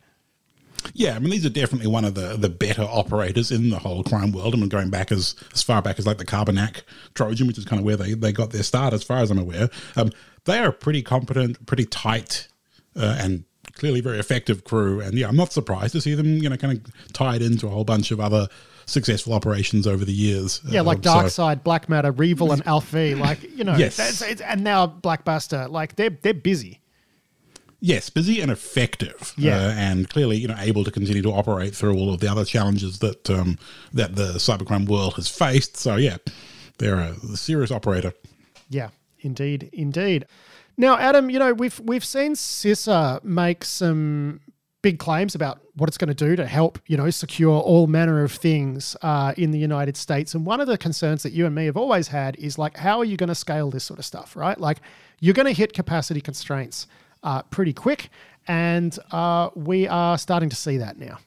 Yeah, 0.93 1.17
I 1.17 1.19
mean 1.19 1.31
these 1.31 1.47
are 1.47 1.51
definitely 1.51 1.87
one 1.87 2.05
of 2.05 2.15
the 2.15 2.37
the 2.37 2.51
better 2.51 2.83
operators 2.83 3.51
in 3.51 3.71
the 3.71 3.79
whole 3.79 4.05
crime 4.05 4.31
world. 4.31 4.55
I 4.55 4.59
mean 4.59 4.69
going 4.69 4.91
back 4.91 5.11
as 5.11 5.35
as 5.55 5.63
far 5.63 5.81
back 5.81 5.99
as 5.99 6.07
like 6.07 6.19
the 6.19 6.27
Carbanak 6.27 6.83
Trojan, 7.15 7.47
which 7.47 7.57
is 7.57 7.65
kind 7.65 7.81
of 7.81 7.87
where 7.87 7.97
they 7.97 8.13
they 8.13 8.31
got 8.31 8.51
their 8.51 8.63
start, 8.63 8.93
as 8.93 9.03
far 9.03 9.19
as 9.21 9.31
I'm 9.31 9.39
aware. 9.39 9.71
Um, 9.97 10.11
they 10.45 10.59
are 10.59 10.69
a 10.69 10.73
pretty 10.73 11.01
competent, 11.01 11.65
pretty 11.65 11.87
tight, 11.87 12.49
uh, 12.95 13.17
and 13.19 13.45
clearly 13.73 14.03
very 14.03 14.19
effective 14.19 14.65
crew. 14.65 15.01
And 15.01 15.17
yeah, 15.17 15.29
I'm 15.29 15.37
not 15.37 15.53
surprised 15.53 15.93
to 15.93 16.03
see 16.03 16.15
them, 16.15 16.43
you 16.43 16.51
know, 16.51 16.59
kind 16.59 16.77
of 16.77 17.13
tied 17.15 17.41
into 17.41 17.69
a 17.69 17.71
whole 17.71 17.85
bunch 17.85 18.11
of 18.11 18.21
other 18.21 18.49
successful 18.93 19.33
operations 19.33 19.87
over 19.87 20.05
the 20.05 20.13
years. 20.13 20.61
Yeah, 20.69 20.83
like 20.83 20.99
um, 20.99 21.03
Dark 21.03 21.25
so. 21.25 21.29
Side, 21.29 21.65
Black 21.65 21.89
Matter, 21.89 22.13
Revil, 22.13 22.53
and 22.53 22.67
Alfie. 22.67 23.15
Like 23.15 23.43
you 23.57 23.65
know, 23.65 23.77
yes. 23.77 23.99
It's, 23.99 24.23
it's, 24.23 24.41
and 24.41 24.63
now 24.63 24.87
Black 24.87 25.25
Basta. 25.25 25.69
Like 25.69 25.97
they're 25.97 26.11
they're 26.11 26.35
busy. 26.35 26.81
Yes, 27.85 28.11
busy 28.11 28.41
and 28.41 28.51
effective. 28.51 29.35
Yeah, 29.37 29.57
uh, 29.57 29.73
and 29.73 30.09
clearly, 30.09 30.37
you 30.37 30.47
know, 30.47 30.57
able 30.59 30.85
to 30.85 30.93
continue 30.93 31.23
to 31.23 31.31
operate 31.33 31.75
through 31.75 31.97
all 31.97 32.15
of 32.15 32.21
the 32.21 32.31
other 32.31 32.45
challenges 32.45 33.01
that 33.01 33.29
um, 33.29 33.59
that 33.93 34.15
the 34.15 34.35
cybercrime 34.35 34.89
world 34.89 35.15
has 35.15 35.29
faced. 35.29 35.77
So 35.77 35.97
yeah, 35.97 36.19
they're 36.79 37.01
a 37.01 37.17
serious 37.37 37.73
operator. 37.73 38.13
Yeah, 38.69 38.91
indeed, 39.21 39.69
indeed. 39.73 40.27
Now, 40.77 40.97
Adam, 40.97 41.29
you 41.29 41.39
know 41.39 41.53
we've 41.53 41.79
we've 41.81 42.05
seen 42.05 42.35
CISA 42.35 43.25
make 43.25 43.65
some 43.65 44.41
big 44.83 44.99
claims 44.99 45.35
about 45.35 45.61
what 45.75 45.89
it's 45.89 45.97
going 45.97 46.09
to 46.09 46.15
do 46.15 46.37
to 46.37 46.47
help, 46.47 46.79
you 46.87 46.97
know, 46.97 47.09
secure 47.09 47.61
all 47.61 47.87
manner 47.87 48.23
of 48.23 48.33
things 48.33 48.97
uh, 49.03 49.33
in 49.37 49.53
the 49.53 49.59
United 49.59 49.97
States. 49.97 50.35
And 50.35 50.45
one 50.45 50.61
of 50.61 50.67
the 50.67 50.77
concerns 50.77 51.23
that 51.23 51.33
you 51.33 51.47
and 51.47 51.55
me 51.55 51.67
have 51.67 51.77
always 51.77 52.09
had 52.09 52.37
is 52.37 52.59
like, 52.59 52.77
how 52.77 52.99
are 52.99 53.05
you 53.05 53.17
going 53.17 53.29
to 53.29 53.35
scale 53.35 53.71
this 53.71 53.85
sort 53.85 53.99
of 53.99 54.05
stuff, 54.05 54.37
right? 54.37 54.59
Like, 54.59 54.79
you're 55.21 55.35
going 55.35 55.47
to 55.47 55.53
hit 55.53 55.73
capacity 55.73 56.21
constraints 56.21 56.89
uh, 57.23 57.43
pretty 57.43 57.73
quick, 57.73 58.11
and 58.49 58.99
uh, 59.13 59.51
we 59.55 59.87
are 59.87 60.19
starting 60.19 60.49
to 60.51 60.57
see 60.57 60.77
that 60.79 60.99
now. 60.99 61.19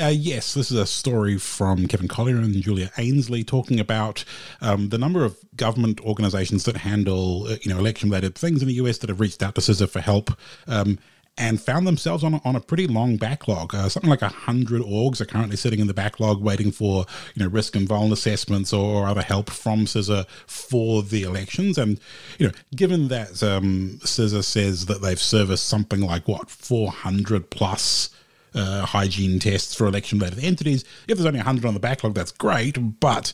Uh, 0.00 0.06
yes, 0.06 0.54
this 0.54 0.70
is 0.70 0.76
a 0.76 0.86
story 0.86 1.38
from 1.38 1.86
Kevin 1.86 2.08
Collier 2.08 2.36
and 2.36 2.54
Julia 2.54 2.90
Ainsley 2.98 3.44
talking 3.44 3.80
about 3.80 4.24
um, 4.60 4.88
the 4.88 4.98
number 4.98 5.24
of 5.24 5.38
government 5.56 6.00
organizations 6.00 6.64
that 6.64 6.78
handle, 6.78 7.46
uh, 7.46 7.56
you 7.62 7.72
know, 7.72 7.78
election-related 7.78 8.34
things 8.34 8.62
in 8.62 8.68
the 8.68 8.74
US 8.74 8.98
that 8.98 9.08
have 9.08 9.20
reached 9.20 9.42
out 9.42 9.54
to 9.54 9.60
CISA 9.60 9.88
for 9.88 10.00
help. 10.00 10.30
Um, 10.66 10.98
and 11.36 11.60
found 11.60 11.86
themselves 11.86 12.22
on 12.22 12.34
a, 12.34 12.40
on 12.44 12.54
a 12.54 12.60
pretty 12.60 12.86
long 12.86 13.16
backlog. 13.16 13.74
Uh, 13.74 13.88
something 13.88 14.10
like 14.10 14.20
100 14.20 14.82
orgs 14.82 15.20
are 15.20 15.24
currently 15.24 15.56
sitting 15.56 15.80
in 15.80 15.86
the 15.86 15.94
backlog 15.94 16.42
waiting 16.42 16.70
for 16.70 17.06
you 17.34 17.42
know 17.42 17.48
risk 17.48 17.74
and 17.76 17.88
vuln 17.88 18.12
assessments 18.12 18.72
or, 18.72 19.00
other 19.00 19.22
help 19.22 19.50
from 19.50 19.86
CISA 19.86 20.28
for 20.46 21.02
the 21.02 21.22
elections. 21.22 21.78
And 21.78 21.98
you 22.38 22.46
know, 22.46 22.52
given 22.76 23.08
that 23.08 23.42
um, 23.42 23.98
CISA 24.02 24.44
says 24.44 24.86
that 24.86 25.00
they've 25.00 25.20
serviced 25.20 25.66
something 25.66 26.00
like 26.00 26.28
what 26.28 26.50
400 26.50 27.50
plus 27.50 28.10
uh, 28.54 28.84
hygiene 28.84 29.38
tests 29.38 29.74
for 29.74 29.86
election-related 29.86 30.44
entities, 30.44 30.84
if 31.08 31.16
there's 31.16 31.26
only 31.26 31.38
100 31.38 31.64
on 31.64 31.74
the 31.74 31.80
backlog, 31.80 32.14
that's 32.14 32.32
great, 32.32 33.00
but 33.00 33.32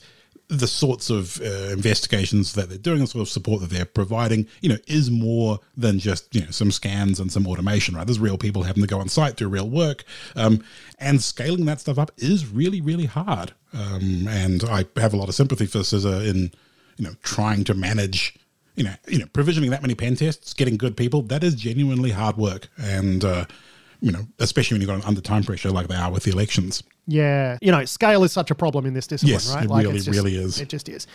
the 0.49 0.67
sorts 0.67 1.11
of 1.11 1.41
uh, 1.41 1.71
investigations 1.73 2.55
that 2.55 2.69
they're 2.69 2.79
doing, 2.79 3.01
the 3.01 3.07
sort 3.07 3.23
of 3.23 3.29
support 3.29 3.61
that 3.63 3.71
they're 3.71 3.85
providing, 3.85 4.47
you 4.61 4.69
know, 4.69 4.79
is 4.87 5.11
more 5.11 5.59
than 5.77 5.99
just 5.99 6.33
you 6.35 6.43
know 6.43 6.51
some 6.51 6.71
scans 6.71 7.19
and 7.19 7.33
some 7.33 7.47
automation, 7.47 7.97
right? 7.97 8.07
There's 8.07 8.21
real 8.21 8.39
people 8.39 8.63
having 8.63 8.83
to 8.83 8.87
go 8.87 9.01
on 9.01 9.09
site 9.09 9.37
do 9.37 9.49
real 9.49 9.69
work, 9.69 10.05
um, 10.37 10.63
and 10.99 11.23
scaling 11.23 11.65
that 11.67 11.81
stuff 11.81 11.99
up 11.99 12.13
is 12.17 12.47
really 12.47 12.81
really 12.81 13.07
hard. 13.07 13.53
Um, 13.73 14.27
and 14.29 14.65
I 14.65 14.87
have 14.97 15.13
a 15.13 15.17
lot 15.17 15.29
of 15.29 15.35
sympathy 15.35 15.67
for 15.67 15.79
CISA 15.79 16.29
in 16.29 16.53
you 16.97 17.05
know 17.05 17.15
trying 17.23 17.65
to 17.65 17.75
manage. 17.75 18.35
You 18.77 18.85
know, 18.85 18.95
you 19.09 19.19
know, 19.19 19.25
provisioning 19.33 19.71
that 19.71 19.81
many 19.81 19.95
pen 19.95 20.17
tests, 20.17 20.53
getting 20.53 20.77
good 20.77 20.99
people, 20.99 21.23
that 21.23 21.43
is 21.43 21.55
genuinely 21.55 22.11
hard 22.11 22.37
work. 22.37 22.69
And, 22.77 23.25
uh, 23.25 23.47
you 24.07 24.13
know, 24.13 24.25
especially 24.39 24.77
when 24.77 24.83
you've 24.83 24.89
got 24.89 25.05
under 25.05 25.21
time 25.21 25.43
pressure 25.43 25.71
like 25.71 25.89
they 25.89 25.97
are 25.97 26.13
with 26.13 26.23
the 26.23 26.31
elections. 26.31 26.85
Yeah, 27.09 27.59
you 27.61 27.73
know, 27.73 27.85
scale 27.85 28.23
is 28.23 28.31
such 28.31 28.53
a 28.53 28.55
problem 28.55 28.87
in 28.87 28.95
this 28.95 29.09
discipline, 29.09 29.33
yes, 29.33 29.53
right? 29.53 29.65
It 29.65 29.71
like 29.71 29.85
really, 29.85 29.99
just, 29.99 30.17
really 30.17 30.37
is. 30.37 30.61
It 30.61 30.69
just 30.69 30.89
is. 30.89 31.09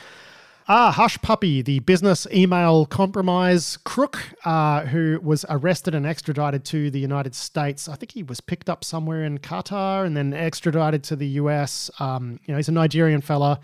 Ah, 0.67 0.93
Hushpuppi, 0.93 1.63
the 1.63 1.79
business 1.79 2.27
email 2.33 2.85
compromise 2.85 3.77
crook 3.85 4.19
uh, 4.43 4.81
who 4.87 5.21
was 5.23 5.45
arrested 5.47 5.95
and 5.95 6.05
extradited 6.05 6.65
to 6.65 6.91
the 6.91 6.99
United 6.99 7.33
States. 7.33 7.87
I 7.87 7.95
think 7.95 8.11
he 8.11 8.23
was 8.23 8.41
picked 8.41 8.69
up 8.69 8.83
somewhere 8.83 9.23
in 9.23 9.37
Qatar 9.37 10.05
and 10.05 10.15
then 10.15 10.33
extradited 10.33 11.01
to 11.05 11.15
the 11.15 11.27
US. 11.27 11.89
Um, 11.99 12.41
you 12.45 12.51
know, 12.51 12.57
he's 12.57 12.69
a 12.69 12.73
Nigerian 12.73 13.21
fella 13.21 13.61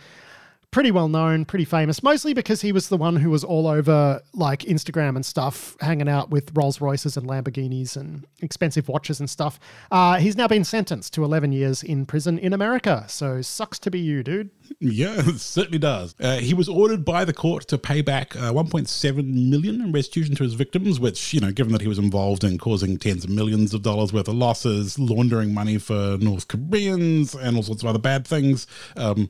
pretty 0.71 0.91
well 0.91 1.07
known, 1.07 1.45
pretty 1.45 1.65
famous, 1.65 2.03
mostly 2.03 2.33
because 2.33 2.61
he 2.61 2.71
was 2.71 2.89
the 2.89 2.97
one 2.97 3.15
who 3.15 3.29
was 3.29 3.43
all 3.43 3.67
over 3.67 4.21
like 4.33 4.59
Instagram 4.61 5.15
and 5.15 5.25
stuff, 5.25 5.75
hanging 5.79 6.09
out 6.09 6.29
with 6.29 6.51
Rolls 6.53 6.81
Royces 6.81 7.17
and 7.17 7.27
Lamborghinis 7.27 7.95
and 7.95 8.25
expensive 8.41 8.87
watches 8.87 9.19
and 9.19 9.29
stuff. 9.29 9.59
Uh, 9.91 10.17
he's 10.17 10.35
now 10.35 10.47
been 10.47 10.63
sentenced 10.63 11.13
to 11.13 11.23
11 11.23 11.51
years 11.51 11.83
in 11.83 12.05
prison 12.05 12.37
in 12.37 12.53
America. 12.53 13.05
So 13.07 13.41
sucks 13.41 13.79
to 13.79 13.91
be 13.91 13.99
you, 13.99 14.23
dude. 14.23 14.49
Yeah, 14.79 15.15
it 15.17 15.39
certainly 15.39 15.79
does. 15.79 16.15
Uh, 16.19 16.37
he 16.37 16.53
was 16.53 16.67
ordered 16.67 17.05
by 17.05 17.23
the 17.25 17.33
court 17.33 17.67
to 17.69 17.77
pay 17.77 18.01
back 18.01 18.35
uh, 18.35 18.51
1.7 18.51 19.49
million 19.49 19.81
in 19.81 19.91
restitution 19.91 20.35
to 20.35 20.43
his 20.43 20.53
victims, 20.53 20.99
which, 20.99 21.33
you 21.33 21.39
know, 21.39 21.51
given 21.51 21.71
that 21.73 21.81
he 21.81 21.87
was 21.87 21.99
involved 21.99 22.43
in 22.43 22.57
causing 22.57 22.97
tens 22.97 23.23
of 23.23 23.29
millions 23.29 23.73
of 23.73 23.81
dollars 23.81 24.11
worth 24.11 24.27
of 24.27 24.35
losses, 24.35 24.99
laundering 24.99 25.53
money 25.53 25.77
for 25.77 26.17
North 26.19 26.47
Koreans, 26.47 27.33
and 27.33 27.55
all 27.55 27.63
sorts 27.63 27.83
of 27.83 27.89
other 27.89 27.99
bad 27.99 28.27
things, 28.27 28.67
um, 28.97 29.29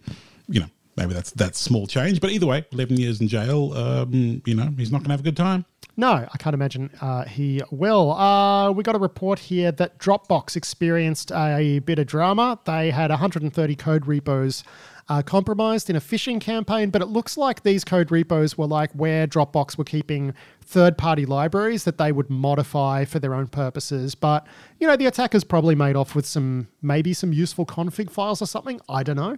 you 0.49 0.61
know, 0.61 0.67
maybe 0.97 1.13
that's 1.13 1.31
that's 1.31 1.59
small 1.59 1.87
change. 1.87 2.19
But 2.19 2.31
either 2.31 2.45
way, 2.47 2.65
eleven 2.71 2.97
years 2.97 3.21
in 3.21 3.27
jail. 3.27 3.73
Um, 3.73 4.41
you 4.45 4.55
know, 4.55 4.73
he's 4.77 4.91
not 4.91 4.99
going 4.99 5.05
to 5.09 5.11
have 5.11 5.21
a 5.21 5.23
good 5.23 5.37
time. 5.37 5.65
No, 5.99 6.09
I 6.11 6.37
can't 6.37 6.53
imagine 6.53 6.91
uh, 7.01 7.25
he 7.25 7.61
will. 7.71 8.11
Uh, 8.11 8.71
we 8.71 8.83
got 8.83 8.95
a 8.95 8.99
report 8.99 9.39
here 9.39 9.71
that 9.71 9.97
Dropbox 9.97 10.55
experienced 10.55 11.31
a 11.31 11.79
bit 11.79 11.97
of 11.97 12.05
drama. 12.05 12.59
They 12.65 12.91
had 12.91 13.09
130 13.09 13.75
code 13.75 14.05
repos 14.05 14.63
uh, 15.09 15.23
compromised 15.23 15.89
in 15.89 15.95
a 15.95 15.99
phishing 15.99 16.39
campaign, 16.39 16.91
but 16.91 17.01
it 17.01 17.07
looks 17.07 17.35
like 17.35 17.63
these 17.63 17.83
code 17.83 18.11
repos 18.11 18.57
were 18.57 18.67
like 18.67 18.91
where 18.91 19.25
Dropbox 19.25 19.77
were 19.77 19.83
keeping 19.83 20.35
third 20.61 20.97
party 20.99 21.25
libraries 21.25 21.83
that 21.85 21.97
they 21.97 22.11
would 22.11 22.29
modify 22.29 23.05
for 23.05 23.17
their 23.19 23.33
own 23.33 23.47
purposes. 23.47 24.15
But, 24.15 24.45
you 24.79 24.85
know, 24.85 24.97
the 24.97 25.05
attackers 25.05 25.43
probably 25.43 25.75
made 25.75 25.95
off 25.95 26.13
with 26.13 26.25
some, 26.25 26.67
maybe 26.81 27.13
some 27.13 27.33
useful 27.33 27.65
config 27.65 28.11
files 28.11 28.41
or 28.41 28.45
something. 28.45 28.81
I 28.89 29.03
don't 29.03 29.15
know. 29.15 29.37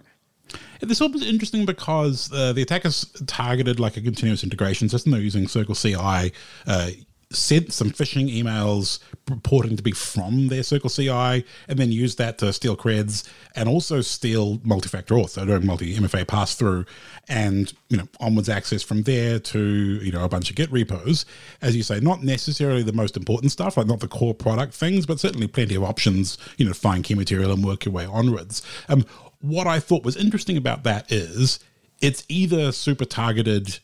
This 0.80 1.00
was 1.00 1.26
interesting 1.26 1.66
because 1.66 2.32
uh, 2.32 2.52
the 2.52 2.62
attackers 2.62 3.04
targeted 3.26 3.78
like 3.78 3.96
a 3.96 4.00
continuous 4.00 4.42
integration 4.42 4.88
system. 4.88 5.12
They're 5.12 5.20
using 5.20 5.44
CircleCI, 5.44 6.32
uh, 6.66 6.90
sent 7.32 7.72
some 7.72 7.90
phishing 7.90 8.28
emails 8.28 8.98
purporting 9.24 9.76
to 9.76 9.82
be 9.82 9.92
from 9.92 10.48
their 10.48 10.62
CircleCI, 10.62 11.44
and 11.68 11.78
then 11.78 11.92
used 11.92 12.18
that 12.18 12.38
to 12.38 12.52
steal 12.52 12.76
creds 12.76 13.28
and 13.54 13.68
also 13.68 14.00
steal 14.00 14.60
multi-factor 14.64 15.14
auth, 15.14 15.30
so 15.30 15.44
doing 15.44 15.64
multi-MFA 15.64 16.26
pass-through, 16.26 16.84
and 17.28 17.72
you 17.88 17.96
know 17.96 18.08
onwards 18.18 18.48
access 18.48 18.82
from 18.82 19.02
there 19.02 19.38
to 19.38 19.60
you 20.02 20.10
know 20.10 20.24
a 20.24 20.28
bunch 20.28 20.50
of 20.50 20.56
Git 20.56 20.72
repos. 20.72 21.24
As 21.62 21.76
you 21.76 21.82
say, 21.82 22.00
not 22.00 22.22
necessarily 22.22 22.82
the 22.82 22.92
most 22.92 23.16
important 23.16 23.52
stuff, 23.52 23.76
like 23.76 23.86
not 23.86 24.00
the 24.00 24.08
core 24.08 24.34
product 24.34 24.74
things, 24.74 25.06
but 25.06 25.20
certainly 25.20 25.46
plenty 25.46 25.76
of 25.76 25.84
options. 25.84 26.36
You 26.56 26.66
know, 26.66 26.72
find 26.72 27.04
key 27.04 27.14
material 27.14 27.52
and 27.52 27.64
work 27.64 27.84
your 27.84 27.92
way 27.92 28.06
onwards. 28.06 28.62
Um, 28.88 29.04
what 29.40 29.66
I 29.66 29.80
thought 29.80 30.04
was 30.04 30.16
interesting 30.16 30.56
about 30.56 30.84
that 30.84 31.10
is 31.10 31.60
it's 32.00 32.24
either 32.28 32.72
super 32.72 33.04
targeted, 33.04 33.78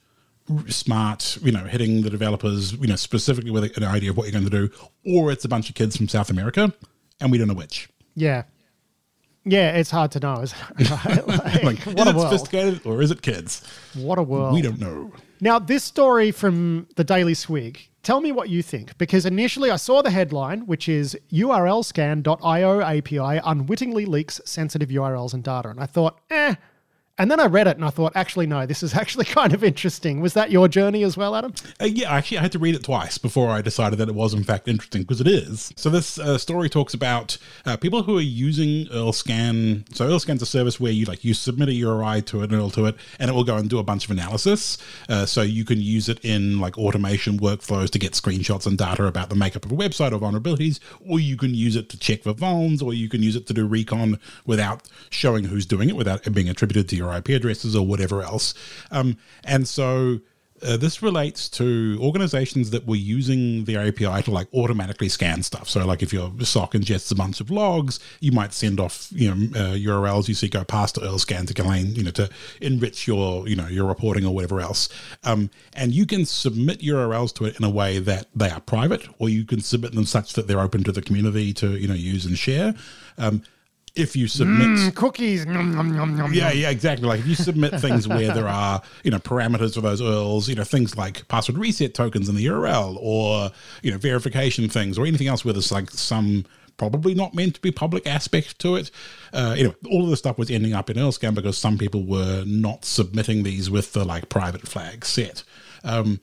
smart, 0.68 1.38
you 1.42 1.52
know, 1.52 1.64
hitting 1.64 2.02
the 2.02 2.10
developers, 2.10 2.72
you 2.74 2.86
know, 2.86 2.96
specifically 2.96 3.50
with 3.50 3.76
an 3.76 3.84
idea 3.84 4.10
of 4.10 4.16
what 4.16 4.24
you're 4.24 4.40
going 4.40 4.44
to 4.44 4.50
do, 4.50 4.70
or 5.04 5.32
it's 5.32 5.44
a 5.44 5.48
bunch 5.48 5.68
of 5.68 5.74
kids 5.74 5.96
from 5.96 6.08
South 6.08 6.30
America, 6.30 6.72
and 7.20 7.30
we 7.30 7.38
don't 7.38 7.48
know 7.48 7.54
which. 7.54 7.88
Yeah. 8.14 8.44
Yeah, 9.44 9.76
it's 9.76 9.90
hard 9.90 10.10
to 10.12 10.20
know. 10.20 10.44
Right? 10.78 11.26
Like, 11.26 11.62
like, 11.62 11.78
what 11.96 12.08
is 12.08 12.14
it 12.14 12.20
sophisticated 12.20 12.80
or 12.84 13.00
is 13.00 13.10
it 13.10 13.22
kids? 13.22 13.62
What 13.94 14.18
a 14.18 14.22
world. 14.22 14.54
We 14.54 14.62
don't 14.62 14.80
know. 14.80 15.12
Now, 15.40 15.58
this 15.58 15.84
story 15.84 16.32
from 16.32 16.88
the 16.96 17.04
Daily 17.04 17.34
Swig 17.34 17.88
Tell 18.06 18.20
me 18.20 18.30
what 18.30 18.48
you 18.50 18.62
think, 18.62 18.96
because 18.98 19.26
initially 19.26 19.68
I 19.68 19.74
saw 19.74 20.00
the 20.00 20.12
headline, 20.12 20.60
which 20.66 20.88
is 20.88 21.18
urlscan.io 21.32 22.80
API 22.80 23.40
unwittingly 23.44 24.06
leaks 24.06 24.40
sensitive 24.44 24.90
URLs 24.90 25.34
and 25.34 25.42
data. 25.42 25.70
And 25.70 25.80
I 25.80 25.86
thought, 25.86 26.20
eh, 26.30 26.54
And 27.18 27.30
then 27.30 27.40
I 27.40 27.46
read 27.46 27.66
it 27.66 27.76
and 27.76 27.84
I 27.84 27.88
thought, 27.88 28.12
actually, 28.14 28.46
no, 28.46 28.66
this 28.66 28.82
is 28.82 28.94
actually 28.94 29.24
kind 29.36 29.54
of 29.54 29.64
interesting. 29.64 30.20
Was 30.20 30.34
that 30.34 30.50
your 30.50 30.68
journey 30.68 31.02
as 31.02 31.16
well, 31.16 31.34
Adam? 31.34 31.54
Uh, 31.80 31.86
yeah, 31.86 32.12
actually, 32.12 32.38
I 32.38 32.42
had 32.42 32.52
to 32.52 32.58
read 32.58 32.74
it 32.74 32.84
twice 32.84 33.16
before 33.16 33.48
I 33.48 33.62
decided 33.62 33.98
that 33.98 34.08
it 34.08 34.14
was, 34.14 34.34
in 34.34 34.44
fact, 34.44 34.68
interesting 34.68 35.02
because 35.02 35.20
it 35.20 35.26
is. 35.26 35.72
So, 35.76 35.88
this 35.88 36.18
uh, 36.18 36.36
story 36.36 36.68
talks 36.68 36.92
about 36.92 37.38
uh, 37.64 37.76
people 37.78 38.02
who 38.02 38.18
are 38.18 38.22
using 38.22 38.86
urlscan. 38.86 39.94
So, 39.94 40.08
urlscan's 40.08 40.42
a 40.42 40.46
service 40.46 40.78
where 40.78 40.92
you 40.92 41.06
like 41.06 41.24
you 41.24 41.32
submit 41.32 41.70
a 41.70 41.72
URI 41.72 42.20
to 42.22 42.42
it, 42.42 42.52
an 42.52 42.58
URL 42.58 42.72
to 42.74 42.86
it, 42.86 42.96
and 43.18 43.30
it 43.30 43.34
will 43.34 43.44
go 43.44 43.56
and 43.56 43.70
do 43.70 43.78
a 43.78 43.82
bunch 43.82 44.04
of 44.04 44.10
analysis. 44.10 44.76
Uh, 45.08 45.24
so, 45.24 45.40
you 45.40 45.64
can 45.64 45.80
use 45.80 46.10
it 46.10 46.22
in 46.22 46.60
like 46.60 46.76
automation 46.76 47.38
workflows 47.38 47.88
to 47.90 47.98
get 47.98 48.12
screenshots 48.12 48.66
and 48.66 48.76
data 48.76 49.06
about 49.06 49.30
the 49.30 49.36
makeup 49.36 49.64
of 49.64 49.72
a 49.72 49.76
website 49.76 50.12
or 50.12 50.18
vulnerabilities, 50.18 50.80
or 51.08 51.18
you 51.18 51.36
can 51.38 51.54
use 51.54 51.76
it 51.76 51.88
to 51.88 51.98
check 51.98 52.24
for 52.24 52.34
vulns, 52.34 52.82
or 52.82 52.92
you 52.92 53.08
can 53.08 53.22
use 53.22 53.36
it 53.36 53.46
to 53.46 53.54
do 53.54 53.66
recon 53.66 54.18
without 54.44 54.82
showing 55.08 55.44
who's 55.44 55.64
doing 55.64 55.88
it, 55.88 55.96
without 55.96 56.26
it 56.26 56.30
being 56.30 56.48
attributed 56.48 56.88
to 56.90 56.96
your 56.96 57.05
IP 57.12 57.30
addresses 57.30 57.76
or 57.76 57.86
whatever 57.86 58.22
else. 58.22 58.54
Um, 58.90 59.16
and 59.44 59.66
so 59.66 60.20
uh, 60.62 60.76
this 60.76 61.02
relates 61.02 61.48
to 61.48 61.98
organizations 62.00 62.70
that 62.70 62.86
were 62.86 62.96
using 62.96 63.64
the 63.64 63.76
API 63.76 64.22
to 64.22 64.30
like 64.30 64.48
automatically 64.54 65.08
scan 65.08 65.42
stuff. 65.42 65.68
So, 65.68 65.84
like 65.84 66.02
if 66.02 66.12
your 66.12 66.32
SOC 66.40 66.72
ingests 66.72 67.12
a 67.12 67.14
bunch 67.14 67.40
of 67.40 67.50
logs, 67.50 68.00
you 68.20 68.32
might 68.32 68.54
send 68.54 68.80
off 68.80 69.08
you 69.10 69.34
know 69.34 69.58
uh, 69.58 69.74
URLs 69.74 70.28
you 70.28 70.34
see 70.34 70.48
go 70.48 70.64
past 70.64 70.94
to 70.94 71.02
urlscan 71.02 71.46
to 71.48 71.54
contain 71.54 71.94
you 71.94 72.02
know 72.02 72.10
to 72.12 72.30
enrich 72.60 73.06
your 73.06 73.46
you 73.46 73.56
know 73.56 73.66
your 73.66 73.86
reporting 73.86 74.24
or 74.24 74.34
whatever 74.34 74.60
else. 74.60 74.88
Um, 75.24 75.50
and 75.74 75.92
you 75.92 76.06
can 76.06 76.24
submit 76.24 76.80
URLs 76.80 77.34
to 77.34 77.44
it 77.44 77.58
in 77.58 77.64
a 77.64 77.70
way 77.70 77.98
that 77.98 78.26
they 78.34 78.50
are 78.50 78.60
private, 78.60 79.06
or 79.18 79.28
you 79.28 79.44
can 79.44 79.60
submit 79.60 79.94
them 79.94 80.06
such 80.06 80.32
that 80.34 80.46
they're 80.46 80.60
open 80.60 80.84
to 80.84 80.92
the 80.92 81.02
community 81.02 81.52
to 81.54 81.76
you 81.76 81.88
know 81.88 81.94
use 81.94 82.24
and 82.24 82.38
share. 82.38 82.74
Um, 83.18 83.42
if 83.96 84.14
you 84.14 84.28
submit 84.28 84.68
mm, 84.68 84.94
cookies. 84.94 85.46
Nom, 85.46 85.74
nom, 85.74 85.94
nom, 85.94 86.32
yeah, 86.32 86.52
yeah, 86.52 86.70
exactly. 86.70 87.08
Like 87.08 87.20
if 87.20 87.26
you 87.26 87.34
submit 87.34 87.80
things 87.80 88.06
where 88.06 88.32
there 88.32 88.48
are, 88.48 88.82
you 89.02 89.10
know, 89.10 89.18
parameters 89.18 89.74
for 89.74 89.80
those 89.80 90.00
URLs, 90.00 90.48
you 90.48 90.54
know, 90.54 90.64
things 90.64 90.96
like 90.96 91.26
password 91.28 91.58
reset 91.58 91.94
tokens 91.94 92.28
in 92.28 92.34
the 92.34 92.46
URL 92.46 92.98
or, 93.00 93.50
you 93.82 93.90
know, 93.90 93.98
verification 93.98 94.68
things 94.68 94.98
or 94.98 95.06
anything 95.06 95.26
else 95.26 95.44
where 95.44 95.54
there's 95.54 95.72
like 95.72 95.90
some 95.90 96.44
probably 96.76 97.14
not 97.14 97.34
meant 97.34 97.54
to 97.54 97.60
be 97.60 97.70
public 97.70 98.06
aspect 98.06 98.58
to 98.60 98.76
it. 98.76 98.90
Uh, 99.32 99.54
you 99.56 99.64
know, 99.64 99.74
all 99.90 100.04
of 100.04 100.10
the 100.10 100.16
stuff 100.16 100.36
was 100.38 100.50
ending 100.50 100.74
up 100.74 100.90
in 100.90 100.96
urlscan 100.96 101.34
because 101.34 101.56
some 101.56 101.78
people 101.78 102.04
were 102.04 102.44
not 102.46 102.84
submitting 102.84 103.42
these 103.42 103.70
with 103.70 103.92
the 103.94 104.04
like 104.04 104.28
private 104.28 104.68
flag 104.68 105.04
set. 105.04 105.42
Um, 105.84 106.20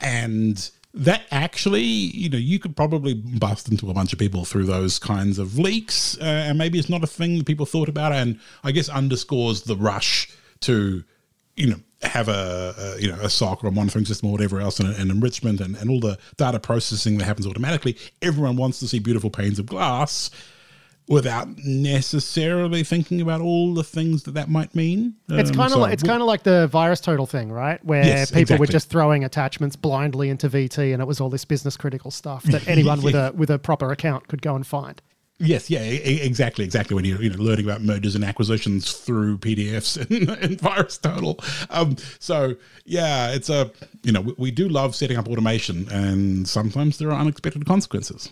and 0.00 0.70
that 0.94 1.22
actually, 1.30 1.82
you 1.82 2.28
know, 2.28 2.38
you 2.38 2.58
could 2.58 2.76
probably 2.76 3.14
bust 3.14 3.68
into 3.68 3.90
a 3.90 3.94
bunch 3.94 4.12
of 4.12 4.18
people 4.18 4.44
through 4.44 4.64
those 4.64 4.98
kinds 4.98 5.38
of 5.38 5.58
leaks, 5.58 6.18
uh, 6.20 6.24
and 6.24 6.58
maybe 6.58 6.78
it's 6.78 6.90
not 6.90 7.02
a 7.02 7.06
thing 7.06 7.38
that 7.38 7.46
people 7.46 7.66
thought 7.66 7.88
about, 7.88 8.12
and 8.12 8.38
I 8.62 8.72
guess 8.72 8.88
underscores 8.88 9.62
the 9.62 9.76
rush 9.76 10.30
to, 10.60 11.02
you 11.56 11.66
know, 11.66 11.80
have 12.02 12.28
a, 12.28 12.74
a 12.76 13.00
you 13.00 13.08
know 13.08 13.18
a 13.20 13.30
SOC 13.30 13.64
or 13.64 13.68
a 13.68 13.72
monitoring 13.72 14.04
system 14.04 14.28
or 14.28 14.32
whatever 14.32 14.60
else, 14.60 14.80
and, 14.80 14.94
and 14.94 15.10
enrichment 15.10 15.60
and, 15.60 15.76
and 15.76 15.88
all 15.88 16.00
the 16.00 16.18
data 16.36 16.60
processing 16.60 17.18
that 17.18 17.24
happens 17.24 17.46
automatically. 17.46 17.96
Everyone 18.20 18.56
wants 18.56 18.78
to 18.80 18.88
see 18.88 18.98
beautiful 18.98 19.30
panes 19.30 19.58
of 19.58 19.66
glass, 19.66 20.30
without 21.08 21.48
necessarily 21.58 22.84
thinking 22.84 23.20
about 23.20 23.40
all 23.40 23.74
the 23.74 23.84
things 23.84 24.22
that 24.24 24.32
that 24.32 24.48
might 24.48 24.74
mean. 24.74 25.14
It's 25.28 25.50
um, 25.50 25.56
kind 25.56 25.66
of 25.66 25.72
so 25.72 25.78
like 25.80 25.92
it's 25.92 26.02
kind 26.02 26.20
of 26.20 26.26
like 26.26 26.42
the 26.42 26.68
VirusTotal 26.72 27.28
thing, 27.28 27.50
right? 27.50 27.84
Where 27.84 28.04
yes, 28.04 28.30
people 28.30 28.42
exactly. 28.42 28.60
were 28.60 28.70
just 28.70 28.88
throwing 28.88 29.24
attachments 29.24 29.76
blindly 29.76 30.28
into 30.30 30.48
VT, 30.48 30.92
and 30.92 31.02
it 31.02 31.06
was 31.06 31.20
all 31.20 31.30
this 31.30 31.44
business 31.44 31.76
critical 31.76 32.10
stuff 32.10 32.44
that 32.44 32.66
anyone 32.68 33.02
with 33.02 33.14
a 33.14 33.32
with 33.36 33.50
a 33.50 33.58
proper 33.58 33.90
account 33.92 34.28
could 34.28 34.42
go 34.42 34.54
and 34.54 34.66
find. 34.66 35.02
Yes, 35.38 35.68
yeah, 35.68 35.80
exactly, 35.80 36.64
exactly. 36.64 36.94
When 36.94 37.04
you're 37.04 37.20
you 37.20 37.30
know 37.30 37.42
learning 37.42 37.64
about 37.64 37.82
mergers 37.82 38.14
and 38.14 38.24
acquisitions 38.24 38.92
through 38.92 39.38
PDFs 39.38 39.96
and 40.42 40.58
VirusTotal, 40.58 41.66
um, 41.70 41.96
so 42.20 42.54
yeah, 42.84 43.32
it's 43.32 43.50
a 43.50 43.70
you 44.04 44.12
know 44.12 44.20
we, 44.20 44.34
we 44.38 44.50
do 44.52 44.68
love 44.68 44.94
setting 44.94 45.16
up 45.16 45.28
automation, 45.28 45.88
and 45.90 46.46
sometimes 46.46 46.98
there 46.98 47.10
are 47.10 47.18
unexpected 47.18 47.66
consequences. 47.66 48.30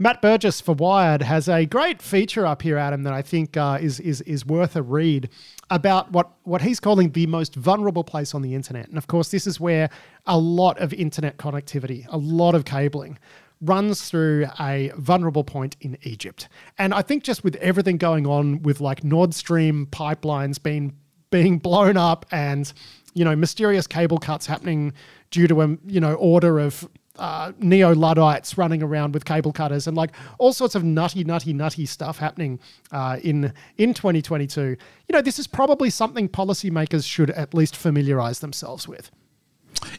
Matt 0.00 0.22
Burgess 0.22 0.60
for 0.60 0.74
Wired 0.74 1.22
has 1.22 1.48
a 1.48 1.66
great 1.66 2.00
feature 2.00 2.46
up 2.46 2.62
here, 2.62 2.78
Adam, 2.78 3.02
that 3.02 3.12
I 3.12 3.20
think 3.20 3.56
uh, 3.56 3.78
is 3.80 3.98
is 3.98 4.20
is 4.20 4.46
worth 4.46 4.76
a 4.76 4.82
read 4.82 5.28
about 5.70 6.12
what 6.12 6.30
what 6.44 6.62
he's 6.62 6.78
calling 6.78 7.10
the 7.10 7.26
most 7.26 7.56
vulnerable 7.56 8.04
place 8.04 8.32
on 8.32 8.42
the 8.42 8.54
internet. 8.54 8.88
And 8.88 8.96
of 8.96 9.08
course, 9.08 9.30
this 9.30 9.44
is 9.44 9.58
where 9.58 9.90
a 10.24 10.38
lot 10.38 10.78
of 10.78 10.94
internet 10.94 11.36
connectivity, 11.36 12.06
a 12.10 12.16
lot 12.16 12.54
of 12.54 12.64
cabling 12.64 13.18
runs 13.60 14.08
through 14.08 14.46
a 14.60 14.92
vulnerable 14.96 15.42
point 15.42 15.76
in 15.80 15.98
Egypt. 16.02 16.48
And 16.78 16.94
I 16.94 17.02
think 17.02 17.24
just 17.24 17.42
with 17.42 17.56
everything 17.56 17.96
going 17.96 18.24
on 18.24 18.62
with 18.62 18.80
like 18.80 19.02
Nord 19.02 19.34
Stream 19.34 19.88
pipelines 19.90 20.62
being 20.62 20.96
being 21.30 21.58
blown 21.58 21.96
up 21.96 22.24
and 22.30 22.72
you 23.14 23.24
know 23.24 23.34
mysterious 23.34 23.88
cable 23.88 24.18
cuts 24.18 24.46
happening 24.46 24.92
due 25.32 25.48
to 25.48 25.60
a 25.62 25.76
you 25.86 26.00
know 26.00 26.14
order 26.14 26.60
of 26.60 26.88
uh, 27.18 27.52
neo 27.58 27.94
Luddites 27.94 28.56
running 28.56 28.82
around 28.82 29.14
with 29.14 29.24
cable 29.24 29.52
cutters 29.52 29.86
and 29.86 29.96
like 29.96 30.12
all 30.38 30.52
sorts 30.52 30.74
of 30.74 30.84
nutty, 30.84 31.24
nutty, 31.24 31.52
nutty 31.52 31.86
stuff 31.86 32.18
happening 32.18 32.58
uh, 32.92 33.18
in 33.22 33.52
in 33.76 33.94
2022. 33.94 34.60
You 34.62 34.76
know, 35.12 35.22
this 35.22 35.38
is 35.38 35.46
probably 35.46 35.90
something 35.90 36.28
policymakers 36.28 37.08
should 37.08 37.30
at 37.30 37.54
least 37.54 37.76
familiarize 37.76 38.40
themselves 38.40 38.86
with. 38.86 39.10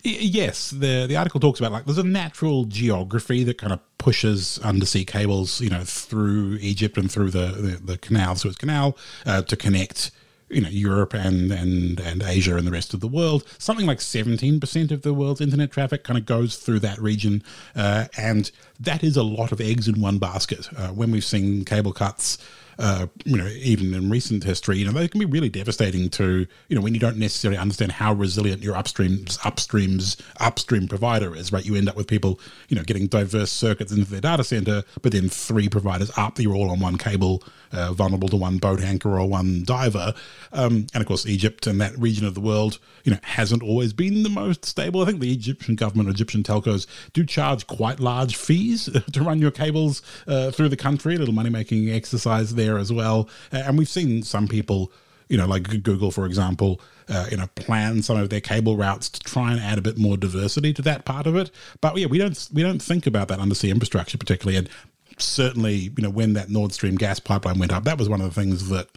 Yes, 0.03 0.72
the 0.72 1.05
the 1.07 1.15
article 1.15 1.39
talks 1.39 1.59
about 1.59 1.72
like 1.72 1.86
there's 1.86 1.97
a 1.97 2.03
natural 2.03 2.65
geography 2.65 3.43
that 3.43 3.57
kind 3.57 3.72
of 3.72 3.80
pushes 3.97 4.59
undersea 4.59 5.05
cables, 5.05 5.61
you 5.61 5.70
know, 5.70 5.84
through 5.84 6.57
Egypt 6.61 6.97
and 6.97 7.11
through 7.11 7.32
the 7.32 7.47
the, 7.47 7.80
the 7.84 7.97
canal, 7.97 8.36
Suez 8.36 8.55
Canal, 8.55 8.97
uh, 9.26 9.41
to 9.43 9.55
connect 9.55 10.11
you 10.49 10.61
know 10.61 10.69
Europe 10.69 11.13
and 11.13 11.51
and 11.51 11.99
and 11.99 12.23
Asia 12.23 12.55
and 12.55 12.65
the 12.65 12.71
rest 12.71 12.93
of 12.93 12.99
the 12.99 13.07
world. 13.07 13.43
Something 13.57 13.85
like 13.85 14.01
seventeen 14.01 14.59
percent 14.59 14.91
of 14.91 15.01
the 15.01 15.13
world's 15.13 15.41
internet 15.41 15.71
traffic 15.71 16.03
kind 16.03 16.17
of 16.17 16.25
goes 16.25 16.57
through 16.57 16.79
that 16.79 16.99
region, 16.99 17.43
uh, 17.75 18.05
and 18.17 18.51
that 18.79 19.03
is 19.03 19.17
a 19.17 19.23
lot 19.23 19.51
of 19.51 19.61
eggs 19.61 19.87
in 19.87 20.01
one 20.01 20.17
basket. 20.17 20.69
Uh, 20.75 20.89
when 20.89 21.11
we've 21.11 21.23
seen 21.23 21.65
cable 21.65 21.93
cuts 21.93 22.37
uh, 22.80 23.07
you 23.25 23.36
know, 23.36 23.47
even 23.47 23.93
in 23.93 24.09
recent 24.09 24.41
history, 24.41 24.77
you 24.77 24.86
know, 24.86 24.91
they 24.93 25.07
can 25.07 25.19
be 25.19 25.25
really 25.25 25.49
devastating 25.49 26.09
to, 26.09 26.47
you 26.69 26.75
know, 26.75 26.82
when 26.82 26.93
you 26.93 26.99
don't 26.99 27.17
necessarily 27.17 27.57
understand 27.57 27.91
how 27.91 28.13
resilient 28.13 28.63
your 28.63 28.75
upstream's 28.75 29.38
upstream's 29.43 30.15
upstream 30.39 30.88
provider 30.88 31.36
is, 31.36 31.51
right? 31.51 31.65
You 31.65 31.75
end 31.75 31.89
up 31.89 31.97
with 31.97 32.07
people, 32.07 32.39
you 32.69 32.77
know, 32.77 32.84
getting 32.84 33.07
diverse 33.07 33.51
circuits 33.51 33.91
into 33.91 34.09
their 34.09 34.21
data 34.21 34.45
center, 34.45 34.84
but 35.01 35.11
then 35.11 35.27
three 35.27 35.67
providers 35.67 36.09
up, 36.15 36.39
you're 36.39 36.55
all 36.55 36.71
on 36.71 36.80
one 36.80 36.97
cable, 36.97 37.43
uh, 37.73 37.91
vulnerable 37.91 38.30
to 38.30 38.38
one 38.38 38.57
boat 38.57 38.82
anchor 38.82 39.19
or 39.19 39.27
one 39.27 39.63
diver. 39.65 40.13
Um, 40.53 40.88
and 40.93 41.01
of 41.01 41.05
course, 41.05 41.25
Egypt 41.25 41.67
and 41.67 41.82
that 41.82 41.97
region 41.97 42.25
of 42.25 42.34
the 42.34 42.41
world, 42.41 42.80
you 43.03 43.11
know, 43.11 43.19
hasn't 43.23 43.61
always 43.61 43.91
been 43.91 44.23
the 44.23 44.30
most 44.30 44.63
stable. 44.63 45.01
I 45.01 45.05
think 45.05 45.19
the 45.19 45.34
Egyptian 45.34 45.75
government, 45.75 46.07
Egyptian 46.07 46.43
telcos 46.43 46.88
do 47.11 47.25
charge 47.25 47.67
quite 47.67 47.99
large 47.99 48.38
fees 48.38 48.89
to 49.11 49.21
run 49.21 49.39
your 49.39 49.51
cables 49.51 50.01
uh, 50.27 50.51
through 50.51 50.69
the 50.69 50.77
country, 50.77 51.15
a 51.15 51.19
little 51.19 51.34
money 51.34 51.49
making 51.49 51.89
exercise 51.89 52.55
there 52.55 52.68
there 52.70 52.80
as 52.80 52.91
well. 52.91 53.30
And 53.51 53.78
we've 53.78 53.89
seen 53.89 54.24
some 54.24 54.47
people, 54.47 54.91
you 55.28 55.38
know, 55.38 55.47
like 55.47 55.84
Google, 55.84 56.11
for 56.11 56.26
example, 56.26 56.80
uh, 57.07 57.28
you 57.32 57.38
know, 57.38 57.47
plan 57.55 58.01
some 58.01 58.17
of 58.17 58.30
their 58.30 58.41
cable 58.41 58.78
routes 58.78 59.09
to 59.09 59.20
try 59.20 59.51
and 59.51 59.59
add 59.59 59.78
a 59.78 59.82
bit 59.82 59.97
more 59.97 60.17
diversity 60.17 60.74
to 60.74 60.82
that 60.84 61.05
part 61.05 61.26
of 61.28 61.36
it. 61.36 61.51
But 61.82 61.97
yeah, 61.97 62.07
we 62.07 62.17
don't 62.17 62.49
we 62.53 62.61
don't 62.61 62.82
think 62.82 63.07
about 63.07 63.28
that 63.30 63.39
undersea 63.39 63.72
infrastructure 63.72 64.17
particularly. 64.17 64.57
And 64.57 64.70
certainly, 65.17 65.91
you 65.97 66.03
know, 66.03 66.09
when 66.09 66.34
that 66.34 66.49
Nord 66.49 66.74
Stream 66.74 66.95
gas 66.95 67.20
pipeline 67.20 67.59
went 67.59 67.74
up, 67.74 67.84
that 67.86 67.97
was 67.97 68.09
one 68.09 68.22
of 68.22 68.28
the 68.34 68.39
things 68.39 68.70
that, 68.70 68.88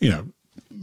you 0.00 0.10
know, 0.10 0.26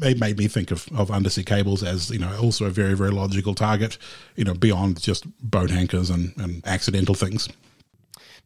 it 0.01 0.19
made 0.19 0.37
me 0.37 0.47
think 0.47 0.71
of, 0.71 0.87
of 0.95 1.11
undersea 1.11 1.43
cables 1.43 1.83
as 1.83 2.09
you 2.09 2.19
know 2.19 2.35
also 2.41 2.65
a 2.65 2.69
very 2.69 2.95
very 2.95 3.11
logical 3.11 3.53
target 3.53 3.97
you 4.35 4.43
know 4.43 4.53
beyond 4.53 4.99
just 5.01 5.25
boat 5.41 5.71
anchors 5.71 6.09
and, 6.09 6.33
and 6.37 6.65
accidental 6.65 7.13
things 7.13 7.49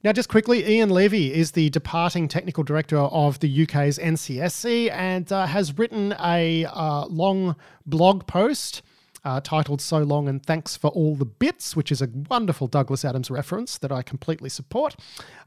now, 0.03 0.11
just 0.11 0.27
quickly, 0.27 0.67
Ian 0.67 0.89
Levy 0.89 1.33
is 1.33 1.51
the 1.51 1.69
departing 1.69 2.27
technical 2.27 2.63
director 2.63 2.97
of 2.97 3.39
the 3.39 3.63
UK's 3.63 3.97
NCSC 3.97 4.91
and 4.91 5.31
uh, 5.31 5.45
has 5.45 5.77
written 5.77 6.13
a 6.19 6.65
uh, 6.65 7.05
long 7.05 7.55
blog 7.85 8.27
post 8.27 8.81
uh, 9.23 9.39
titled 9.39 9.79
So 9.79 9.99
Long 9.99 10.27
and 10.27 10.45
Thanks 10.45 10.75
for 10.75 10.89
All 10.89 11.15
the 11.15 11.23
Bits, 11.23 11.77
which 11.77 11.89
is 11.89 12.01
a 12.01 12.09
wonderful 12.29 12.67
Douglas 12.67 13.05
Adams 13.05 13.31
reference 13.31 13.77
that 13.77 13.93
I 13.93 14.01
completely 14.01 14.49
support. 14.49 14.97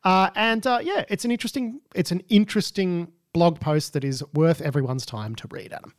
Uh, 0.05 0.31
and 0.35 0.67
uh, 0.67 0.79
yeah, 0.83 1.05
it's 1.11 1.27
an 1.27 1.31
interesting 1.31 1.83
it's 1.95 2.11
an 2.11 2.23
interesting 2.31 3.13
blog 3.35 3.61
post 3.61 3.93
that 3.93 4.05
is 4.05 4.25
worth 4.33 4.63
everyone's 4.63 5.05
time 5.05 5.35
to 5.35 5.49
read, 5.51 5.75
Adam 5.75 5.93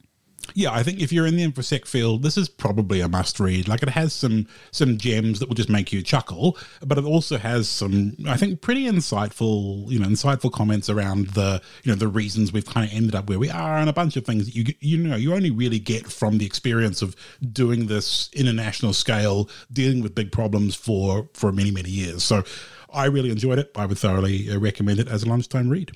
yeah, 0.53 0.71
I 0.71 0.83
think 0.83 0.99
if 0.99 1.11
you're 1.11 1.25
in 1.25 1.35
the 1.35 1.45
infosec 1.45 1.85
field, 1.85 2.23
this 2.23 2.37
is 2.37 2.49
probably 2.49 3.01
a 3.01 3.07
must 3.07 3.39
read. 3.39 3.67
Like 3.67 3.83
it 3.83 3.89
has 3.89 4.13
some 4.13 4.47
some 4.71 4.97
gems 4.97 5.39
that 5.39 5.47
will 5.47 5.55
just 5.55 5.69
make 5.69 5.91
you 5.91 6.01
chuckle, 6.01 6.57
but 6.85 6.97
it 6.97 7.05
also 7.05 7.37
has 7.37 7.69
some, 7.69 8.15
I 8.27 8.37
think, 8.37 8.61
pretty 8.61 8.85
insightful, 8.85 9.89
you 9.89 9.99
know, 9.99 10.07
insightful 10.07 10.51
comments 10.51 10.89
around 10.89 11.29
the, 11.29 11.61
you 11.83 11.91
know, 11.91 11.95
the 11.97 12.07
reasons 12.07 12.51
we've 12.51 12.65
kind 12.65 12.89
of 12.89 12.95
ended 12.95 13.15
up 13.15 13.29
where 13.29 13.39
we 13.39 13.49
are, 13.49 13.77
and 13.77 13.89
a 13.89 13.93
bunch 13.93 14.15
of 14.17 14.25
things 14.25 14.45
that 14.45 14.55
you 14.55 14.73
you 14.79 14.97
know 14.97 15.15
you 15.15 15.33
only 15.33 15.51
really 15.51 15.79
get 15.79 16.11
from 16.11 16.37
the 16.37 16.45
experience 16.45 17.01
of 17.01 17.15
doing 17.51 17.87
this 17.87 18.29
international 18.33 18.93
scale, 18.93 19.49
dealing 19.71 20.01
with 20.01 20.15
big 20.15 20.31
problems 20.31 20.75
for 20.75 21.29
for 21.33 21.51
many 21.51 21.71
many 21.71 21.89
years. 21.89 22.23
So, 22.23 22.43
I 22.91 23.05
really 23.05 23.31
enjoyed 23.31 23.59
it. 23.59 23.71
I 23.75 23.85
would 23.85 23.97
thoroughly 23.97 24.51
uh, 24.51 24.59
recommend 24.59 24.99
it 24.99 25.07
as 25.07 25.23
a 25.23 25.29
lunchtime 25.29 25.69
read. 25.69 25.91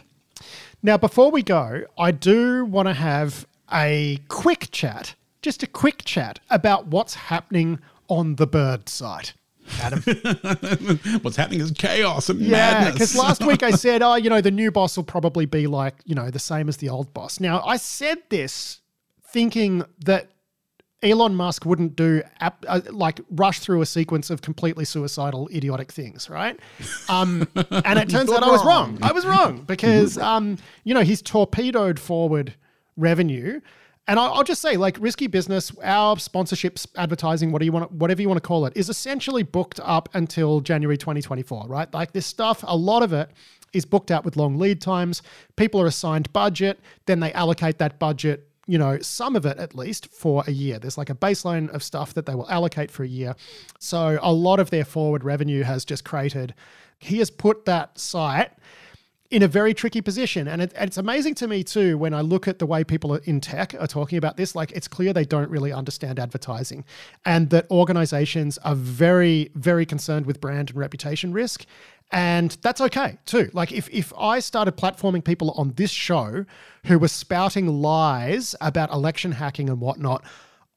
Now, 0.83 0.97
before 0.97 1.29
we 1.29 1.43
go, 1.43 1.83
I 1.97 2.11
do 2.11 2.65
want 2.65 2.87
to 2.87 2.93
have 2.93 3.45
a 3.73 4.19
quick 4.27 4.69
chat, 4.71 5.15
just 5.41 5.63
a 5.63 5.67
quick 5.67 6.03
chat 6.05 6.39
about 6.49 6.87
what's 6.87 7.15
happening 7.15 7.21
just 7.21 7.23
a 7.23 7.27
quick 7.37 7.77
chat 7.77 7.79
about 7.79 7.79
what's 7.79 7.79
happening 7.79 7.79
on 8.07 8.35
the 8.35 8.47
bird 8.47 8.89
site. 8.89 9.33
Adam. 9.79 10.01
What's 11.21 11.37
happening 11.37 11.61
is 11.61 11.71
chaos 11.71 12.29
and 12.29 12.41
yeah, 12.41 12.51
madness. 12.51 12.85
Yeah, 12.85 12.91
because 12.91 13.15
last 13.15 13.45
week 13.45 13.63
I 13.63 13.71
said, 13.85 14.01
oh, 14.01 14.15
you 14.15 14.29
know, 14.29 14.41
the 14.41 14.51
new 14.51 14.69
boss 14.69 14.97
will 14.97 15.05
probably 15.05 15.45
be 15.45 15.65
like, 15.67 15.95
you 16.03 16.13
know, 16.13 16.29
the 16.29 16.39
same 16.39 16.67
as 16.67 16.77
the 16.77 16.89
old 16.89 17.13
boss. 17.13 17.39
Now, 17.39 17.61
I 17.61 17.77
said 17.77 18.17
this 18.29 18.81
thinking 19.23 19.85
that 20.03 20.29
Elon 21.03 21.35
Musk 21.35 21.65
wouldn't 21.65 21.95
do 21.95 22.21
uh, 22.41 22.81
like 22.89 23.21
rush 23.29 23.59
through 23.59 23.81
a 23.81 23.85
sequence 23.85 24.29
of 24.29 24.41
completely 24.41 24.83
suicidal, 24.83 25.47
idiotic 25.53 25.91
things, 25.91 26.29
right? 26.29 26.59
Um, 27.07 27.47
and 27.55 27.97
it 27.97 28.09
turns 28.09 28.31
out 28.31 28.43
I 28.43 28.51
was 28.51 28.65
wrong. 28.65 28.99
I 29.01 29.11
was 29.13 29.25
wrong 29.25 29.63
because, 29.63 30.17
um, 30.17 30.57
you 30.83 30.93
know, 30.93 31.01
he's 31.01 31.21
torpedoed 31.21 31.99
forward 31.99 32.55
revenue 32.97 33.61
and 34.07 34.19
I'll 34.19 34.43
just 34.43 34.61
say, 34.61 34.77
like 34.77 34.97
risky 34.99 35.27
business, 35.27 35.71
our 35.83 36.15
sponsorships, 36.15 36.87
advertising, 36.97 37.51
what 37.51 37.59
do 37.59 37.65
you 37.65 37.71
want, 37.71 37.91
whatever 37.91 38.21
you 38.21 38.27
want 38.27 38.41
to 38.41 38.47
call 38.47 38.65
it, 38.65 38.73
is 38.75 38.89
essentially 38.89 39.43
booked 39.43 39.79
up 39.83 40.09
until 40.13 40.59
January 40.59 40.97
2024, 40.97 41.67
right? 41.67 41.93
Like 41.93 42.11
this 42.11 42.25
stuff, 42.25 42.63
a 42.67 42.75
lot 42.75 43.03
of 43.03 43.13
it 43.13 43.29
is 43.73 43.85
booked 43.85 44.11
out 44.11 44.25
with 44.25 44.35
long 44.35 44.57
lead 44.57 44.81
times. 44.81 45.21
People 45.55 45.79
are 45.81 45.85
assigned 45.85 46.33
budget, 46.33 46.79
then 47.05 47.19
they 47.19 47.31
allocate 47.33 47.77
that 47.77 47.99
budget 47.99 48.47
you 48.67 48.77
know, 48.77 48.97
some 48.99 49.35
of 49.35 49.45
it 49.45 49.57
at 49.57 49.75
least 49.75 50.07
for 50.13 50.43
a 50.47 50.51
year. 50.51 50.77
There's 50.79 50.97
like 50.97 51.09
a 51.09 51.15
baseline 51.15 51.69
of 51.71 51.83
stuff 51.83 52.13
that 52.13 52.25
they 52.25 52.35
will 52.35 52.49
allocate 52.49 52.91
for 52.91 53.03
a 53.03 53.07
year. 53.07 53.35
So 53.79 54.19
a 54.21 54.31
lot 54.31 54.59
of 54.59 54.69
their 54.69 54.85
forward 54.85 55.23
revenue 55.23 55.63
has 55.63 55.83
just 55.83 56.05
created. 56.05 56.53
He 56.99 57.17
has 57.17 57.31
put 57.31 57.65
that 57.65 57.97
site 57.99 58.51
in 59.31 59.41
a 59.41 59.47
very 59.47 59.73
tricky 59.73 60.01
position. 60.01 60.47
And, 60.47 60.61
it, 60.61 60.73
it's 60.75 60.97
amazing 60.97 61.35
to 61.35 61.47
me 61.47 61.63
too 61.63 61.97
when 61.97 62.13
I 62.13 62.21
look 62.21 62.47
at 62.47 62.59
the 62.59 62.65
way 62.65 62.83
people 62.83 63.15
in 63.15 63.39
tech 63.39 63.73
are 63.79 63.87
talking 63.87 64.17
about 64.17 64.37
this. 64.37 64.53
Like 64.55 64.71
it's 64.73 64.87
clear 64.87 65.13
they 65.13 65.25
don't 65.25 65.49
really 65.49 65.71
understand 65.71 66.19
advertising, 66.19 66.83
and 67.25 67.49
that 67.49 67.69
organizations 67.71 68.57
are 68.59 68.75
very, 68.75 69.49
very 69.55 69.85
concerned 69.85 70.25
with 70.25 70.41
brand 70.41 70.69
and 70.69 70.77
reputation 70.77 71.31
risk. 71.33 71.65
And 72.11 72.57
that's 72.61 72.81
okay 72.81 73.17
too. 73.25 73.49
Like 73.53 73.71
if 73.71 73.89
if 73.89 74.11
I 74.17 74.39
started 74.39 74.75
platforming 74.75 75.23
people 75.23 75.51
on 75.51 75.73
this 75.73 75.91
show 75.91 76.45
who 76.85 76.99
were 76.99 77.07
spouting 77.07 77.67
lies 77.67 78.53
about 78.59 78.91
election 78.91 79.31
hacking 79.31 79.69
and 79.69 79.79
whatnot, 79.79 80.25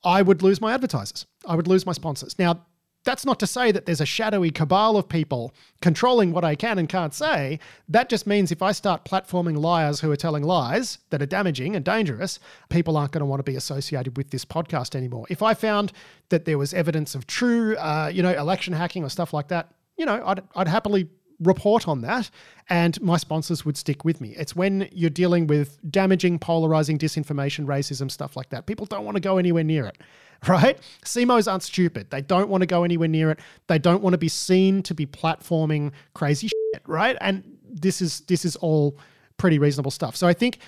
I 0.05 0.23
would 0.23 0.43
lose 0.43 0.61
my 0.61 0.73
advertisers. 0.73 1.27
I 1.47 1.57
would 1.57 1.67
lose 1.67 1.87
my 1.87 1.93
sponsors. 1.93 2.39
Now, 2.39 2.65
that's 3.05 3.25
not 3.25 3.39
to 3.41 3.47
say 3.47 3.71
that 3.71 3.87
there's 3.87 4.01
a 4.01 4.07
shadowy 4.07 4.51
cabal 4.51 4.97
of 4.97 5.09
people 5.09 5.55
controlling 5.81 6.33
what 6.33 6.45
I 6.45 6.55
can 6.55 6.79
and 6.79 6.89
can't 6.89 7.15
say. 7.15 7.59
That 7.89 8.09
just 8.09 8.27
means 8.27 8.51
if 8.51 8.63
I 8.63 8.73
start 8.73 9.05
platforming 9.05 9.59
liars 9.59 10.01
who 10.01 10.11
are 10.11 10.17
telling 10.17 10.43
lies 10.43 10.99
that 11.11 11.23
are 11.23 11.27
damaging 11.27 11.77
and 11.77 11.85
dangerous, 11.85 12.41
people 12.71 12.97
aren't 12.97 13.13
going 13.13 13.21
to 13.21 13.27
want 13.27 13.41
to 13.41 13.51
be 13.51 13.57
associated 13.57 14.17
with 14.17 14.31
this 14.31 14.45
podcast 14.45 14.95
anymore. 14.95 15.27
If 15.29 15.43
I 15.43 15.55
found 15.55 15.93
that 16.31 16.47
there 16.47 16.59
was 16.59 16.73
evidence 16.75 17.15
of 17.15 17.27
true, 17.27 17.77
uh, 17.77 18.11
you 18.13 18.23
know, 18.23 18.33
election 18.33 18.73
hacking 18.73 19.05
or 19.05 19.11
stuff 19.11 19.33
like 19.33 19.49
that, 19.49 19.75
you 19.97 20.07
know, 20.07 20.23
I'd, 20.25 20.43
I'd 20.57 20.69
happily 20.69 21.09
report 21.41 21.89
on 21.89 22.01
that 22.01 22.31
and 22.71 23.01
my 23.03 23.17
sponsors 23.17 23.65
would 23.65 23.77
stick 23.77 24.05
with 24.05 24.21
me. 24.21 24.35
It's 24.37 24.57
when 24.57 24.89
you're 24.93 25.11
dealing 25.11 25.47
with 25.47 25.79
damaging, 25.91 26.39
polarizing 26.39 26.99
disinformation, 26.99 27.67
racism, 27.67 28.11
stuff 28.11 28.37
like 28.37 28.51
that. 28.51 28.67
People 28.67 28.87
don't 28.87 29.05
want 29.05 29.17
to 29.17 29.21
go 29.21 29.37
anywhere 29.37 29.65
near 29.65 29.87
it 29.87 29.99
right? 30.49 30.79
CMOs 31.05 31.51
aren't 31.51 31.63
stupid. 31.63 32.11
They 32.11 32.21
don't 32.21 32.49
want 32.49 32.63
to 32.63 32.67
go 32.67 32.85
anywhere 32.85 33.09
near 33.09 33.31
it. 33.31 33.39
They 33.67 33.79
don't 33.79 34.03
want 34.03 34.15
to 34.15 34.19
be 34.19 34.29
seen 34.29 34.83
to 34.85 34.95
be 34.95 35.07
platforming 35.07 35.93
crazy 36.15 36.49
shit, 36.49 36.83
right? 36.87 37.17
And 37.21 37.45
this 37.69 38.03
is 38.03 38.21
this 38.23 38.45
is 38.45 38.57
all 38.57 38.99
pretty 39.37 39.59
reasonable 39.59 39.91
stuff. 39.91 40.17
So 40.17 40.27
I 40.27 40.33
think 40.33 40.59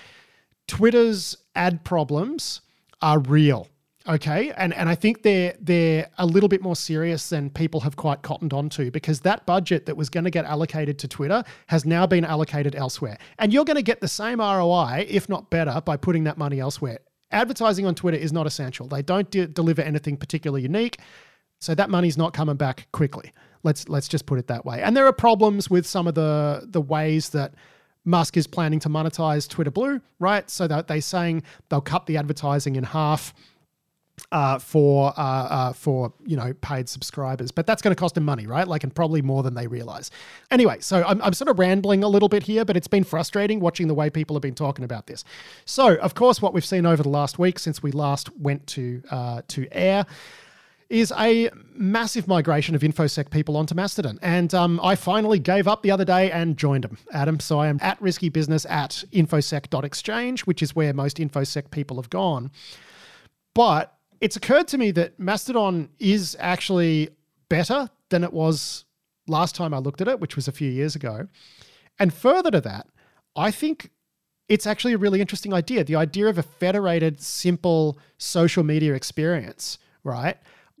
Twitter's 0.67 1.37
ad 1.55 1.83
problems 1.83 2.61
are 3.01 3.19
real. 3.19 3.67
Okay. 4.07 4.51
And 4.55 4.73
and 4.73 4.87
I 4.87 4.95
think 4.95 5.21
they're 5.21 5.53
they're 5.59 6.09
a 6.17 6.25
little 6.25 6.49
bit 6.49 6.61
more 6.61 6.75
serious 6.75 7.29
than 7.29 7.49
people 7.49 7.81
have 7.81 7.97
quite 7.97 8.21
cottoned 8.21 8.53
onto 8.53 8.89
because 8.89 9.19
that 9.21 9.45
budget 9.45 9.85
that 9.85 9.97
was 9.97 10.09
going 10.09 10.23
to 10.23 10.29
get 10.29 10.45
allocated 10.45 10.97
to 10.99 11.07
Twitter 11.07 11.43
has 11.67 11.85
now 11.85 12.07
been 12.07 12.23
allocated 12.23 12.73
elsewhere. 12.73 13.17
And 13.37 13.51
you're 13.51 13.65
going 13.65 13.75
to 13.75 13.83
get 13.83 13.99
the 13.99 14.07
same 14.07 14.39
ROI, 14.39 15.05
if 15.09 15.27
not 15.27 15.49
better, 15.49 15.81
by 15.81 15.97
putting 15.97 16.23
that 16.23 16.37
money 16.37 16.59
elsewhere 16.59 16.99
advertising 17.31 17.85
on 17.85 17.95
Twitter 17.95 18.17
is 18.17 18.33
not 18.33 18.47
essential. 18.47 18.87
They 18.87 19.01
don't 19.01 19.29
de- 19.29 19.47
deliver 19.47 19.81
anything 19.81 20.17
particularly 20.17 20.61
unique, 20.63 20.99
so 21.59 21.75
that 21.75 21.89
money's 21.89 22.17
not 22.17 22.33
coming 22.33 22.55
back 22.55 22.87
quickly. 22.91 23.33
Let's 23.63 23.89
let's 23.89 24.07
just 24.07 24.25
put 24.25 24.39
it 24.39 24.47
that 24.47 24.65
way. 24.65 24.81
And 24.81 24.95
there 24.95 25.05
are 25.07 25.13
problems 25.13 25.69
with 25.69 25.85
some 25.85 26.07
of 26.07 26.15
the 26.15 26.67
the 26.69 26.81
ways 26.81 27.29
that 27.29 27.53
Musk 28.05 28.37
is 28.37 28.47
planning 28.47 28.79
to 28.79 28.89
monetize 28.89 29.49
Twitter 29.49 29.71
Blue, 29.71 29.99
right? 30.19 30.49
So 30.49 30.67
that 30.67 30.87
they're 30.87 31.01
saying 31.01 31.43
they'll 31.69 31.81
cut 31.81 32.05
the 32.05 32.17
advertising 32.17 32.75
in 32.75 32.83
half 32.83 33.33
uh, 34.31 34.59
for 34.59 35.13
uh, 35.17 35.21
uh, 35.21 35.73
for 35.73 36.13
you 36.25 36.35
know 36.35 36.53
paid 36.61 36.89
subscribers, 36.89 37.51
but 37.51 37.65
that's 37.65 37.81
going 37.81 37.95
to 37.95 37.99
cost 37.99 38.15
them 38.15 38.25
money, 38.25 38.45
right? 38.45 38.67
Like, 38.67 38.83
and 38.83 38.93
probably 38.93 39.21
more 39.21 39.43
than 39.43 39.53
they 39.53 39.67
realize. 39.67 40.11
Anyway, 40.51 40.77
so 40.79 41.03
I'm, 41.07 41.21
I'm 41.21 41.33
sort 41.33 41.49
of 41.49 41.59
rambling 41.59 42.03
a 42.03 42.07
little 42.07 42.29
bit 42.29 42.43
here, 42.43 42.65
but 42.65 42.75
it's 42.75 42.87
been 42.87 43.03
frustrating 43.03 43.59
watching 43.59 43.87
the 43.87 43.93
way 43.93 44.09
people 44.09 44.35
have 44.35 44.41
been 44.41 44.55
talking 44.55 44.83
about 44.83 45.07
this. 45.07 45.23
So, 45.65 45.95
of 45.95 46.15
course, 46.15 46.41
what 46.41 46.53
we've 46.53 46.65
seen 46.65 46.85
over 46.85 47.03
the 47.03 47.09
last 47.09 47.39
week 47.39 47.59
since 47.59 47.81
we 47.81 47.91
last 47.91 48.29
went 48.37 48.67
to 48.67 49.01
uh, 49.09 49.41
to 49.47 49.67
air 49.71 50.05
is 50.89 51.13
a 51.17 51.49
massive 51.73 52.27
migration 52.29 52.73
of 52.73 52.81
infosec 52.81 53.29
people 53.29 53.57
onto 53.57 53.75
Mastodon, 53.75 54.19
and 54.21 54.53
um, 54.53 54.79
I 54.81 54.95
finally 54.95 55.39
gave 55.39 55.67
up 55.67 55.83
the 55.83 55.91
other 55.91 56.05
day 56.05 56.31
and 56.31 56.57
joined 56.57 56.85
them, 56.85 56.97
Adam. 57.11 57.39
So 57.39 57.59
I 57.59 57.67
am 57.67 57.77
at 57.81 58.01
risky 58.01 58.29
business 58.29 58.65
at 58.65 59.03
infosec.exchange, 59.11 60.41
which 60.41 60.61
is 60.61 60.75
where 60.75 60.93
most 60.93 61.17
infosec 61.17 61.71
people 61.71 61.97
have 61.97 62.09
gone, 62.09 62.51
but 63.53 63.96
it's 64.21 64.35
occurred 64.35 64.67
to 64.69 64.77
me 64.77 64.91
that 64.91 65.19
Mastodon 65.19 65.89
is 65.99 66.35
actually 66.39 67.09
better 67.49 67.89
than 68.09 68.23
it 68.23 68.33
was 68.33 68.85
last 69.27 69.55
time 69.55 69.73
I 69.73 69.79
looked 69.79 70.01
at 70.01 70.07
it, 70.07 70.19
which 70.19 70.35
was 70.35 70.47
a 70.47 70.51
few 70.51 70.69
years 70.69 70.95
ago. 70.95 71.27
And 71.99 72.13
further 72.13 72.51
to 72.51 72.61
that, 72.61 72.87
I 73.35 73.51
think 73.51 73.91
it's 74.49 74.65
actually 74.65 74.93
a 74.93 74.97
really 74.97 75.21
interesting 75.21 75.53
idea. 75.53 75.83
The 75.83 75.95
idea 75.95 76.27
of 76.27 76.37
a 76.37 76.43
federated, 76.43 77.21
simple 77.21 77.99
social 78.17 78.63
media 78.63 78.93
experience, 78.93 79.77
right? 80.03 80.37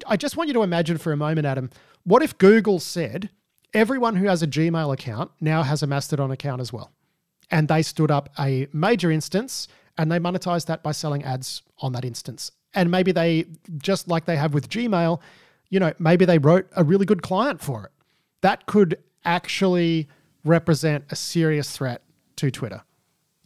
I 0.07 0.15
just 0.15 0.37
want 0.37 0.47
you 0.47 0.53
to 0.53 0.63
imagine 0.63 0.97
for 0.97 1.11
a 1.11 1.17
moment, 1.17 1.45
Adam, 1.45 1.69
what 2.03 2.23
if 2.23 2.37
Google 2.37 2.79
said 2.79 3.29
everyone 3.73 4.15
who 4.15 4.27
has 4.27 4.41
a 4.41 4.47
Gmail 4.47 4.93
account 4.93 5.31
now 5.41 5.63
has 5.63 5.83
a 5.83 5.87
Mastodon 5.87 6.31
account 6.31 6.61
as 6.61 6.71
well? 6.71 6.91
And 7.51 7.67
they 7.67 7.81
stood 7.81 8.11
up 8.11 8.29
a 8.39 8.67
major 8.71 9.11
instance 9.11 9.67
and 9.97 10.11
they 10.11 10.19
monetized 10.19 10.67
that 10.67 10.83
by 10.83 10.91
selling 10.91 11.23
ads 11.23 11.63
on 11.79 11.91
that 11.93 12.05
instance 12.05 12.51
and 12.77 12.91
maybe 12.91 13.11
they 13.11 13.45
just 13.79 14.07
like 14.07 14.25
they 14.25 14.37
have 14.37 14.53
with 14.53 14.69
Gmail, 14.69 15.19
you 15.69 15.79
know, 15.79 15.91
maybe 15.97 16.25
they 16.25 16.37
wrote 16.37 16.67
a 16.75 16.83
really 16.83 17.05
good 17.05 17.23
client 17.23 17.59
for 17.59 17.85
it. 17.85 17.91
That 18.41 18.67
could 18.67 18.99
actually 19.25 20.07
represent 20.45 21.05
a 21.09 21.15
serious 21.15 21.75
threat 21.75 22.03
to 22.37 22.51
Twitter. 22.51 22.83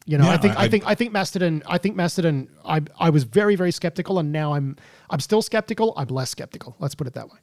You 0.06 0.18
know, 0.18 0.26
yeah, 0.26 0.34
I 0.34 0.38
think 0.38 0.58
I, 0.58 0.64
I, 0.64 0.68
think 0.68 0.88
I 0.88 0.96
think 0.96 1.14
Mastodon. 1.14 1.64
I 1.66 1.78
think 1.78 1.96
Mastodon. 1.96 2.50
I 2.66 2.82
I 3.00 3.10
was 3.10 3.24
very 3.24 3.56
very 3.56 3.72
skeptical, 3.72 4.20
and 4.20 4.32
now 4.32 4.54
I'm 4.54 4.76
I'm 5.10 5.20
still 5.20 5.42
skeptical. 5.42 5.94
I'm 5.96 6.08
less 6.08 6.30
skeptical. 6.30 6.76
Let's 6.80 6.96
put 6.96 7.08
it 7.08 7.14
that 7.14 7.30
way. 7.30 7.38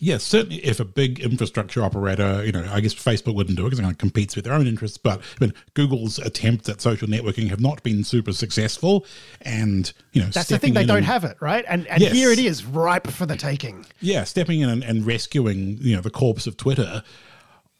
Yes, 0.00 0.22
certainly 0.24 0.56
if 0.56 0.80
a 0.80 0.84
big 0.84 1.20
infrastructure 1.20 1.82
operator, 1.82 2.44
you 2.44 2.52
know, 2.52 2.68
I 2.70 2.80
guess 2.80 2.94
Facebook 2.94 3.34
wouldn't 3.34 3.56
do 3.56 3.64
it 3.64 3.66
because 3.66 3.78
it 3.78 3.82
kind 3.82 3.94
of 3.94 3.98
competes 3.98 4.36
with 4.36 4.44
their 4.44 4.54
own 4.54 4.66
interests, 4.66 4.98
but 4.98 5.20
I 5.20 5.44
mean, 5.44 5.54
Google's 5.74 6.18
attempts 6.18 6.68
at 6.68 6.80
social 6.80 7.08
networking 7.08 7.48
have 7.48 7.60
not 7.60 7.82
been 7.82 8.04
super 8.04 8.32
successful. 8.32 9.06
And, 9.42 9.92
you 10.12 10.22
know, 10.22 10.28
that's 10.28 10.48
the 10.48 10.58
thing, 10.58 10.74
they 10.74 10.84
don't 10.84 10.98
and, 10.98 11.06
have 11.06 11.24
it, 11.24 11.36
right? 11.40 11.64
And, 11.68 11.86
and 11.86 12.02
yes. 12.02 12.12
here 12.12 12.30
it 12.30 12.38
is, 12.38 12.64
ripe 12.64 13.06
for 13.06 13.26
the 13.26 13.36
taking. 13.36 13.86
Yeah, 14.00 14.24
stepping 14.24 14.60
in 14.60 14.68
and, 14.68 14.84
and 14.84 15.06
rescuing, 15.06 15.78
you 15.80 15.96
know, 15.96 16.02
the 16.02 16.10
corpse 16.10 16.46
of 16.46 16.56
Twitter 16.56 17.02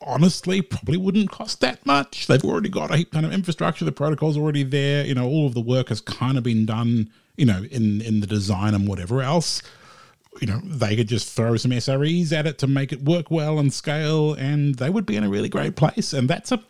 honestly 0.01 0.61
probably 0.61 0.97
wouldn't 0.97 1.31
cost 1.31 1.61
that 1.61 1.85
much. 1.87 2.27
They've 2.27 2.45
already 2.45 2.69
got 2.69 2.91
a 2.91 2.99
heap 2.99 3.13
kind 3.13 3.27
of 3.27 3.33
infrastructure, 3.33 3.85
the 3.85 3.93
protocol's 3.93 4.37
already 4.37 4.63
there, 4.63 5.05
you 5.05 5.15
know, 5.15 5.27
all 5.27 5.47
of 5.47 5.55
the 5.55 5.61
work 5.61 5.89
has 5.89 6.01
kind 6.01 6.37
of 6.37 6.45
been 6.45 6.67
done, 6.67 7.11
you 7.37 7.47
know, 7.47 7.65
in 7.71 8.01
in 8.03 8.21
the 8.21 8.27
design 8.27 8.75
and 8.75 8.87
whatever 8.87 9.23
else 9.23 9.63
you 10.41 10.47
know, 10.47 10.61
they 10.65 10.97
could 10.97 11.09
just 11.09 11.35
throw 11.35 11.57
some 11.57 11.71
SREs 11.71 12.33
at 12.33 12.47
it 12.47 12.59
to 12.59 12.67
make 12.67 12.93
it 12.93 13.03
work 13.03 13.31
well 13.31 13.59
and 13.59 13.73
scale, 13.73 14.35
and 14.35 14.75
they 14.77 14.91
would 14.91 15.07
be 15.07 15.17
in 15.17 15.25
a 15.25 15.29
really 15.29 15.49
great 15.49 15.77
place. 15.77 16.13
And 16.13 16.29
that's 16.29 16.53
a 16.53 16.63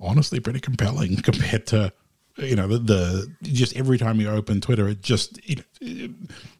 honestly 0.00 0.40
pretty 0.40 0.60
compelling 0.60 1.16
compared 1.22 1.66
to 1.68 1.92
you 2.36 2.56
know 2.56 2.66
the, 2.66 2.78
the 2.78 3.32
just 3.42 3.76
every 3.76 3.98
time 3.98 4.20
you 4.20 4.28
open 4.28 4.60
Twitter, 4.60 4.88
it 4.88 5.02
just 5.02 5.38
it, 5.48 5.64
it, 5.80 6.10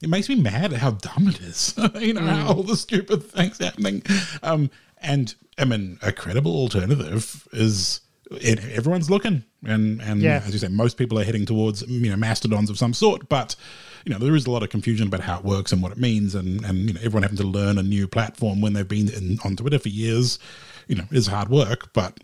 it 0.02 0.08
makes 0.08 0.28
me 0.28 0.36
mad 0.36 0.72
at 0.72 0.80
how 0.80 0.92
dumb 0.92 1.28
it 1.28 1.40
is. 1.40 1.74
you 2.00 2.14
know 2.14 2.20
mm. 2.20 2.46
all 2.46 2.62
the 2.62 2.76
stupid 2.76 3.24
things 3.24 3.58
happening. 3.58 4.02
Um, 4.42 4.70
and 4.98 5.34
I 5.58 5.64
mean, 5.64 5.98
a 6.02 6.12
credible 6.12 6.54
alternative 6.54 7.46
is 7.52 8.00
it, 8.30 8.64
everyone's 8.64 9.10
looking, 9.10 9.44
and 9.64 10.00
and 10.02 10.20
yeah. 10.20 10.42
as 10.44 10.52
you 10.52 10.58
say, 10.58 10.68
most 10.68 10.96
people 10.96 11.18
are 11.18 11.24
heading 11.24 11.46
towards 11.46 11.82
you 11.82 12.10
know 12.10 12.16
mastodons 12.16 12.70
of 12.70 12.78
some 12.78 12.94
sort, 12.94 13.28
but 13.28 13.56
you 14.04 14.12
know, 14.12 14.18
there 14.18 14.34
is 14.34 14.46
a 14.46 14.50
lot 14.50 14.62
of 14.62 14.68
confusion 14.68 15.06
about 15.08 15.20
how 15.20 15.38
it 15.38 15.44
works 15.44 15.72
and 15.72 15.82
what 15.82 15.92
it 15.92 15.98
means, 15.98 16.34
and 16.34 16.64
and 16.64 16.88
you 16.88 16.94
know, 16.94 17.00
everyone 17.00 17.22
having 17.22 17.38
to 17.38 17.46
learn 17.46 17.78
a 17.78 17.82
new 17.82 18.06
platform 18.06 18.60
when 18.60 18.74
they've 18.74 18.86
been 18.86 19.08
in, 19.08 19.38
on 19.44 19.56
Twitter 19.56 19.78
for 19.78 19.88
years, 19.88 20.38
you 20.88 20.94
know, 20.94 21.04
is 21.10 21.26
hard 21.26 21.48
work. 21.48 21.92
But 21.94 22.18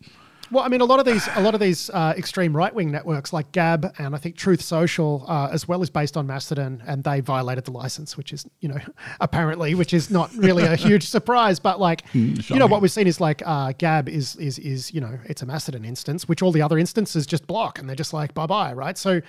Well, 0.50 0.62
I 0.62 0.68
mean, 0.68 0.80
a 0.80 0.84
lot 0.84 0.98
of 0.98 1.06
these, 1.06 1.26
a 1.36 1.40
lot 1.40 1.54
of 1.54 1.60
these 1.60 1.88
uh, 1.90 2.12
extreme 2.18 2.54
right 2.54 2.74
wing 2.74 2.90
networks 2.90 3.32
like 3.32 3.52
Gab 3.52 3.94
and 3.98 4.14
I 4.14 4.18
think 4.18 4.36
Truth 4.36 4.60
Social, 4.60 5.24
uh, 5.28 5.48
as 5.52 5.68
well, 5.68 5.80
is 5.80 5.88
based 5.88 6.16
on 6.16 6.26
Mastodon, 6.26 6.82
and 6.86 7.02
they 7.02 7.20
violated 7.20 7.64
the 7.64 7.70
license, 7.70 8.16
which 8.16 8.32
is, 8.32 8.44
you 8.60 8.68
know, 8.68 8.80
apparently, 9.20 9.74
which 9.74 9.94
is 9.94 10.10
not 10.10 10.34
really 10.34 10.64
a 10.64 10.76
huge 10.76 11.06
surprise. 11.16 11.60
But 11.60 11.80
like, 11.80 12.06
hmm, 12.10 12.34
you 12.48 12.58
know, 12.58 12.66
what 12.66 12.82
we've 12.82 12.92
seen 12.92 13.06
is 13.06 13.20
like 13.20 13.42
uh, 13.46 13.72
Gab 13.78 14.06
is 14.06 14.36
is 14.36 14.58
is 14.58 14.92
you 14.92 15.00
know, 15.00 15.18
it's 15.24 15.40
a 15.40 15.46
Mastodon 15.46 15.84
instance, 15.84 16.28
which 16.28 16.42
all 16.42 16.52
the 16.52 16.62
other 16.62 16.78
instances 16.78 17.26
just 17.26 17.46
block, 17.46 17.78
and 17.78 17.88
they're 17.88 17.96
just 17.96 18.12
like 18.12 18.34
bye 18.34 18.46
bye, 18.46 18.74
right? 18.74 18.98
So 18.98 19.22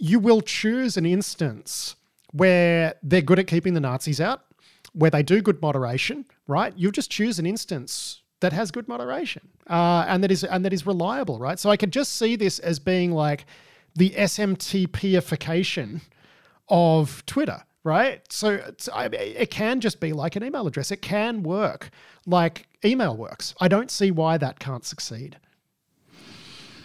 you 0.00 0.18
will 0.18 0.40
choose 0.40 0.96
an 0.96 1.06
instance 1.06 1.94
where 2.32 2.94
they're 3.02 3.20
good 3.20 3.38
at 3.38 3.46
keeping 3.46 3.74
the 3.74 3.80
Nazis 3.80 4.20
out, 4.20 4.42
where 4.92 5.10
they 5.10 5.22
do 5.22 5.40
good 5.42 5.60
moderation, 5.60 6.24
right? 6.46 6.72
You'll 6.76 6.92
just 6.92 7.10
choose 7.10 7.38
an 7.38 7.46
instance 7.46 8.22
that 8.40 8.52
has 8.52 8.70
good 8.70 8.88
moderation 8.88 9.46
uh, 9.68 10.04
and 10.08 10.24
that 10.24 10.30
is 10.30 10.42
and 10.42 10.64
that 10.64 10.72
is 10.72 10.86
reliable, 10.86 11.38
right? 11.38 11.58
So 11.58 11.70
I 11.70 11.76
could 11.76 11.92
just 11.92 12.16
see 12.16 12.34
this 12.36 12.58
as 12.58 12.78
being 12.78 13.12
like 13.12 13.44
the 13.94 14.10
SMTPification 14.10 16.00
of 16.68 17.24
Twitter, 17.26 17.62
right? 17.84 18.20
So 18.32 18.60
it 18.88 19.50
can 19.50 19.80
just 19.80 20.00
be 20.00 20.12
like 20.12 20.36
an 20.36 20.44
email 20.44 20.66
address. 20.66 20.90
It 20.90 21.02
can 21.02 21.42
work 21.42 21.90
like 22.26 22.66
email 22.84 23.16
works. 23.16 23.54
I 23.60 23.68
don't 23.68 23.90
see 23.90 24.10
why 24.10 24.38
that 24.38 24.58
can't 24.58 24.84
succeed. 24.84 25.38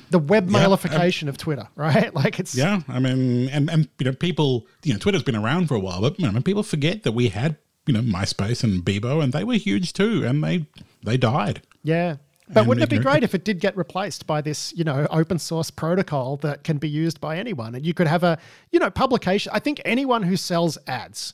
The 0.10 0.20
webmailification 0.20 1.24
yeah, 1.24 1.28
um, 1.28 1.30
of 1.30 1.38
Twitter, 1.38 1.68
right? 1.76 2.14
Like 2.14 2.40
it's 2.40 2.56
yeah. 2.56 2.82
I 2.88 3.00
mean, 3.00 3.50
and 3.50 3.70
and 3.70 3.90
you 4.00 4.06
know, 4.06 4.14
people, 4.14 4.68
you 4.84 4.94
know, 4.94 5.00
Twitter's 5.00 5.24
been 5.24 5.36
around 5.36 5.68
for 5.68 5.76
a 5.76 5.80
while, 5.80 6.02
but 6.02 6.20
you 6.20 6.32
know, 6.32 6.42
people 6.42 6.64
forget 6.64 7.04
that 7.04 7.14
we 7.14 7.30
had 7.30 7.58
you 7.86 7.94
know 7.94 8.02
MySpace 8.02 8.64
and 8.64 8.84
Bebo, 8.84 9.24
and 9.24 9.34
they 9.34 9.44
were 9.44 9.56
huge 9.56 9.94
too, 9.94 10.26
and 10.26 10.44
they 10.44 10.66
they 11.04 11.18
died. 11.18 11.62
Yeah. 11.84 12.18
But 12.48 12.60
and 12.60 12.68
wouldn't 12.68 12.84
it 12.84 12.96
be 12.96 13.00
great 13.00 13.24
if 13.24 13.34
it 13.34 13.44
did 13.44 13.60
get 13.60 13.76
replaced 13.76 14.28
by 14.28 14.40
this, 14.40 14.72
you 14.76 14.84
know, 14.84 15.08
open 15.10 15.40
source 15.40 15.72
protocol 15.72 16.38
that 16.38 16.64
can 16.64 16.78
be 16.78 16.88
used 16.88 17.20
by 17.20 17.38
anyone? 17.38 17.74
And 17.74 17.84
you 17.84 17.96
could 17.96 18.06
have 18.06 18.24
a, 18.24 18.38
you 18.72 18.78
know, 18.78 18.92
publication. 18.92 19.52
I 19.52 19.58
think 19.58 19.82
anyone 19.84 20.22
who 20.22 20.38
sells 20.38 20.78
ads 20.86 21.34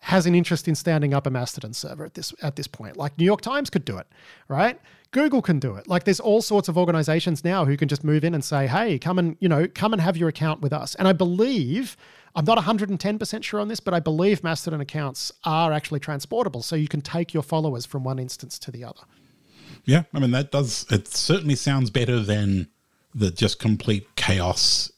has 0.00 0.24
an 0.24 0.36
interest 0.36 0.68
in 0.68 0.76
standing 0.76 1.12
up 1.12 1.26
a 1.26 1.30
Mastodon 1.30 1.72
server 1.72 2.04
at 2.04 2.14
this 2.14 2.32
at 2.42 2.54
this 2.54 2.68
point. 2.68 2.96
Like 2.96 3.18
New 3.18 3.24
York 3.24 3.40
Times 3.40 3.70
could 3.70 3.84
do 3.84 3.98
it, 3.98 4.06
right? 4.46 4.80
Google 5.12 5.42
can 5.42 5.58
do 5.58 5.76
it. 5.76 5.88
Like 5.88 6.04
there's 6.04 6.20
all 6.20 6.42
sorts 6.42 6.68
of 6.68 6.76
organizations 6.76 7.44
now 7.44 7.64
who 7.64 7.76
can 7.76 7.88
just 7.88 8.04
move 8.04 8.24
in 8.24 8.34
and 8.34 8.44
say, 8.44 8.66
"Hey, 8.66 8.98
come 8.98 9.18
and, 9.18 9.36
you 9.40 9.48
know, 9.48 9.66
come 9.66 9.92
and 9.92 10.02
have 10.02 10.16
your 10.16 10.28
account 10.28 10.60
with 10.60 10.72
us." 10.72 10.94
And 10.96 11.08
I 11.08 11.12
believe 11.12 11.96
I'm 12.36 12.44
not 12.44 12.58
110% 12.58 13.42
sure 13.44 13.60
on 13.60 13.68
this, 13.68 13.80
but 13.80 13.94
I 13.94 14.00
believe 14.00 14.44
Mastodon 14.44 14.80
accounts 14.80 15.32
are 15.44 15.72
actually 15.72 16.00
transportable. 16.00 16.62
So 16.62 16.76
you 16.76 16.86
can 16.86 17.00
take 17.00 17.32
your 17.32 17.42
followers 17.42 17.86
from 17.86 18.04
one 18.04 18.18
instance 18.18 18.58
to 18.60 18.70
the 18.70 18.84
other. 18.84 19.00
Yeah. 19.86 20.02
I 20.12 20.18
mean, 20.18 20.32
that 20.32 20.52
does, 20.52 20.84
it 20.90 21.08
certainly 21.08 21.54
sounds 21.54 21.88
better 21.88 22.20
than 22.20 22.68
the 23.14 23.30
just 23.30 23.58
complete 23.58 24.16
chaos 24.16 24.92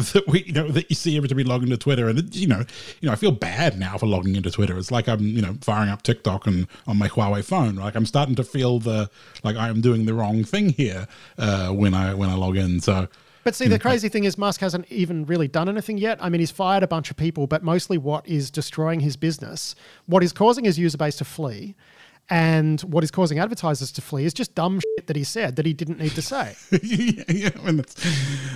that 0.12 0.26
we 0.26 0.42
you 0.44 0.52
know 0.52 0.68
that 0.68 0.90
you 0.90 0.96
see 0.96 1.16
every 1.16 1.28
time 1.28 1.36
we 1.36 1.44
log 1.44 1.62
into 1.62 1.76
Twitter, 1.76 2.08
and 2.08 2.34
you 2.34 2.46
know, 2.46 2.64
you 3.00 3.06
know, 3.06 3.12
I 3.12 3.16
feel 3.16 3.32
bad 3.32 3.78
now 3.78 3.98
for 3.98 4.06
logging 4.06 4.36
into 4.36 4.50
Twitter. 4.50 4.76
It's 4.78 4.90
like 4.90 5.08
I'm 5.08 5.20
you 5.20 5.42
know 5.42 5.56
firing 5.60 5.88
up 5.88 6.02
TikTok 6.02 6.46
and 6.46 6.66
on 6.86 6.98
my 6.98 7.08
Huawei 7.08 7.44
phone. 7.44 7.76
Like 7.76 7.94
I'm 7.94 8.06
starting 8.06 8.34
to 8.36 8.44
feel 8.44 8.78
the 8.78 9.10
like 9.44 9.56
I 9.56 9.68
am 9.68 9.80
doing 9.80 10.06
the 10.06 10.14
wrong 10.14 10.44
thing 10.44 10.70
here 10.70 11.06
uh, 11.38 11.70
when 11.70 11.94
I 11.94 12.14
when 12.14 12.28
I 12.28 12.34
log 12.34 12.56
in. 12.56 12.80
So 12.80 13.08
but 13.42 13.54
see, 13.54 13.68
the 13.68 13.78
crazy 13.78 14.08
thing 14.08 14.24
is, 14.24 14.36
Musk 14.36 14.60
hasn't 14.60 14.86
even 14.90 15.24
really 15.24 15.48
done 15.48 15.68
anything 15.68 15.96
yet. 15.96 16.18
I 16.20 16.28
mean, 16.28 16.40
he's 16.40 16.50
fired 16.50 16.82
a 16.82 16.86
bunch 16.86 17.10
of 17.10 17.16
people, 17.16 17.46
but 17.46 17.62
mostly 17.62 17.96
what 17.96 18.26
is 18.28 18.50
destroying 18.50 19.00
his 19.00 19.16
business, 19.16 19.74
what 20.06 20.22
is 20.22 20.32
causing 20.32 20.64
his 20.64 20.78
user 20.78 20.98
base 20.98 21.16
to 21.16 21.24
flee, 21.24 21.74
and 22.30 22.80
what 22.82 23.02
is 23.02 23.10
causing 23.10 23.40
advertisers 23.40 23.90
to 23.90 24.00
flee 24.00 24.24
is 24.24 24.32
just 24.32 24.54
dumb 24.54 24.78
shit 24.78 25.08
that 25.08 25.16
he 25.16 25.24
said 25.24 25.56
that 25.56 25.66
he 25.66 25.72
didn't 25.72 25.98
need 25.98 26.12
to 26.12 26.22
say. 26.22 26.54
yeah, 26.82 27.24
yeah, 27.28 27.50
I 27.64 27.72
mean, 27.72 27.84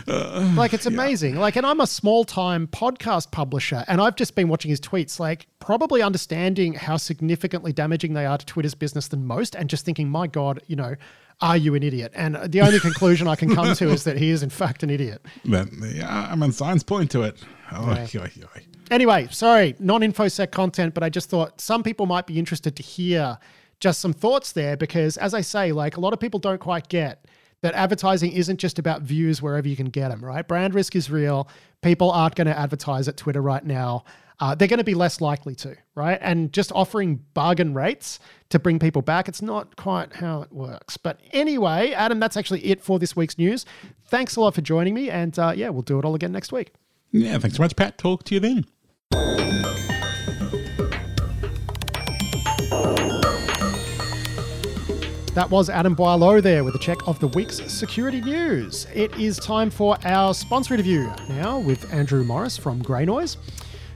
uh, 0.07 0.53
like 0.57 0.72
it's 0.72 0.87
amazing. 0.87 1.35
Yeah. 1.35 1.41
Like, 1.41 1.57
and 1.57 1.66
I'm 1.66 1.81
a 1.81 1.87
small 1.87 2.25
time 2.25 2.68
podcast 2.68 3.33
publisher, 3.33 3.85
and 3.89 4.01
I've 4.01 4.14
just 4.14 4.37
been 4.37 4.49
watching 4.49 4.70
his 4.70 4.81
tweets, 4.81 5.18
like 5.18 5.49
probably 5.59 6.03
understanding 6.03 6.75
how 6.75 6.97
significantly 6.97 7.72
damaging 7.72 8.14
they 8.14 8.27
are 8.27 8.39
to 8.39 8.47
Twitter's 8.47 8.75
business 8.75 9.09
than 9.09 9.27
most, 9.27 9.57
and 9.57 9.68
just 9.68 9.85
thinking, 9.85 10.09
my 10.09 10.29
God, 10.29 10.61
you 10.68 10.77
know, 10.77 10.95
are 11.41 11.57
you 11.57 11.75
an 11.75 11.83
idiot? 11.83 12.12
And 12.14 12.37
the 12.53 12.61
only 12.61 12.79
conclusion 12.79 13.27
I 13.27 13.35
can 13.35 13.53
come 13.55 13.75
to 13.75 13.89
is 13.89 14.05
that 14.05 14.16
he 14.16 14.31
is, 14.31 14.45
in 14.45 14.51
fact, 14.51 14.85
an 14.85 14.91
idiot. 14.91 15.20
Yeah, 15.43 15.64
I 16.31 16.37
mean, 16.37 16.53
signs 16.53 16.85
point 16.85 17.11
to 17.11 17.22
it. 17.22 17.43
Oh, 17.72 18.07
yeah. 18.12 18.27
Anyway, 18.91 19.27
sorry, 19.33 19.75
non 19.81 20.03
infosec 20.03 20.53
content, 20.53 20.95
but 20.95 21.03
I 21.03 21.09
just 21.09 21.29
thought 21.29 21.61
some 21.61 21.83
people 21.83 22.07
might 22.07 22.27
be 22.27 22.39
interested 22.39 22.77
to 22.77 22.83
hear 22.83 23.39
just 23.81 24.01
some 24.01 24.12
thoughts 24.12 24.53
there 24.53 24.77
because, 24.77 25.16
as 25.16 25.35
I 25.35 25.41
say, 25.41 25.72
like 25.72 25.97
a 25.97 26.01
lot 26.01 26.12
of 26.12 26.20
people 26.20 26.41
don't 26.41 26.61
quite 26.61 26.89
get 26.89 27.25
that 27.62 27.75
advertising 27.75 28.33
isn't 28.33 28.59
just 28.59 28.79
about 28.79 29.03
views 29.03 29.41
wherever 29.41 29.66
you 29.66 29.77
can 29.77 29.87
get 29.87 30.09
them, 30.09 30.22
right? 30.22 30.47
Brand 30.47 30.75
risk 30.75 30.95
is 30.95 31.11
real. 31.11 31.49
People 31.83 32.11
aren't 32.11 32.35
going 32.35 32.47
to 32.47 32.59
advertise 32.59 33.09
at 33.09 33.16
Twitter 33.16 33.41
right 33.41 33.64
now 33.64 34.05
uh, 34.41 34.55
they're 34.55 34.68
going 34.68 34.79
to 34.79 34.85
be 34.85 34.95
less 34.95 35.20
likely 35.20 35.55
to, 35.55 35.77
right? 35.95 36.18
And 36.20 36.53
just 36.53 36.72
offering 36.72 37.25
bargain 37.35 37.72
rates 37.75 38.18
to 38.51 38.59
bring 38.59 38.79
people 38.79 39.03
back, 39.03 39.29
it's 39.29 39.43
not 39.43 39.77
quite 39.77 40.14
how 40.14 40.43
it 40.43 40.53
works. 40.53 40.97
But 40.97 41.20
anyway, 41.33 41.93
Adam, 41.93 42.18
that's 42.18 42.37
actually 42.37 42.64
it 42.64 42.83
for 42.83 42.99
this 42.99 43.14
week's 43.14 43.39
news. 43.39 43.64
Thanks 44.07 44.37
a 44.37 44.41
lot 44.41 44.55
for 44.55 44.61
joining 44.61 44.95
me. 44.95 45.09
And 45.09 45.39
uh, 45.39 45.53
yeah, 45.55 45.68
we'll 45.68 45.83
do 45.83 45.99
it 45.99 46.05
all 46.05 46.14
again 46.14 46.33
next 46.33 46.53
week. 46.53 46.72
Yeah, 47.12 47.39
thanks 47.39 47.57
so 47.57 47.62
much, 47.62 47.77
Pat. 47.77 47.97
Talk 47.97 48.25
to 48.25 48.35
you 48.35 48.41
then. 48.41 48.64
That 55.35 55.51
was 55.51 55.68
Adam 55.68 55.97
Boileau 55.97 56.41
there 56.41 56.62
with 56.62 56.76
a 56.76 56.78
check 56.78 57.09
of 57.09 57.18
the 57.18 57.26
week's 57.26 57.57
security 57.70 58.20
news. 58.20 58.87
It 58.95 59.12
is 59.18 59.37
time 59.37 59.68
for 59.68 59.99
our 60.05 60.32
sponsor 60.32 60.74
interview 60.74 61.11
now 61.28 61.59
with 61.59 61.93
Andrew 61.93 62.22
Morris 62.22 62.57
from 62.57 62.80
GreyNoise. 62.85 63.37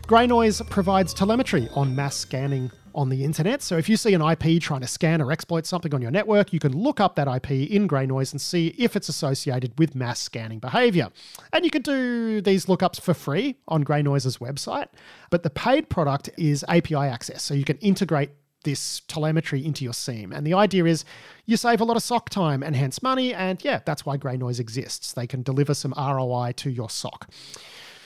Grey 0.09 0.27
Noise 0.27 0.61
provides 0.63 1.15
telemetry 1.15 1.69
on 1.77 1.95
mass 1.95 2.17
scanning 2.17 2.73
on 2.93 3.09
the 3.09 3.23
internet. 3.23 3.63
So 3.63 3.79
if 3.79 3.89
you 3.89 3.97
see 3.97 4.15
an 4.15 4.21
IP 4.21 4.61
trying 4.61 4.81
to 4.81 4.89
scan 4.89 5.23
or 5.23 5.31
exploit 5.31 5.65
something 5.65 5.95
on 5.95 6.03
your 6.03 6.11
network, 6.11 6.53
you 6.53 6.59
can 6.59 6.73
look 6.73 6.99
up 6.99 7.15
that 7.15 7.29
IP 7.29 7.71
in 7.71 7.87
GreyNoise 7.87 8.33
and 8.33 8.41
see 8.41 8.75
if 8.77 8.97
it's 8.97 9.09
associated 9.09 9.79
with 9.79 9.95
mass 9.95 10.21
scanning 10.21 10.59
behavior. 10.59 11.09
And 11.53 11.65
you 11.65 11.71
can 11.71 11.83
do 11.83 12.41
these 12.41 12.67
lookups 12.67 13.01
for 13.01 13.15
free 13.15 13.55
on 13.69 13.85
GreyNoise's 13.85 14.39
website. 14.39 14.89
But 15.31 15.45
the 15.45 15.51
paid 15.51 15.89
product 15.89 16.31
is 16.37 16.65
API 16.67 16.97
access. 16.97 17.45
So 17.45 17.55
you 17.55 17.65
can 17.65 17.77
integrate 17.77 18.31
this 18.69 19.01
telemetry 19.09 19.65
into 19.65 19.83
your 19.83 19.95
SIEM. 19.95 20.31
And 20.31 20.47
the 20.47 20.53
idea 20.53 20.85
is 20.85 21.07
you 21.47 21.57
save 21.57 21.81
a 21.81 21.85
lot 21.85 21.97
of 21.97 22.03
SOC 22.03 22.29
time 22.29 22.63
and 22.63 22.77
hence 22.77 23.03
money. 23.03 23.33
And 23.33 23.65
yeah, 23.65 23.81
that's 23.87 24.05
why 24.05 24.19
GreyNoise 24.19 24.61
exists. 24.61 25.15
They 25.15 25.27
can 25.27 25.43
deliver 25.43 25.73
some 25.73 25.95
ROI 25.97 26.53
to 26.57 26.71
your 26.71 26.91
SOC. 26.91 27.31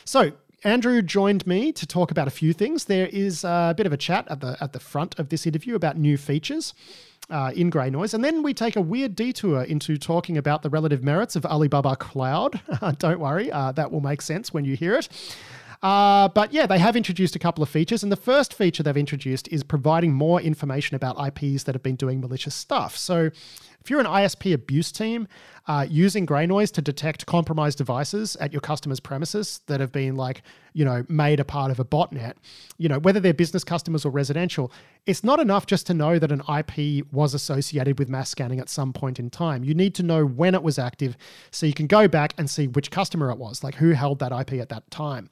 So 0.04 0.32
Andrew 0.62 1.02
joined 1.02 1.44
me 1.48 1.72
to 1.72 1.84
talk 1.84 2.12
about 2.12 2.28
a 2.28 2.30
few 2.30 2.52
things. 2.52 2.84
There 2.84 3.08
is 3.08 3.42
a 3.42 3.74
bit 3.76 3.86
of 3.86 3.92
a 3.92 3.96
chat 3.96 4.28
at 4.30 4.40
the 4.40 4.56
at 4.60 4.72
the 4.72 4.78
front 4.78 5.18
of 5.18 5.30
this 5.30 5.46
interview 5.46 5.74
about 5.74 5.96
new 5.96 6.16
features. 6.16 6.74
Uh, 7.30 7.50
in 7.54 7.70
GreyNoise. 7.70 8.12
And 8.14 8.22
then 8.22 8.42
we 8.42 8.52
take 8.52 8.76
a 8.76 8.80
weird 8.80 9.14
detour 9.14 9.62
into 9.62 9.96
talking 9.96 10.36
about 10.36 10.62
the 10.62 10.68
relative 10.68 11.02
merits 11.04 11.36
of 11.36 11.46
Alibaba 11.46 11.94
Cloud. 11.96 12.60
Don't 12.98 13.20
worry, 13.20 13.50
uh, 13.50 13.72
that 13.72 13.90
will 13.90 14.00
make 14.00 14.20
sense 14.20 14.52
when 14.52 14.64
you 14.64 14.76
hear 14.76 14.94
it. 14.96 15.08
Uh, 15.82 16.28
but 16.28 16.52
yeah, 16.52 16.66
they 16.66 16.78
have 16.78 16.94
introduced 16.96 17.34
a 17.34 17.38
couple 17.38 17.62
of 17.62 17.68
features. 17.68 18.02
And 18.02 18.12
the 18.12 18.16
first 18.16 18.54
feature 18.54 18.82
they've 18.82 18.96
introduced 18.96 19.48
is 19.48 19.64
providing 19.64 20.12
more 20.12 20.40
information 20.40 20.94
about 20.94 21.16
IPs 21.18 21.64
that 21.64 21.74
have 21.74 21.82
been 21.82 21.96
doing 21.96 22.20
malicious 22.20 22.54
stuff. 22.54 22.96
So 22.96 23.30
if 23.82 23.90
you're 23.90 23.98
an 23.98 24.06
ISP 24.06 24.52
abuse 24.52 24.92
team, 24.92 25.26
uh, 25.66 25.86
using 25.88 26.26
GreyNoise 26.26 26.72
to 26.72 26.82
detect 26.82 27.26
compromised 27.26 27.78
devices 27.78 28.36
at 28.36 28.52
your 28.52 28.60
customer's 28.60 29.00
premises 29.00 29.60
that 29.66 29.80
have 29.80 29.92
been 29.92 30.16
like, 30.16 30.42
you 30.72 30.84
know, 30.84 31.04
made 31.08 31.38
a 31.38 31.44
part 31.44 31.70
of 31.70 31.78
a 31.78 31.84
botnet, 31.84 32.34
you 32.78 32.88
know, 32.88 32.98
whether 32.98 33.20
they're 33.20 33.34
business 33.34 33.62
customers 33.62 34.04
or 34.04 34.10
residential, 34.10 34.72
it's 35.04 35.22
not 35.22 35.38
enough 35.38 35.66
just 35.66 35.86
to 35.88 35.94
know 35.94 36.18
that 36.18 36.32
an 36.32 36.42
IP 36.48 37.04
was 37.12 37.34
associated 37.34 37.98
with 37.98 38.08
mass 38.08 38.30
scanning 38.30 38.58
at 38.58 38.68
some 38.68 38.92
point 38.92 39.18
in 39.18 39.30
time. 39.30 39.64
You 39.64 39.74
need 39.74 39.94
to 39.96 40.02
know 40.02 40.24
when 40.24 40.54
it 40.54 40.62
was 40.62 40.78
active 40.78 41.16
so 41.50 41.66
you 41.66 41.74
can 41.74 41.86
go 41.86 42.08
back 42.08 42.34
and 42.38 42.48
see 42.48 42.68
which 42.68 42.90
customer 42.90 43.30
it 43.30 43.38
was, 43.38 43.62
like 43.62 43.74
who 43.76 43.90
held 43.90 44.20
that 44.20 44.32
IP 44.32 44.54
at 44.54 44.68
that 44.70 44.90
time. 44.90 45.28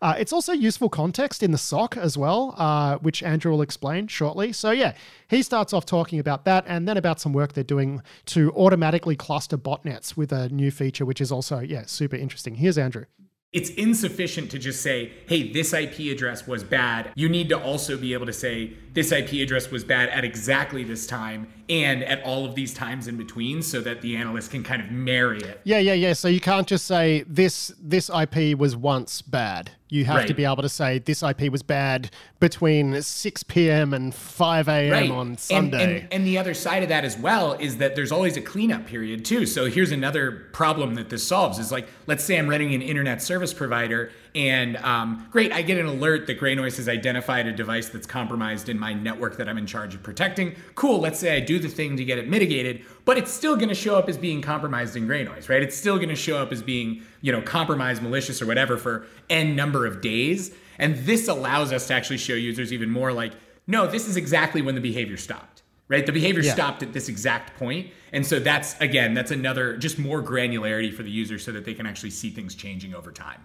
Uh, 0.00 0.14
it's 0.18 0.32
also 0.32 0.52
useful 0.52 0.88
context 0.88 1.42
in 1.42 1.50
the 1.50 1.58
SOC 1.58 1.96
as 1.96 2.16
well, 2.16 2.54
uh, 2.56 2.96
which 2.98 3.22
Andrew 3.22 3.50
will 3.52 3.62
explain 3.62 4.06
shortly. 4.06 4.52
So, 4.52 4.70
yeah, 4.70 4.94
he 5.28 5.42
starts 5.42 5.72
off 5.72 5.86
talking 5.86 6.18
about 6.18 6.44
that 6.44 6.64
and 6.66 6.86
then 6.88 6.96
about 6.96 7.20
some 7.20 7.32
work 7.32 7.52
they're 7.52 7.64
doing 7.64 8.02
to 8.26 8.52
automatically 8.52 9.16
cluster 9.16 9.58
botnets 9.58 10.16
with 10.16 10.32
a 10.32 10.48
new 10.48 10.70
feature, 10.70 11.04
which 11.04 11.20
is 11.20 11.32
also, 11.32 11.60
yeah, 11.60 11.84
super 11.86 12.16
interesting. 12.16 12.56
Here's 12.56 12.78
Andrew. 12.78 13.04
It's 13.52 13.70
insufficient 13.70 14.50
to 14.50 14.58
just 14.58 14.82
say, 14.82 15.12
hey, 15.28 15.50
this 15.50 15.72
IP 15.72 16.12
address 16.12 16.46
was 16.46 16.62
bad. 16.62 17.12
You 17.14 17.28
need 17.28 17.48
to 17.48 17.58
also 17.58 17.96
be 17.96 18.12
able 18.12 18.26
to 18.26 18.32
say, 18.32 18.74
this 18.96 19.12
IP 19.12 19.34
address 19.34 19.70
was 19.70 19.84
bad 19.84 20.08
at 20.08 20.24
exactly 20.24 20.82
this 20.82 21.06
time 21.06 21.46
and 21.68 22.02
at 22.04 22.22
all 22.22 22.46
of 22.46 22.54
these 22.54 22.72
times 22.72 23.08
in 23.08 23.18
between 23.18 23.60
so 23.60 23.82
that 23.82 24.00
the 24.00 24.16
analyst 24.16 24.50
can 24.50 24.62
kind 24.62 24.80
of 24.80 24.90
marry 24.90 25.38
it. 25.38 25.60
Yeah, 25.64 25.78
yeah, 25.78 25.92
yeah. 25.92 26.14
So 26.14 26.28
you 26.28 26.40
can't 26.40 26.66
just 26.66 26.86
say 26.86 27.22
this 27.28 27.74
this 27.78 28.08
IP 28.10 28.58
was 28.58 28.74
once 28.74 29.20
bad. 29.20 29.70
You 29.90 30.06
have 30.06 30.16
right. 30.16 30.28
to 30.28 30.34
be 30.34 30.44
able 30.44 30.62
to 30.62 30.68
say 30.68 30.98
this 30.98 31.22
IP 31.22 31.52
was 31.52 31.62
bad 31.62 32.10
between 32.40 33.00
6 33.00 33.42
p.m. 33.44 33.92
and 33.94 34.12
5 34.14 34.68
a.m. 34.68 34.90
Right. 34.90 35.10
on 35.10 35.36
Sunday. 35.36 35.82
And, 35.82 35.92
and, 35.92 36.12
and, 36.12 36.26
the 36.26 36.38
other 36.38 36.54
side 36.54 36.82
of 36.82 36.88
that 36.88 37.04
as 37.04 37.16
well 37.16 37.52
is 37.52 37.76
that 37.76 37.94
there's 37.94 38.10
always 38.10 38.36
a 38.36 38.40
cleanup 38.40 38.86
period 38.86 39.24
too. 39.24 39.46
So 39.46 39.66
here's 39.66 39.92
another 39.92 40.48
problem 40.52 40.96
that 40.96 41.08
this 41.08 41.24
solves 41.24 41.60
is 41.60 41.70
like, 41.70 41.86
let's 42.08 42.24
say 42.24 42.36
I'm 42.36 42.48
running 42.50 42.74
an 42.74 42.82
internet 42.82 43.22
service 43.22 43.54
provider 43.54 44.10
and 44.36 44.76
um, 44.76 45.26
great, 45.30 45.50
I 45.50 45.62
get 45.62 45.78
an 45.78 45.86
alert 45.86 46.26
that 46.26 46.38
GreyNoise 46.38 46.76
has 46.76 46.90
identified 46.90 47.46
a 47.46 47.52
device 47.52 47.88
that's 47.88 48.06
compromised 48.06 48.68
in 48.68 48.78
my 48.78 48.92
network 48.92 49.38
that 49.38 49.48
I'm 49.48 49.56
in 49.56 49.64
charge 49.66 49.94
of 49.94 50.02
protecting. 50.02 50.54
Cool, 50.74 51.00
let's 51.00 51.18
say 51.18 51.34
I 51.34 51.40
do 51.40 51.58
the 51.58 51.68
thing 51.68 51.96
to 51.96 52.04
get 52.04 52.18
it 52.18 52.28
mitigated, 52.28 52.84
but 53.06 53.16
it's 53.16 53.32
still 53.32 53.56
going 53.56 53.70
to 53.70 53.74
show 53.74 53.96
up 53.96 54.10
as 54.10 54.18
being 54.18 54.42
compromised 54.42 54.94
in 54.94 55.08
GreyNoise, 55.08 55.48
right? 55.48 55.62
It's 55.62 55.74
still 55.74 55.96
going 55.96 56.10
to 56.10 56.14
show 56.14 56.36
up 56.36 56.52
as 56.52 56.62
being, 56.62 57.02
you 57.22 57.32
know, 57.32 57.40
compromised, 57.40 58.02
malicious, 58.02 58.42
or 58.42 58.46
whatever 58.46 58.76
for 58.76 59.06
n 59.30 59.56
number 59.56 59.86
of 59.86 60.02
days. 60.02 60.54
And 60.78 60.96
this 61.06 61.28
allows 61.28 61.72
us 61.72 61.86
to 61.86 61.94
actually 61.94 62.18
show 62.18 62.34
users 62.34 62.74
even 62.74 62.90
more 62.90 63.14
like, 63.14 63.32
no, 63.66 63.86
this 63.86 64.06
is 64.06 64.18
exactly 64.18 64.60
when 64.60 64.74
the 64.74 64.82
behavior 64.82 65.16
stopped, 65.16 65.62
right? 65.88 66.04
The 66.04 66.12
behavior 66.12 66.42
yeah. 66.42 66.52
stopped 66.52 66.82
at 66.82 66.92
this 66.92 67.08
exact 67.08 67.58
point. 67.58 67.90
And 68.12 68.26
so 68.26 68.38
that's, 68.38 68.78
again, 68.80 69.14
that's 69.14 69.30
another, 69.30 69.78
just 69.78 69.98
more 69.98 70.22
granularity 70.22 70.92
for 70.92 71.02
the 71.02 71.10
user 71.10 71.38
so 71.38 71.52
that 71.52 71.64
they 71.64 71.72
can 71.72 71.86
actually 71.86 72.10
see 72.10 72.28
things 72.28 72.54
changing 72.54 72.94
over 72.94 73.10
time. 73.10 73.40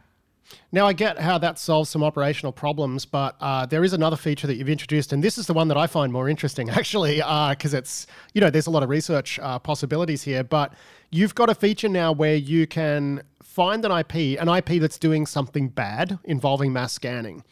Now, 0.72 0.88
I 0.88 0.94
get 0.94 1.20
how 1.20 1.38
that 1.40 1.60
solves 1.60 1.90
some 1.90 2.04
operational 2.04 2.52
problems, 2.52 3.06
but 3.06 3.36
uh, 3.42 3.66
there 3.66 3.84
is 3.84 3.94
another 3.94 4.16
feature 4.16 4.48
that 4.48 4.56
you've 4.56 4.70
introduced, 4.70 5.12
and 5.12 5.24
this 5.24 5.38
is 5.38 5.48
the 5.48 5.54
one 5.54 5.68
that 5.68 5.78
I 5.78 5.88
find 5.88 6.14
more 6.14 6.30
interesting, 6.30 6.70
actually, 6.80 7.18
because 7.18 7.74
uh, 7.74 7.78
it's, 7.78 8.08
you 8.34 8.42
know, 8.42 8.50
there's 8.50 8.68
a 8.68 8.72
lot 8.72 8.84
of 8.84 8.90
research 8.90 9.40
uh, 9.40 9.60
possibilities 9.60 10.24
here, 10.24 10.44
but 10.44 10.74
you've 11.12 11.36
got 11.36 11.50
a 11.50 11.56
feature 11.56 11.90
now 11.90 12.12
where 12.12 12.36
you 12.36 12.68
can 12.68 13.24
find 13.44 13.84
an 13.84 13.92
IP, 13.92 14.40
an 14.40 14.48
IP 14.48 14.80
that's 14.80 14.98
doing 14.98 15.26
something 15.26 15.68
bad 15.68 16.18
involving 16.24 16.72
mass 16.72 16.94
scanning. 16.94 17.44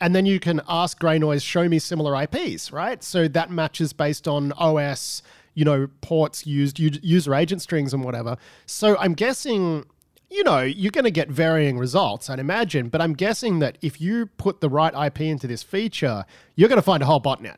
And 0.00 0.14
then 0.14 0.26
you 0.26 0.40
can 0.40 0.60
ask 0.68 1.00
GreyNoise, 1.00 1.42
show 1.42 1.68
me 1.68 1.78
similar 1.78 2.20
IPs, 2.22 2.72
right? 2.72 3.02
So 3.02 3.28
that 3.28 3.50
matches 3.50 3.92
based 3.92 4.28
on 4.28 4.52
OS, 4.52 5.22
you 5.54 5.64
know, 5.64 5.88
ports 6.02 6.46
used, 6.46 6.78
user 6.78 7.34
agent 7.34 7.62
strings 7.62 7.94
and 7.94 8.04
whatever. 8.04 8.36
So 8.66 8.98
I'm 8.98 9.14
guessing 9.14 9.86
you 10.30 10.44
know, 10.44 10.60
you're 10.60 10.90
going 10.90 11.04
to 11.04 11.10
get 11.10 11.28
varying 11.28 11.78
results, 11.78 12.28
I'd 12.28 12.38
imagine. 12.38 12.88
But 12.88 13.00
I'm 13.00 13.14
guessing 13.14 13.60
that 13.60 13.78
if 13.80 14.00
you 14.00 14.26
put 14.26 14.60
the 14.60 14.68
right 14.68 14.92
IP 15.06 15.22
into 15.22 15.46
this 15.46 15.62
feature, 15.62 16.24
you're 16.54 16.68
going 16.68 16.78
to 16.78 16.82
find 16.82 17.02
a 17.02 17.06
whole 17.06 17.20
botnet. 17.20 17.56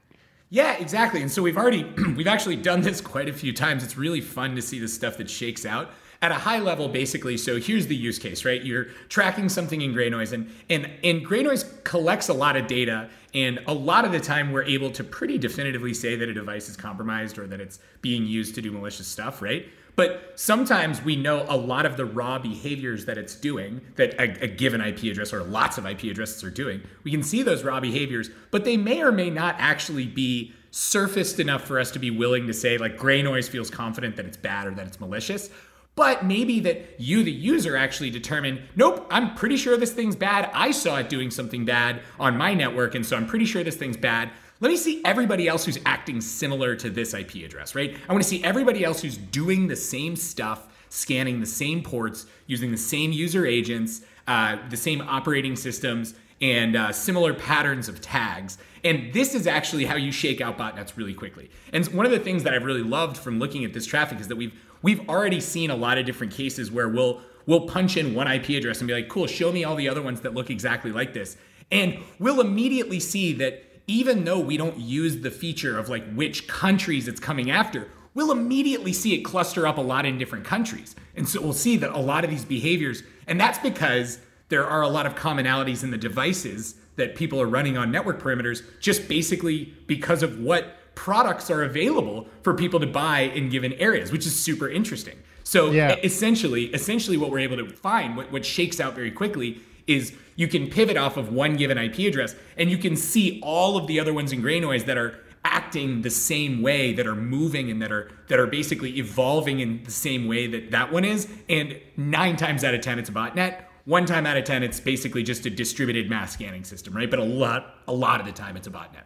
Yeah, 0.50 0.74
exactly. 0.74 1.20
And 1.20 1.30
so 1.30 1.42
we've 1.42 1.56
already, 1.56 1.84
we've 2.16 2.26
actually 2.26 2.56
done 2.56 2.80
this 2.80 3.00
quite 3.00 3.28
a 3.28 3.32
few 3.32 3.52
times. 3.52 3.84
It's 3.84 3.96
really 3.96 4.20
fun 4.20 4.54
to 4.56 4.62
see 4.62 4.78
the 4.78 4.88
stuff 4.88 5.16
that 5.18 5.28
shakes 5.28 5.66
out 5.66 5.90
at 6.20 6.32
a 6.32 6.34
high 6.34 6.58
level, 6.58 6.88
basically. 6.88 7.36
So 7.36 7.60
here's 7.60 7.86
the 7.86 7.96
use 7.96 8.18
case, 8.18 8.44
right? 8.44 8.62
You're 8.62 8.86
tracking 9.08 9.48
something 9.48 9.80
in 9.80 9.94
GreyNoise, 9.94 10.32
and, 10.32 10.50
and, 10.68 10.90
and 11.04 11.24
GreyNoise 11.24 11.84
collects 11.84 12.28
a 12.28 12.34
lot 12.34 12.56
of 12.56 12.66
data. 12.66 13.08
And 13.34 13.60
a 13.66 13.74
lot 13.74 14.04
of 14.04 14.12
the 14.12 14.20
time, 14.20 14.52
we're 14.52 14.64
able 14.64 14.90
to 14.92 15.04
pretty 15.04 15.36
definitively 15.38 15.92
say 15.92 16.16
that 16.16 16.28
a 16.28 16.32
device 16.32 16.68
is 16.68 16.76
compromised 16.76 17.38
or 17.38 17.46
that 17.46 17.60
it's 17.60 17.78
being 18.00 18.26
used 18.26 18.54
to 18.54 18.62
do 18.62 18.72
malicious 18.72 19.06
stuff, 19.06 19.42
right? 19.42 19.66
But 19.98 20.34
sometimes 20.36 21.02
we 21.02 21.16
know 21.16 21.44
a 21.48 21.56
lot 21.56 21.84
of 21.84 21.96
the 21.96 22.04
raw 22.04 22.38
behaviors 22.38 23.06
that 23.06 23.18
it's 23.18 23.34
doing, 23.34 23.80
that 23.96 24.14
a, 24.14 24.44
a, 24.44 24.46
given 24.46 24.80
IP 24.80 25.02
address 25.02 25.32
or 25.32 25.42
lots 25.42 25.76
of 25.76 25.86
IP 25.86 26.04
addresses 26.04 26.44
are 26.44 26.52
doing. 26.52 26.82
We 27.02 27.10
can 27.10 27.24
see 27.24 27.42
those 27.42 27.64
raw 27.64 27.80
behaviors, 27.80 28.30
but 28.52 28.64
they 28.64 28.76
may 28.76 29.02
or 29.02 29.10
may 29.10 29.28
not 29.28 29.56
actually 29.58 30.06
be 30.06 30.52
surfaced 30.70 31.40
enough 31.40 31.64
for 31.64 31.80
us 31.80 31.90
to 31.90 31.98
be 31.98 32.12
willing 32.12 32.46
to 32.46 32.54
say, 32.54 32.78
like, 32.78 32.96
GreyNoise 32.96 33.48
feels 33.48 33.70
confident 33.70 34.14
that 34.14 34.26
it's 34.26 34.36
bad 34.36 34.68
or 34.68 34.70
that 34.76 34.86
it's 34.86 35.00
malicious. 35.00 35.50
But 35.96 36.24
maybe 36.24 36.60
that 36.60 37.00
you, 37.00 37.24
the 37.24 37.32
user, 37.32 37.76
actually 37.76 38.10
determine, 38.10 38.68
nope, 38.76 39.04
I'm 39.10 39.34
pretty 39.34 39.56
sure 39.56 39.76
this 39.76 39.92
thing's 39.92 40.14
bad. 40.14 40.48
I 40.54 40.70
saw 40.70 40.98
it 40.98 41.08
doing 41.08 41.32
something 41.32 41.64
bad 41.64 42.02
on 42.20 42.36
my 42.36 42.54
network, 42.54 42.94
and 42.94 43.04
so 43.04 43.16
I'm 43.16 43.26
pretty 43.26 43.46
sure 43.46 43.64
this 43.64 43.74
thing's 43.74 43.96
bad. 43.96 44.30
Let 44.60 44.70
me 44.70 44.76
see 44.76 45.00
everybody 45.04 45.46
else 45.46 45.64
who's 45.64 45.78
acting 45.86 46.20
similar 46.20 46.74
to 46.76 46.90
this 46.90 47.14
IP 47.14 47.36
address, 47.44 47.76
right? 47.76 47.96
I 48.08 48.12
want 48.12 48.24
to 48.24 48.28
see 48.28 48.42
everybody 48.42 48.84
else 48.84 49.00
who's 49.00 49.16
doing 49.16 49.68
the 49.68 49.76
same 49.76 50.16
stuff, 50.16 50.66
scanning 50.88 51.38
the 51.38 51.46
same 51.46 51.80
ports, 51.80 52.26
using 52.48 52.72
the 52.72 52.76
same 52.76 53.12
user 53.12 53.46
agents, 53.46 54.00
uh, 54.26 54.56
the 54.68 54.76
same 54.76 55.00
operating 55.00 55.54
systems, 55.54 56.14
and 56.40 56.74
uh, 56.74 56.90
similar 56.90 57.34
patterns 57.34 57.88
of 57.88 58.00
tags. 58.00 58.58
And 58.82 59.12
this 59.12 59.36
is 59.36 59.46
actually 59.46 59.84
how 59.84 59.94
you 59.94 60.10
shake 60.10 60.40
out 60.40 60.58
botnets 60.58 60.96
really 60.96 61.14
quickly. 61.14 61.50
And 61.72 61.86
one 61.88 62.04
of 62.04 62.10
the 62.10 62.18
things 62.18 62.42
that 62.42 62.52
I've 62.52 62.64
really 62.64 62.82
loved 62.82 63.16
from 63.16 63.38
looking 63.38 63.64
at 63.64 63.72
this 63.72 63.86
traffic 63.86 64.18
is 64.18 64.26
that 64.26 64.36
we've 64.36 64.60
we've 64.82 65.08
already 65.08 65.40
seen 65.40 65.70
a 65.70 65.76
lot 65.76 65.98
of 65.98 66.06
different 66.06 66.32
cases 66.32 66.70
where 66.70 66.88
we'll 66.88 67.20
we'll 67.46 67.68
punch 67.68 67.96
in 67.96 68.12
one 68.12 68.26
IP 68.26 68.50
address 68.50 68.80
and 68.80 68.88
be 68.88 68.94
like, 68.94 69.08
cool, 69.08 69.28
show 69.28 69.52
me 69.52 69.62
all 69.62 69.76
the 69.76 69.88
other 69.88 70.02
ones 70.02 70.20
that 70.22 70.34
look 70.34 70.50
exactly 70.50 70.90
like 70.90 71.14
this. 71.14 71.36
And 71.70 71.98
we'll 72.18 72.40
immediately 72.40 72.98
see 72.98 73.32
that 73.34 73.67
even 73.88 74.24
though 74.24 74.38
we 74.38 74.56
don't 74.56 74.78
use 74.78 75.20
the 75.22 75.30
feature 75.30 75.76
of 75.76 75.88
like 75.88 76.08
which 76.14 76.46
countries 76.46 77.08
it's 77.08 77.18
coming 77.18 77.50
after, 77.50 77.88
we'll 78.14 78.30
immediately 78.30 78.92
see 78.92 79.14
it 79.14 79.22
cluster 79.22 79.66
up 79.66 79.78
a 79.78 79.80
lot 79.80 80.06
in 80.06 80.18
different 80.18 80.44
countries. 80.44 80.94
And 81.16 81.28
so 81.28 81.40
we'll 81.40 81.52
see 81.52 81.76
that 81.78 81.90
a 81.90 81.98
lot 81.98 82.22
of 82.22 82.30
these 82.30 82.44
behaviors, 82.44 83.02
and 83.26 83.40
that's 83.40 83.58
because 83.58 84.20
there 84.50 84.66
are 84.66 84.82
a 84.82 84.88
lot 84.88 85.06
of 85.06 85.14
commonalities 85.14 85.82
in 85.82 85.90
the 85.90 85.98
devices 85.98 86.76
that 86.96 87.16
people 87.16 87.40
are 87.40 87.46
running 87.46 87.76
on 87.76 87.90
network 87.90 88.20
perimeters, 88.20 88.62
just 88.80 89.08
basically 89.08 89.74
because 89.86 90.22
of 90.22 90.38
what 90.40 90.74
products 90.94 91.50
are 91.50 91.62
available 91.62 92.26
for 92.42 92.54
people 92.54 92.80
to 92.80 92.86
buy 92.86 93.20
in 93.20 93.48
given 93.48 93.72
areas, 93.74 94.10
which 94.10 94.26
is 94.26 94.38
super 94.38 94.68
interesting. 94.68 95.16
So 95.44 95.70
yeah. 95.70 95.96
essentially, 96.02 96.66
essentially 96.74 97.16
what 97.16 97.30
we're 97.30 97.38
able 97.38 97.56
to 97.56 97.68
find, 97.68 98.16
what, 98.16 98.30
what 98.32 98.44
shakes 98.44 98.80
out 98.80 98.94
very 98.94 99.10
quickly 99.10 99.60
is 99.88 100.12
you 100.36 100.46
can 100.46 100.68
pivot 100.68 100.96
off 100.96 101.16
of 101.16 101.32
one 101.32 101.56
given 101.56 101.76
IP 101.76 101.98
address 102.00 102.36
and 102.56 102.70
you 102.70 102.78
can 102.78 102.94
see 102.94 103.40
all 103.42 103.76
of 103.76 103.86
the 103.88 103.98
other 103.98 104.14
ones 104.14 104.32
in 104.32 104.40
GreyNoise 104.40 104.84
that 104.86 104.96
are 104.96 105.18
acting 105.44 106.02
the 106.02 106.10
same 106.10 106.62
way 106.62 106.92
that 106.92 107.06
are 107.06 107.14
moving 107.14 107.70
and 107.70 107.80
that 107.80 107.90
are 107.90 108.10
that 108.28 108.38
are 108.38 108.46
basically 108.46 108.98
evolving 108.98 109.60
in 109.60 109.82
the 109.82 109.90
same 109.90 110.28
way 110.28 110.46
that 110.46 110.70
that 110.70 110.92
one 110.92 111.04
is. 111.04 111.28
And 111.48 111.80
9 111.96 112.36
times 112.36 112.64
out 112.64 112.74
of 112.74 112.82
10 112.82 112.98
it's 112.98 113.08
a 113.08 113.12
botnet. 113.12 113.62
One 113.84 114.04
time 114.04 114.26
out 114.26 114.36
of 114.36 114.44
10 114.44 114.62
it's 114.62 114.78
basically 114.78 115.22
just 115.22 115.46
a 115.46 115.50
distributed 115.50 116.08
mass 116.10 116.32
scanning 116.32 116.64
system 116.64 116.94
right? 116.94 117.10
But 117.10 117.18
a 117.18 117.24
lot 117.24 117.74
a 117.88 117.92
lot 117.92 118.20
of 118.20 118.26
the 118.26 118.32
time 118.32 118.56
it's 118.56 118.68
a 118.68 118.70
botnet. 118.70 119.04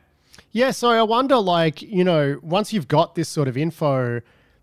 Yeah 0.51 0.71
so 0.71 0.91
i 0.91 1.03
wonder 1.03 1.37
like 1.37 1.81
you 1.83 2.05
know 2.05 2.39
once 2.43 2.73
you've 2.73 2.89
got 2.89 3.15
this 3.15 3.29
sort 3.29 3.49
of 3.49 3.57
info 3.57 4.21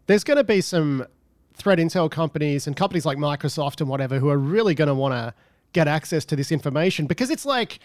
there's 0.07 0.23
going 0.23 0.37
to 0.37 0.43
be 0.43 0.61
some 0.61 1.05
threat 1.53 1.77
intel 1.77 2.09
companies 2.09 2.65
and 2.65 2.75
companies 2.75 3.05
like 3.05 3.17
microsoft 3.17 3.81
and 3.81 3.89
whatever 3.89 4.17
who 4.17 4.29
are 4.29 4.37
really 4.37 4.73
going 4.73 4.87
to 4.87 4.93
want 4.93 5.13
to 5.13 5.33
get 5.73 5.87
access 5.87 6.25
to 6.25 6.35
this 6.35 6.51
information 6.51 7.05
because 7.05 7.29
it's 7.29 7.45
like 7.45 7.79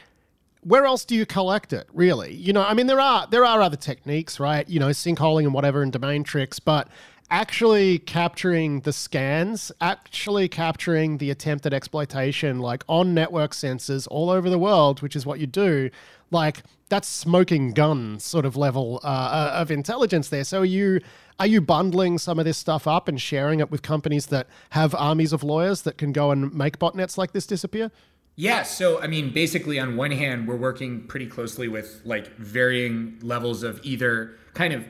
where 0.62 0.86
else 0.86 1.04
do 1.04 1.14
you 1.14 1.26
collect 1.26 1.74
it 1.74 1.86
really? 1.92 2.32
You 2.32 2.52
know 2.52 2.64
i 2.64 2.74
mean 2.74 2.86
there 2.86 3.00
are 3.00 3.26
there 3.26 3.44
are 3.44 3.60
other 3.60 3.76
techniques 3.76 4.40
right? 4.40 4.68
You 4.68 4.80
know 4.80 4.88
sinkholing 4.88 5.44
and 5.44 5.54
whatever 5.54 5.82
and 5.82 5.92
domain 5.92 6.24
tricks 6.24 6.58
but 6.58 6.88
actually 7.30 7.98
capturing 7.98 8.80
the 8.80 8.92
scans 8.92 9.72
actually 9.80 10.48
capturing 10.48 11.18
the 11.18 11.30
attempted 11.30 11.72
exploitation 11.72 12.58
like 12.58 12.84
on 12.88 13.14
network 13.14 13.52
sensors 13.52 14.06
all 14.10 14.30
over 14.30 14.50
the 14.50 14.58
world 14.58 15.02
which 15.02 15.16
is 15.16 15.24
what 15.24 15.40
you 15.40 15.46
do 15.46 15.90
like 16.30 16.62
that's 16.90 17.08
smoking 17.08 17.72
gun 17.72 18.18
sort 18.20 18.44
of 18.44 18.56
level 18.56 19.00
uh, 19.02 19.06
uh 19.06 19.52
of 19.54 19.70
intelligence 19.70 20.28
there 20.28 20.44
so 20.44 20.60
are 20.60 20.64
you 20.64 21.00
are 21.38 21.46
you 21.46 21.60
bundling 21.60 22.18
some 22.18 22.38
of 22.38 22.44
this 22.44 22.58
stuff 22.58 22.86
up 22.86 23.08
and 23.08 23.20
sharing 23.20 23.60
it 23.60 23.70
with 23.70 23.82
companies 23.82 24.26
that 24.26 24.46
have 24.70 24.94
armies 24.94 25.32
of 25.32 25.42
lawyers 25.42 25.82
that 25.82 25.98
can 25.98 26.12
go 26.12 26.30
and 26.30 26.54
make 26.54 26.78
botnets 26.78 27.18
like 27.18 27.32
this 27.32 27.46
disappear? 27.46 27.90
Yeah, 28.36 28.62
so 28.62 29.00
I 29.00 29.06
mean, 29.06 29.32
basically, 29.32 29.78
on 29.78 29.96
one 29.96 30.10
hand, 30.10 30.48
we're 30.48 30.56
working 30.56 31.06
pretty 31.06 31.26
closely 31.26 31.68
with 31.68 32.00
like 32.04 32.36
varying 32.36 33.18
levels 33.22 33.62
of 33.62 33.80
either 33.82 34.36
kind 34.54 34.72
of. 34.72 34.84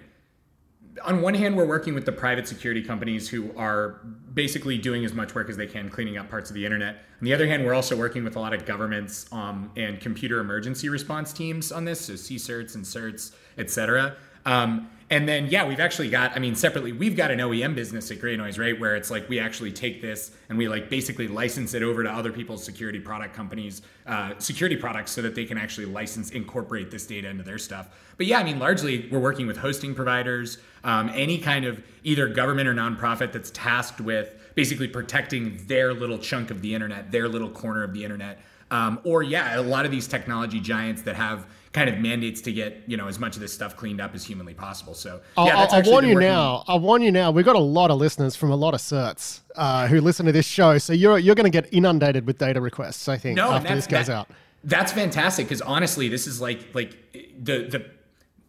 On 1.02 1.22
one 1.22 1.34
hand, 1.34 1.56
we're 1.56 1.66
working 1.66 1.94
with 1.94 2.04
the 2.04 2.12
private 2.12 2.46
security 2.46 2.82
companies 2.82 3.28
who 3.28 3.50
are 3.56 4.00
basically 4.32 4.78
doing 4.78 5.04
as 5.04 5.12
much 5.12 5.34
work 5.34 5.48
as 5.48 5.56
they 5.56 5.66
can 5.66 5.90
cleaning 5.90 6.16
up 6.16 6.30
parts 6.30 6.50
of 6.50 6.54
the 6.54 6.64
internet. 6.64 6.96
On 7.20 7.24
the 7.24 7.34
other 7.34 7.46
hand, 7.46 7.64
we're 7.64 7.74
also 7.74 7.96
working 7.96 8.22
with 8.22 8.36
a 8.36 8.40
lot 8.40 8.52
of 8.54 8.64
governments 8.64 9.26
um, 9.32 9.70
and 9.76 10.00
computer 10.00 10.40
emergency 10.40 10.88
response 10.88 11.32
teams 11.32 11.72
on 11.72 11.84
this, 11.84 12.00
so 12.00 12.12
CSIRTs 12.12 12.74
and 12.76 12.84
CERTs, 12.84 13.32
et 13.58 13.70
cetera. 13.70 14.16
Um, 14.46 14.88
and 15.14 15.28
then, 15.28 15.46
yeah, 15.46 15.64
we've 15.64 15.78
actually 15.78 16.10
got, 16.10 16.34
I 16.34 16.40
mean, 16.40 16.56
separately, 16.56 16.90
we've 16.90 17.16
got 17.16 17.30
an 17.30 17.38
OEM 17.38 17.76
business 17.76 18.10
at 18.10 18.18
GreyNoise, 18.18 18.58
right? 18.58 18.78
Where 18.80 18.96
it's 18.96 19.12
like 19.12 19.28
we 19.28 19.38
actually 19.38 19.70
take 19.70 20.02
this 20.02 20.32
and 20.48 20.58
we 20.58 20.66
like 20.66 20.90
basically 20.90 21.28
license 21.28 21.72
it 21.72 21.84
over 21.84 22.02
to 22.02 22.10
other 22.10 22.32
people's 22.32 22.64
security 22.64 22.98
product 22.98 23.32
companies, 23.32 23.82
uh, 24.08 24.32
security 24.38 24.74
products, 24.76 25.12
so 25.12 25.22
that 25.22 25.36
they 25.36 25.44
can 25.44 25.56
actually 25.56 25.86
license, 25.86 26.32
incorporate 26.32 26.90
this 26.90 27.06
data 27.06 27.28
into 27.28 27.44
their 27.44 27.58
stuff. 27.58 27.90
But 28.16 28.26
yeah, 28.26 28.40
I 28.40 28.42
mean, 28.42 28.58
largely 28.58 29.08
we're 29.08 29.20
working 29.20 29.46
with 29.46 29.56
hosting 29.56 29.94
providers, 29.94 30.58
um, 30.82 31.08
any 31.14 31.38
kind 31.38 31.64
of 31.64 31.80
either 32.02 32.26
government 32.26 32.66
or 32.66 32.74
nonprofit 32.74 33.30
that's 33.30 33.52
tasked 33.52 34.00
with 34.00 34.34
basically 34.56 34.88
protecting 34.88 35.64
their 35.68 35.94
little 35.94 36.18
chunk 36.18 36.50
of 36.50 36.60
the 36.60 36.74
internet, 36.74 37.12
their 37.12 37.28
little 37.28 37.50
corner 37.50 37.84
of 37.84 37.94
the 37.94 38.02
internet. 38.02 38.40
Um, 38.72 38.98
or 39.04 39.22
yeah, 39.22 39.60
a 39.60 39.62
lot 39.62 39.84
of 39.84 39.92
these 39.92 40.08
technology 40.08 40.58
giants 40.58 41.02
that 41.02 41.14
have 41.14 41.46
kind 41.74 41.90
of 41.90 41.98
mandates 41.98 42.40
to 42.40 42.52
get 42.52 42.84
you 42.86 42.96
know 42.96 43.08
as 43.08 43.18
much 43.18 43.34
of 43.34 43.42
this 43.42 43.52
stuff 43.52 43.76
cleaned 43.76 44.00
up 44.00 44.14
as 44.14 44.24
humanly 44.24 44.54
possible. 44.54 44.94
So 44.94 45.20
yeah, 45.36 45.58
I'll, 45.58 45.68
I'll 45.70 45.82
warn 45.82 46.06
you 46.06 46.18
now. 46.18 46.64
I'll 46.66 46.80
warn 46.80 47.02
you 47.02 47.10
now. 47.10 47.32
We've 47.32 47.44
got 47.44 47.56
a 47.56 47.58
lot 47.58 47.90
of 47.90 47.98
listeners 47.98 48.34
from 48.36 48.50
a 48.52 48.56
lot 48.56 48.72
of 48.72 48.80
CERTs 48.80 49.40
uh, 49.56 49.88
who 49.88 50.00
listen 50.00 50.24
to 50.24 50.32
this 50.32 50.46
show, 50.46 50.78
so 50.78 50.92
you're 50.94 51.18
you're 51.18 51.34
going 51.34 51.50
to 51.50 51.62
get 51.62 51.70
inundated 51.74 52.26
with 52.26 52.38
data 52.38 52.60
requests. 52.60 53.08
I 53.08 53.18
think 53.18 53.36
no, 53.36 53.50
after 53.50 53.74
this 53.74 53.86
goes 53.86 54.06
that, 54.06 54.14
out. 54.14 54.28
That's 54.62 54.92
fantastic 54.92 55.46
because 55.46 55.60
honestly, 55.60 56.08
this 56.08 56.26
is 56.26 56.40
like 56.40 56.74
like 56.74 56.96
the 57.12 57.66
the. 57.66 57.90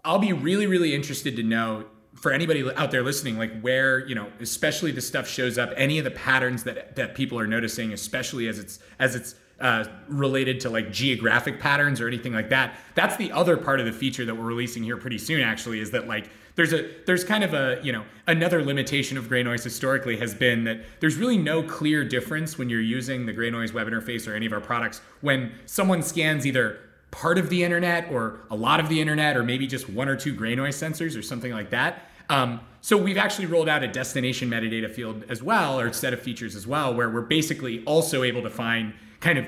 I'll 0.06 0.20
be 0.20 0.32
really 0.32 0.68
really 0.68 0.94
interested 0.94 1.36
to 1.36 1.44
know 1.44 1.86
for 2.14 2.32
anybody 2.32 2.64
out 2.76 2.92
there 2.92 3.04
listening, 3.04 3.40
like 3.40 3.60
where 3.62 4.08
you 4.08 4.14
know, 4.14 4.28
especially 4.40 4.92
the 4.92 5.02
stuff 5.02 5.28
shows 5.28 5.58
up, 5.58 5.74
any 5.76 5.98
of 5.98 6.06
the 6.06 6.12
patterns 6.12 6.64
that 6.64 6.96
that 6.96 7.16
people 7.16 7.40
are 7.40 7.48
noticing, 7.48 7.92
especially 7.92 8.48
as 8.48 8.60
it's 8.60 8.80
as 9.00 9.16
it's 9.16 9.34
uh, 9.60 9.86
related 10.08 10.60
to 10.62 10.70
like 10.70 10.91
geographic 10.91 11.60
patterns 11.60 12.01
or 12.01 12.08
anything 12.08 12.34
like 12.34 12.49
that. 12.49 12.76
That's 12.93 13.16
the 13.16 13.32
other 13.32 13.58
part 13.58 13.80
of 13.80 13.86
the 13.86 13.91
feature 13.91 14.26
that 14.26 14.36
we're 14.36 14.43
releasing 14.43 14.84
here 14.84 14.97
pretty 14.97 15.18
soon. 15.18 15.41
Actually, 15.41 15.80
is 15.80 15.91
that 15.91 16.08
like 16.08 16.30
there's 16.56 16.74
a 16.74 16.89
there's 17.06 17.24
kind 17.24 17.43
of 17.43 17.53
a 17.53 17.80
you 17.84 17.91
know 17.91 18.03
another 18.28 18.64
limitation 18.64 19.18
of 19.18 19.26
GreyNoise 19.26 19.64
historically 19.64 20.18
has 20.18 20.34
been 20.34 20.64
that 20.66 20.82
there's 20.99 21.18
really 21.18 21.38
no 21.38 21.64
clear 21.64 22.03
difference 22.03 22.58
when 22.58 22.70
you're 22.70 22.82
using 22.82 23.26
the 23.26 23.34
GreyNoise 23.34 23.74
web 23.74 23.88
interface 23.88 24.28
or 24.30 24.36
any 24.36 24.45
of 24.45 24.53
our 24.53 24.62
products 24.62 25.01
when 25.22 25.53
someone 25.66 26.01
scans 26.01 26.45
either 26.45 26.80
part 27.12 27.38
of 27.38 27.49
the 27.49 27.64
internet 27.64 28.12
or 28.12 28.39
a 28.51 28.56
lot 28.56 28.82
of 28.82 28.89
the 28.89 28.99
internet 28.99 29.38
or 29.38 29.43
maybe 29.43 29.68
just 29.68 29.89
one 29.89 30.10
or 30.10 30.18
two 30.18 30.36
GreyNoise 30.36 30.76
sensors 30.76 31.18
or 31.18 31.22
something 31.22 31.53
like 31.53 31.70
that. 31.70 32.10
Um, 32.30 32.60
so 32.82 32.97
we've 32.97 33.18
actually 33.18 33.45
rolled 33.45 33.70
out 33.70 33.84
a 33.84 33.88
destination 33.88 34.49
metadata 34.49 34.91
field 34.91 35.24
as 35.30 35.41
well, 35.41 35.80
or 35.80 35.91
set 35.93 36.14
of 36.14 36.22
features 36.22 36.56
as 36.56 36.68
well, 36.68 36.93
where 36.93 37.10
we're 37.10 37.22
basically 37.22 37.84
also 37.86 38.24
able 38.24 38.41
to 38.41 38.49
find 38.49 38.93
kind 39.26 39.40
of 39.40 39.48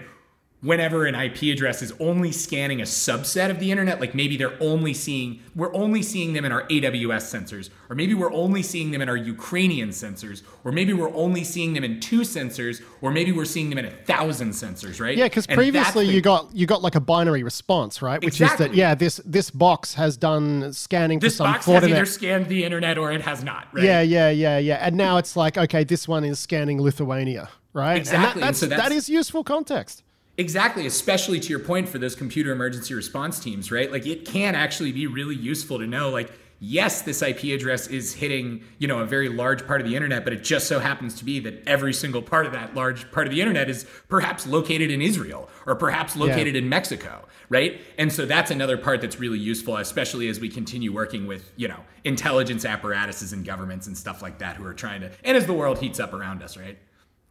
whenever 0.62 1.06
an 1.06 1.14
IP 1.14 1.44
address 1.44 1.84
is 1.84 1.94
only 2.00 2.32
scanning 2.32 2.82
a 2.82 2.84
subset 2.84 3.52
of 3.52 3.60
the 3.60 3.70
internet, 3.70 4.02
like 4.02 4.16
maybe 4.16 4.38
they're 4.38 4.62
only 4.62 4.94
seeing, 4.94 5.40
we're 5.56 5.74
only 5.76 6.02
seeing 6.02 6.34
them 6.34 6.46
in 6.46 6.52
our 6.52 6.64
AWS 6.68 7.06
sensors, 7.06 7.70
or 7.90 7.96
maybe 7.96 8.16
we're 8.16 8.34
only 8.34 8.64
seeing 8.64 8.90
them 8.90 9.02
in 9.02 9.08
our 9.08 9.16
Ukrainian 9.16 9.90
sensors, 9.90 10.42
or 10.64 10.72
maybe 10.72 10.94
we're 10.94 11.14
only 11.14 11.44
seeing 11.44 11.74
them 11.74 11.84
in 11.84 12.00
two 12.00 12.22
sensors, 12.22 12.82
or 13.02 13.12
maybe 13.12 13.32
we're 13.32 13.46
seeing 13.46 13.70
them 13.70 13.78
in 13.78 13.86
a 13.86 13.92
thousand 13.92 14.50
sensors, 14.50 15.00
right? 15.00 15.16
Yeah, 15.16 15.26
because 15.26 15.46
previously 15.46 16.08
you 16.08 16.22
got 16.22 16.54
you 16.56 16.66
got 16.66 16.82
like 16.82 16.96
a 16.96 17.00
binary 17.00 17.44
response, 17.44 18.02
right? 18.02 18.20
Which 18.20 18.42
exactly. 18.42 18.66
is 18.66 18.72
that 18.72 18.76
yeah, 18.76 18.96
this 18.96 19.22
this 19.26 19.52
box 19.52 19.94
has 19.94 20.18
done 20.18 20.74
scanning 20.74 21.20
this 21.20 21.34
for 21.34 21.38
some 21.38 21.54
box 21.54 21.66
has 21.68 21.84
either 21.84 22.06
scanned 22.06 22.48
the 22.48 22.64
internet 22.64 22.98
or 22.98 23.12
it 23.12 23.22
has 23.22 23.44
not, 23.44 23.68
right? 23.74 23.84
Yeah, 23.84 24.02
yeah, 24.02 24.30
yeah, 24.30 24.58
yeah. 24.58 24.76
And 24.82 24.98
now 24.98 25.18
it's 25.18 25.36
like, 25.36 25.58
okay, 25.58 25.84
this 25.84 26.08
one 26.08 26.24
is 26.24 26.40
scanning 26.40 26.82
Lithuania, 26.82 27.50
right? 27.74 27.98
Exactly. 27.98 28.26
And 28.26 28.42
that, 28.42 28.46
that's, 28.48 28.60
so 28.60 28.66
that's, 28.66 28.82
that 28.82 28.92
is 28.92 29.08
useful 29.08 29.44
context. 29.44 30.04
Exactly, 30.38 30.86
especially 30.86 31.40
to 31.40 31.50
your 31.50 31.60
point 31.60 31.90
for 31.90 31.98
those 31.98 32.16
computer 32.16 32.52
emergency 32.52 32.94
response 32.94 33.40
teams, 33.40 33.72
right? 33.72 33.92
Like 33.92 34.06
it 34.06 34.26
can 34.26 34.54
actually 34.56 34.92
be 34.92 35.08
really 35.08 35.36
useful 35.36 35.80
to 35.80 35.88
know 35.88 36.10
like 36.10 36.32
yes, 36.60 37.02
this 37.04 37.22
IP 37.22 37.44
address 37.46 37.88
is 37.88 38.14
hitting, 38.14 38.64
you 38.80 38.88
know, 38.88 39.00
a 39.00 39.06
very 39.06 39.30
large 39.30 39.66
part 39.68 39.82
of 39.82 39.88
the 39.88 39.96
internet, 39.96 40.24
but 40.24 40.34
it 40.34 40.44
just 40.44 40.68
so 40.68 40.80
happens 40.80 41.14
to 41.16 41.26
be 41.26 41.40
that 41.40 41.62
every 41.68 41.94
single 41.94 42.22
part 42.22 42.46
of 42.46 42.52
that 42.54 42.74
large 42.74 43.10
part 43.12 43.28
of 43.28 43.34
the 43.34 43.40
internet 43.42 43.70
is 43.70 43.86
perhaps 44.08 44.48
located 44.48 44.90
in 44.90 45.02
Israel 45.02 45.50
or 45.66 45.76
perhaps 45.76 46.16
located 46.16 46.56
yeah. 46.56 46.62
in 46.62 46.70
Mexico, 46.70 47.26
right? 47.50 47.80
And 47.98 48.12
so 48.12 48.26
that's 48.26 48.52
another 48.52 48.78
part 48.78 49.02
that's 49.02 49.20
really 49.20 49.40
useful, 49.40 49.78
especially 49.78 50.30
as 50.30 50.40
we 50.40 50.50
continue 50.50 50.92
working 50.92 51.28
with, 51.28 51.52
you 51.56 51.68
know, 51.68 51.80
intelligence 52.04 52.66
apparatuses 52.66 53.34
and 53.34 53.46
governments 53.46 53.88
and 53.88 53.98
stuff 53.98 54.22
like 54.22 54.40
that 54.40 54.56
who 54.56 54.66
are 54.66 54.74
trying 54.74 55.02
to, 55.02 55.12
and 55.24 55.38
as 55.38 55.46
the 55.46 55.54
world 55.54 55.80
heats 55.80 56.00
up 56.00 56.14
around 56.14 56.42
us, 56.42 56.58
right? 56.58 56.78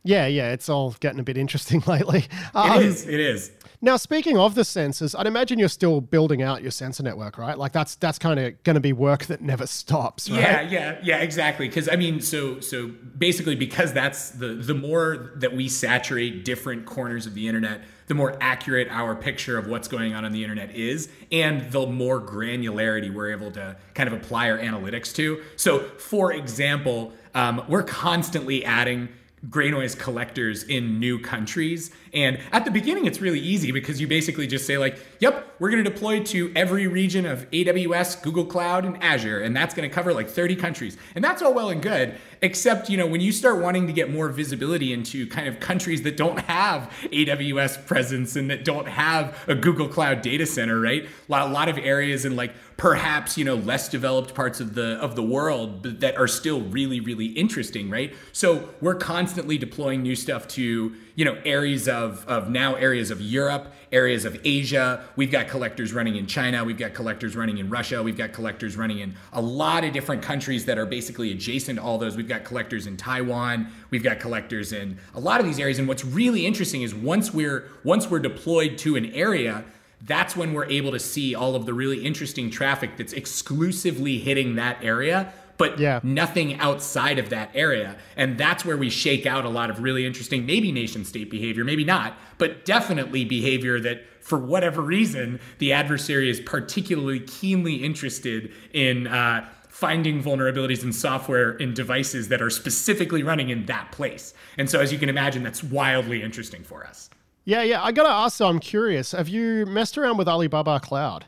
Yeah, 0.06 0.26
yeah, 0.26 0.52
it's 0.52 0.68
all 0.68 0.94
getting 1.00 1.20
a 1.20 1.24
bit 1.24 1.36
interesting 1.36 1.82
lately. 1.86 2.26
Um, 2.54 2.80
it 2.80 2.86
is. 2.86 3.06
It 3.06 3.20
is. 3.20 3.50
Now, 3.82 3.96
speaking 3.96 4.38
of 4.38 4.54
the 4.54 4.62
sensors, 4.62 5.14
I'd 5.18 5.26
imagine 5.26 5.58
you're 5.58 5.68
still 5.68 6.00
building 6.00 6.42
out 6.42 6.62
your 6.62 6.70
sensor 6.70 7.02
network, 7.02 7.36
right? 7.36 7.58
Like 7.58 7.72
that's 7.72 7.96
that's 7.96 8.18
kind 8.18 8.40
of 8.40 8.62
going 8.62 8.74
to 8.74 8.80
be 8.80 8.92
work 8.92 9.26
that 9.26 9.42
never 9.42 9.66
stops, 9.66 10.30
right? 10.30 10.40
Yeah, 10.40 10.60
yeah, 10.62 10.98
yeah, 11.02 11.18
exactly. 11.18 11.68
Because 11.68 11.88
I 11.88 11.96
mean, 11.96 12.20
so 12.20 12.60
so 12.60 12.88
basically, 13.18 13.54
because 13.54 13.92
that's 13.92 14.30
the 14.30 14.48
the 14.48 14.74
more 14.74 15.32
that 15.36 15.54
we 15.54 15.68
saturate 15.68 16.44
different 16.44 16.86
corners 16.86 17.26
of 17.26 17.34
the 17.34 17.46
internet, 17.46 17.82
the 18.06 18.14
more 18.14 18.36
accurate 18.40 18.88
our 18.90 19.14
picture 19.14 19.58
of 19.58 19.66
what's 19.66 19.88
going 19.88 20.14
on 20.14 20.24
on 20.24 20.32
the 20.32 20.42
internet 20.42 20.74
is, 20.74 21.08
and 21.30 21.70
the 21.70 21.86
more 21.86 22.20
granularity 22.20 23.12
we're 23.12 23.30
able 23.30 23.50
to 23.52 23.76
kind 23.94 24.08
of 24.08 24.14
apply 24.14 24.50
our 24.50 24.58
analytics 24.58 25.14
to. 25.16 25.42
So, 25.56 25.80
for 25.98 26.32
example, 26.32 27.12
um, 27.34 27.62
we're 27.68 27.82
constantly 27.82 28.64
adding 28.64 29.10
GreyNoise 29.48 29.98
collectors 29.98 30.62
in 30.64 30.98
new 30.98 31.18
countries. 31.18 31.90
And 32.16 32.38
at 32.50 32.64
the 32.64 32.70
beginning, 32.70 33.04
it's 33.04 33.20
really 33.20 33.38
easy 33.38 33.70
because 33.72 34.00
you 34.00 34.08
basically 34.08 34.46
just 34.46 34.66
say, 34.66 34.78
like, 34.78 34.98
yep, 35.20 35.54
we're 35.58 35.70
going 35.70 35.84
to 35.84 35.90
deploy 35.90 36.22
to 36.24 36.50
every 36.56 36.86
region 36.86 37.26
of 37.26 37.48
AWS, 37.50 38.22
Google 38.22 38.46
Cloud, 38.46 38.86
and 38.86 39.02
Azure. 39.02 39.42
And 39.42 39.54
that's 39.54 39.74
going 39.74 39.86
to 39.86 39.94
cover 39.94 40.14
like 40.14 40.26
30 40.26 40.56
countries. 40.56 40.96
And 41.14 41.22
that's 41.22 41.42
all 41.42 41.52
well 41.52 41.68
and 41.68 41.82
good. 41.82 42.14
Except, 42.40 42.88
you 42.88 42.96
know, 42.96 43.06
when 43.06 43.20
you 43.20 43.32
start 43.32 43.60
wanting 43.60 43.86
to 43.86 43.92
get 43.92 44.10
more 44.10 44.30
visibility 44.30 44.94
into 44.94 45.26
kind 45.26 45.46
of 45.46 45.60
countries 45.60 46.02
that 46.02 46.16
don't 46.16 46.38
have 46.40 46.90
AWS 47.04 47.86
presence 47.86 48.34
and 48.34 48.50
that 48.50 48.64
don't 48.64 48.88
have 48.88 49.38
a 49.46 49.54
Google 49.54 49.88
Cloud 49.88 50.22
data 50.22 50.46
center, 50.46 50.80
right? 50.80 51.06
A 51.28 51.48
lot 51.48 51.68
of 51.68 51.76
areas 51.76 52.24
in 52.24 52.34
like 52.34 52.54
perhaps, 52.76 53.36
you 53.36 53.44
know, 53.44 53.56
less 53.56 53.88
developed 53.88 54.34
parts 54.34 54.60
of 54.60 54.74
the 54.74 54.96
of 55.00 55.16
the 55.16 55.22
world 55.22 55.82
that 56.00 56.16
are 56.16 56.28
still 56.28 56.62
really, 56.62 57.00
really 57.00 57.26
interesting, 57.26 57.90
right? 57.90 58.14
So 58.32 58.70
we're 58.80 58.94
constantly 58.94 59.58
deploying 59.58 60.02
new 60.02 60.16
stuff 60.16 60.48
to 60.48 60.94
you 61.16 61.24
know 61.24 61.38
areas 61.44 61.88
of 61.88 62.05
of 62.26 62.50
now 62.50 62.74
areas 62.74 63.10
of 63.10 63.20
Europe, 63.20 63.72
areas 63.92 64.24
of 64.24 64.38
Asia. 64.44 65.04
We've 65.16 65.30
got 65.30 65.48
collectors 65.48 65.92
running 65.92 66.16
in 66.16 66.26
China. 66.26 66.64
We've 66.64 66.78
got 66.78 66.94
collectors 66.94 67.36
running 67.36 67.58
in 67.58 67.68
Russia. 67.70 68.02
We've 68.02 68.16
got 68.16 68.32
collectors 68.32 68.76
running 68.76 68.98
in 69.00 69.14
a 69.32 69.40
lot 69.40 69.84
of 69.84 69.92
different 69.92 70.22
countries 70.22 70.64
that 70.66 70.78
are 70.78 70.86
basically 70.86 71.32
adjacent 71.32 71.78
to 71.78 71.84
all 71.84 71.98
those. 71.98 72.16
We've 72.16 72.28
got 72.28 72.44
collectors 72.44 72.86
in 72.86 72.96
Taiwan. 72.96 73.68
We've 73.90 74.02
got 74.02 74.20
collectors 74.20 74.72
in 74.72 74.98
a 75.14 75.20
lot 75.20 75.40
of 75.40 75.46
these 75.46 75.58
areas. 75.58 75.78
And 75.78 75.88
what's 75.88 76.04
really 76.04 76.46
interesting 76.46 76.82
is 76.82 76.94
once 76.94 77.32
we're 77.32 77.68
once 77.84 78.10
we're 78.10 78.18
deployed 78.20 78.78
to 78.78 78.96
an 78.96 79.06
area 79.12 79.64
that's 80.02 80.36
when 80.36 80.52
we're 80.52 80.66
able 80.66 80.92
to 80.92 80.98
see 80.98 81.34
all 81.34 81.54
of 81.54 81.64
the 81.64 81.72
really 81.72 82.04
interesting 82.04 82.50
traffic 82.50 82.96
that's 82.96 83.14
exclusively 83.14 84.18
hitting 84.18 84.56
that 84.56 84.76
area 84.82 85.32
but 85.58 85.78
yeah. 85.78 86.00
nothing 86.02 86.58
outside 86.58 87.18
of 87.18 87.30
that 87.30 87.50
area. 87.54 87.96
And 88.16 88.38
that's 88.38 88.64
where 88.64 88.76
we 88.76 88.90
shake 88.90 89.26
out 89.26 89.44
a 89.44 89.48
lot 89.48 89.70
of 89.70 89.82
really 89.82 90.06
interesting, 90.06 90.46
maybe 90.46 90.72
nation 90.72 91.04
state 91.04 91.30
behavior, 91.30 91.64
maybe 91.64 91.84
not, 91.84 92.18
but 92.38 92.64
definitely 92.64 93.24
behavior 93.24 93.80
that 93.80 94.04
for 94.20 94.38
whatever 94.38 94.82
reason, 94.82 95.40
the 95.58 95.72
adversary 95.72 96.28
is 96.28 96.40
particularly 96.40 97.20
keenly 97.20 97.76
interested 97.76 98.52
in 98.72 99.06
uh, 99.06 99.48
finding 99.68 100.22
vulnerabilities 100.22 100.82
in 100.82 100.92
software 100.92 101.52
in 101.58 101.74
devices 101.74 102.28
that 102.28 102.42
are 102.42 102.50
specifically 102.50 103.22
running 103.22 103.50
in 103.50 103.66
that 103.66 103.92
place. 103.92 104.34
And 104.58 104.68
so, 104.68 104.80
as 104.80 104.90
you 104.90 104.98
can 104.98 105.08
imagine, 105.08 105.42
that's 105.42 105.62
wildly 105.62 106.22
interesting 106.22 106.64
for 106.64 106.84
us. 106.84 107.08
Yeah, 107.44 107.62
yeah. 107.62 107.84
I 107.84 107.92
got 107.92 108.02
to 108.02 108.08
ask, 108.08 108.36
so 108.36 108.48
I'm 108.48 108.58
curious. 108.58 109.12
Have 109.12 109.28
you 109.28 109.64
messed 109.66 109.96
around 109.96 110.16
with 110.16 110.26
Alibaba 110.28 110.80
Cloud? 110.80 111.26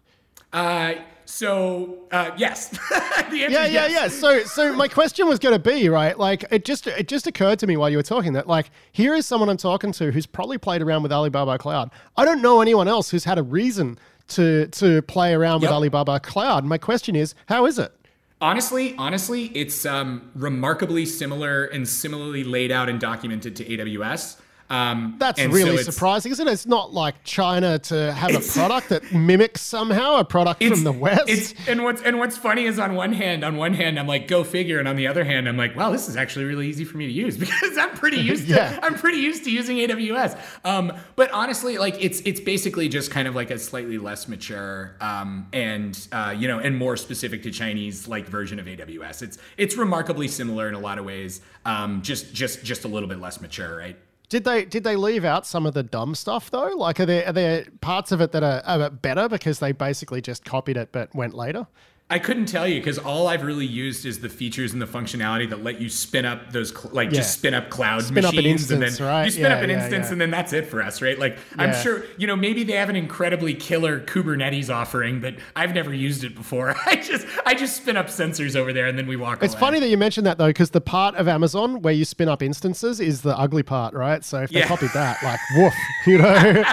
Uh, 0.53 0.95
so 1.29 2.07
uh, 2.11 2.31
yes, 2.39 2.75
yeah, 2.91 3.49
yeah, 3.51 3.67
yes. 3.67 3.91
yeah. 3.93 4.09
So, 4.09 4.45
so 4.45 4.73
my 4.73 4.89
question 4.89 5.29
was 5.29 5.39
going 5.39 5.53
to 5.53 5.59
be 5.59 5.91
right. 5.91 6.19
Like, 6.19 6.47
it 6.51 6.65
just 6.65 6.87
it 6.87 7.07
just 7.07 7.27
occurred 7.27 7.59
to 7.59 7.67
me 7.67 7.77
while 7.77 7.91
you 7.91 7.99
were 7.99 8.03
talking 8.03 8.33
that 8.33 8.49
like 8.49 8.71
here 8.93 9.15
is 9.15 9.27
someone 9.27 9.51
I'm 9.51 9.59
talking 9.59 9.93
to 9.93 10.11
who's 10.11 10.25
probably 10.25 10.57
played 10.57 10.81
around 10.81 11.03
with 11.03 11.13
Alibaba 11.13 11.59
Cloud. 11.59 11.91
I 12.17 12.25
don't 12.25 12.41
know 12.41 12.63
anyone 12.63 12.89
else 12.89 13.11
who's 13.11 13.25
had 13.25 13.37
a 13.37 13.43
reason 13.43 13.99
to 14.29 14.69
to 14.69 15.03
play 15.03 15.35
around 15.35 15.61
yep. 15.61 15.69
with 15.69 15.71
Alibaba 15.71 16.19
Cloud. 16.19 16.65
My 16.65 16.79
question 16.79 17.15
is, 17.15 17.35
how 17.47 17.67
is 17.67 17.79
it? 17.79 17.93
Honestly, 18.41 18.95
honestly, 18.97 19.47
it's 19.55 19.85
um, 19.85 20.31
remarkably 20.35 21.05
similar 21.05 21.67
and 21.67 21.87
similarly 21.87 22.43
laid 22.43 22.73
out 22.73 22.89
and 22.89 22.99
documented 22.99 23.55
to 23.57 23.67
AWS. 23.67 24.41
Um, 24.71 25.17
That's 25.19 25.43
really 25.43 25.79
so 25.79 25.91
surprising, 25.91 26.33
isn't 26.33 26.47
it? 26.47 26.53
It's 26.53 26.67
not 26.67 26.93
like 26.93 27.25
China 27.25 27.79
to 27.79 28.13
have 28.13 28.35
a 28.35 28.41
product 28.41 28.91
that 28.91 29.13
mimics 29.13 29.63
somehow 29.63 30.17
a 30.17 30.25
product 30.25 30.63
from 30.63 30.85
the 30.85 30.93
West. 30.93 31.55
and 31.67 31.83
what's 31.83 32.03
and 32.03 32.19
what's 32.19 32.37
funny 32.37 32.65
is 32.65 32.79
on 32.79 32.95
one 32.95 33.13
hand, 33.13 33.45
on 33.45 33.57
one 33.57 33.73
hand, 33.73 33.99
I'm 33.99 34.07
like, 34.07 34.29
go 34.29 34.45
figure, 34.45 34.79
and 34.79 34.87
on 34.87 34.97
the 34.97 35.07
other 35.07 35.25
hand, 35.25 35.49
I'm 35.49 35.57
like, 35.57 35.75
wow, 35.75 35.91
this 35.91 36.09
is 36.09 36.17
actually 36.17 36.45
really 36.45 36.69
easy 36.69 36.85
for 36.85 36.99
me 36.99 37.07
to 37.07 37.13
use 37.13 37.37
because 37.39 37.79
I'm 37.79 37.91
pretty 37.91 38.19
used 38.19 38.49
to. 38.49 38.85
I'm 38.85 38.95
pretty 38.95 39.19
used 39.19 39.45
to 39.45 39.51
using 39.51 39.79
AWS. 39.79 40.39
Um, 40.65 40.93
but 41.17 41.31
honestly, 41.31 41.79
like 41.79 42.03
it's 42.03 42.21
it's 42.21 42.41
basically 42.41 42.89
just 42.89 43.11
kind 43.11 43.27
of 43.27 43.35
like 43.35 43.51
a 43.51 43.59
slightly 43.59 43.97
less 43.97 44.29
mature 44.29 44.97
um, 45.01 45.47
and 45.53 46.09
uh, 46.13 46.35
you 46.37 46.47
know 46.47 46.59
and 46.59 46.77
more 46.77 46.97
specific 46.97 47.43
to 47.45 47.51
Chinese 47.51 48.07
like 48.07 48.27
version 48.27 48.59
of 48.59 48.67
AWS. 48.67 49.23
It's 49.23 49.39
it's 49.57 49.77
remarkably 49.77 50.29
similar 50.29 50.69
in 50.69 50.75
a 50.75 50.79
lot 50.79 50.99
of 50.99 51.07
ways, 51.07 51.41
um, 51.65 52.03
just 52.03 52.35
just 52.35 52.63
just 52.63 52.85
a 52.85 52.89
little 52.89 53.09
bit 53.09 53.19
less 53.19 53.41
mature, 53.41 53.77
right? 53.77 53.97
Did 54.29 54.45
they 54.45 54.65
did 54.65 54.85
they 54.85 54.97
leave 54.97 55.25
out 55.25 55.47
some 55.47 55.65
of 55.65 55.75
the 55.75 55.83
dumb 55.83 56.15
stuff 56.15 56.51
though? 56.51 56.73
Like, 56.77 57.01
are 57.01 57.07
there 57.07 57.27
are 57.27 57.33
there 57.33 57.67
parts 57.81 58.13
of 58.13 58.21
it 58.21 58.33
that 58.33 58.43
are, 58.43 58.63
are 58.65 58.91
better 58.91 59.29
because 59.29 59.59
they 59.59 59.73
basically 59.73 60.21
just 60.21 60.45
copied 60.45 60.77
it 60.77 60.91
but 60.93 61.15
went 61.15 61.35
later? 61.35 61.67
I 62.11 62.19
couldn't 62.19 62.47
tell 62.47 62.67
you 62.67 62.81
because 62.81 62.99
all 62.99 63.27
I've 63.27 63.43
really 63.43 63.67
used 63.67 64.07
is 64.07 64.21
the 64.21 64.31
features 64.31 64.73
and 64.73 64.81
the 64.81 64.87
functionality 64.87 65.49
that 65.51 65.63
let 65.63 65.79
you 65.79 65.91
spin 65.91 66.25
up 66.25 66.53
those 66.53 66.71
cl- 66.71 66.95
like 66.95 67.11
yeah. 67.11 67.17
just 67.17 67.35
spin 67.35 67.53
up 67.53 67.69
cloud 67.69 68.03
spin 68.03 68.25
machines 68.25 68.33
up 68.33 68.39
an 68.39 68.47
instance, 68.47 68.71
and 68.71 68.83
then 68.83 69.07
right? 69.07 69.25
you 69.27 69.31
spin 69.31 69.45
yeah, 69.45 69.55
up 69.55 69.63
an 69.63 69.69
yeah, 69.69 69.83
instance 69.83 70.11
and 70.11 70.19
then 70.19 70.31
that's 70.31 70.55
it 70.55 70.67
for 70.69 70.83
us, 70.83 71.03
right? 71.03 71.19
Like 71.19 71.37
I'm 71.59 71.75
sure 71.75 72.07
you 72.17 72.27
know 72.27 72.35
maybe 72.35 72.65
they 72.65 72.73
have 72.73 72.89
an 72.89 72.97
incredibly 72.97 73.53
killer 73.53 74.01
Kubernetes 74.01 74.75
offering, 74.75 75.21
but 75.21 75.35
I've 75.55 75.75
never 75.75 75.93
used 75.93 76.25
it 76.25 76.35
before. 76.35 76.75
I 76.87 76.97
just 76.97 77.27
I 77.45 77.55
just 77.55 77.77
spin 77.77 77.99
up 77.99 78.07
sensors 78.07 78.57
over 78.57 78.73
there 78.73 78.87
and 78.87 78.97
then 78.97 79.07
we 79.07 79.17
walk. 79.17 79.43
It's 79.43 79.53
away. 79.53 79.61
funny 79.61 79.81
that 79.81 79.89
you 79.89 79.99
mentioned 79.99 80.27
that 80.27 80.39
though, 80.39 80.47
because 80.47 80.71
the 80.71 80.81
part 80.81 81.15
of 81.17 81.29
Amazon 81.29 81.83
where 81.83 81.93
you 81.93 82.07
spin 82.07 82.31
up 82.31 82.43
instances 82.43 83.01
is 83.01 83.21
the 83.21 83.37
ugly 83.39 83.63
part, 83.63 83.93
right? 83.93 84.25
So 84.25 84.41
if 84.41 84.51
they 84.51 84.63
copied 84.63 84.93
that, 84.95 85.23
like 85.23 85.41
woof, 85.57 85.75
you 86.07 86.17
know. 86.17 86.65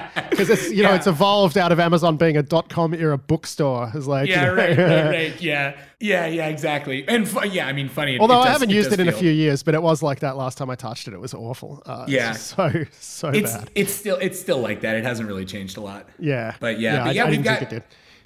because 0.30 0.50
it's 0.50 0.70
you 0.70 0.82
know 0.82 0.94
it's 0.94 1.06
evolved 1.06 1.56
out 1.56 1.72
of 1.72 1.80
Amazon 1.80 2.16
being 2.16 2.36
a 2.36 2.42
dot 2.42 2.68
com 2.68 2.94
era 2.94 3.16
bookstore. 3.16 3.90
It's 3.94 4.06
like 4.06 4.28
yeah, 4.28 4.40
you 4.40 4.46
know, 4.46 4.54
right, 4.54 4.78
right, 4.78 5.04
right, 5.04 5.40
yeah, 5.40 5.76
yeah, 5.98 6.26
yeah, 6.26 6.48
exactly. 6.48 7.06
And 7.08 7.28
fu- 7.28 7.46
yeah, 7.46 7.66
I 7.66 7.72
mean, 7.72 7.88
funny. 7.88 8.18
Although 8.18 8.40
it 8.40 8.46
I 8.46 8.50
haven't 8.50 8.70
it 8.70 8.74
used 8.74 8.92
it 8.92 9.00
in 9.00 9.06
feel... 9.06 9.14
a 9.14 9.18
few 9.18 9.30
years, 9.30 9.62
but 9.62 9.74
it 9.74 9.82
was 9.82 10.02
like 10.02 10.20
that 10.20 10.36
last 10.36 10.58
time 10.58 10.70
I 10.70 10.74
touched 10.74 11.08
it. 11.08 11.14
It 11.14 11.20
was 11.20 11.34
awful. 11.34 11.82
Uh, 11.86 12.04
yeah, 12.08 12.32
so 12.32 12.84
so 12.98 13.28
it's, 13.28 13.54
bad. 13.54 13.70
It's 13.74 13.92
still 13.92 14.16
it's 14.16 14.40
still 14.40 14.58
like 14.58 14.80
that. 14.80 14.96
It 14.96 15.04
hasn't 15.04 15.28
really 15.28 15.44
changed 15.44 15.76
a 15.76 15.80
lot. 15.80 16.08
Yeah, 16.18 16.54
but 16.60 16.80
yeah, 16.80 16.94
yeah, 16.94 17.04
but 17.04 17.14
yeah, 17.14 17.24
I, 17.24 17.26
I 17.26 17.30
we've 17.30 17.44
got. 17.44 17.72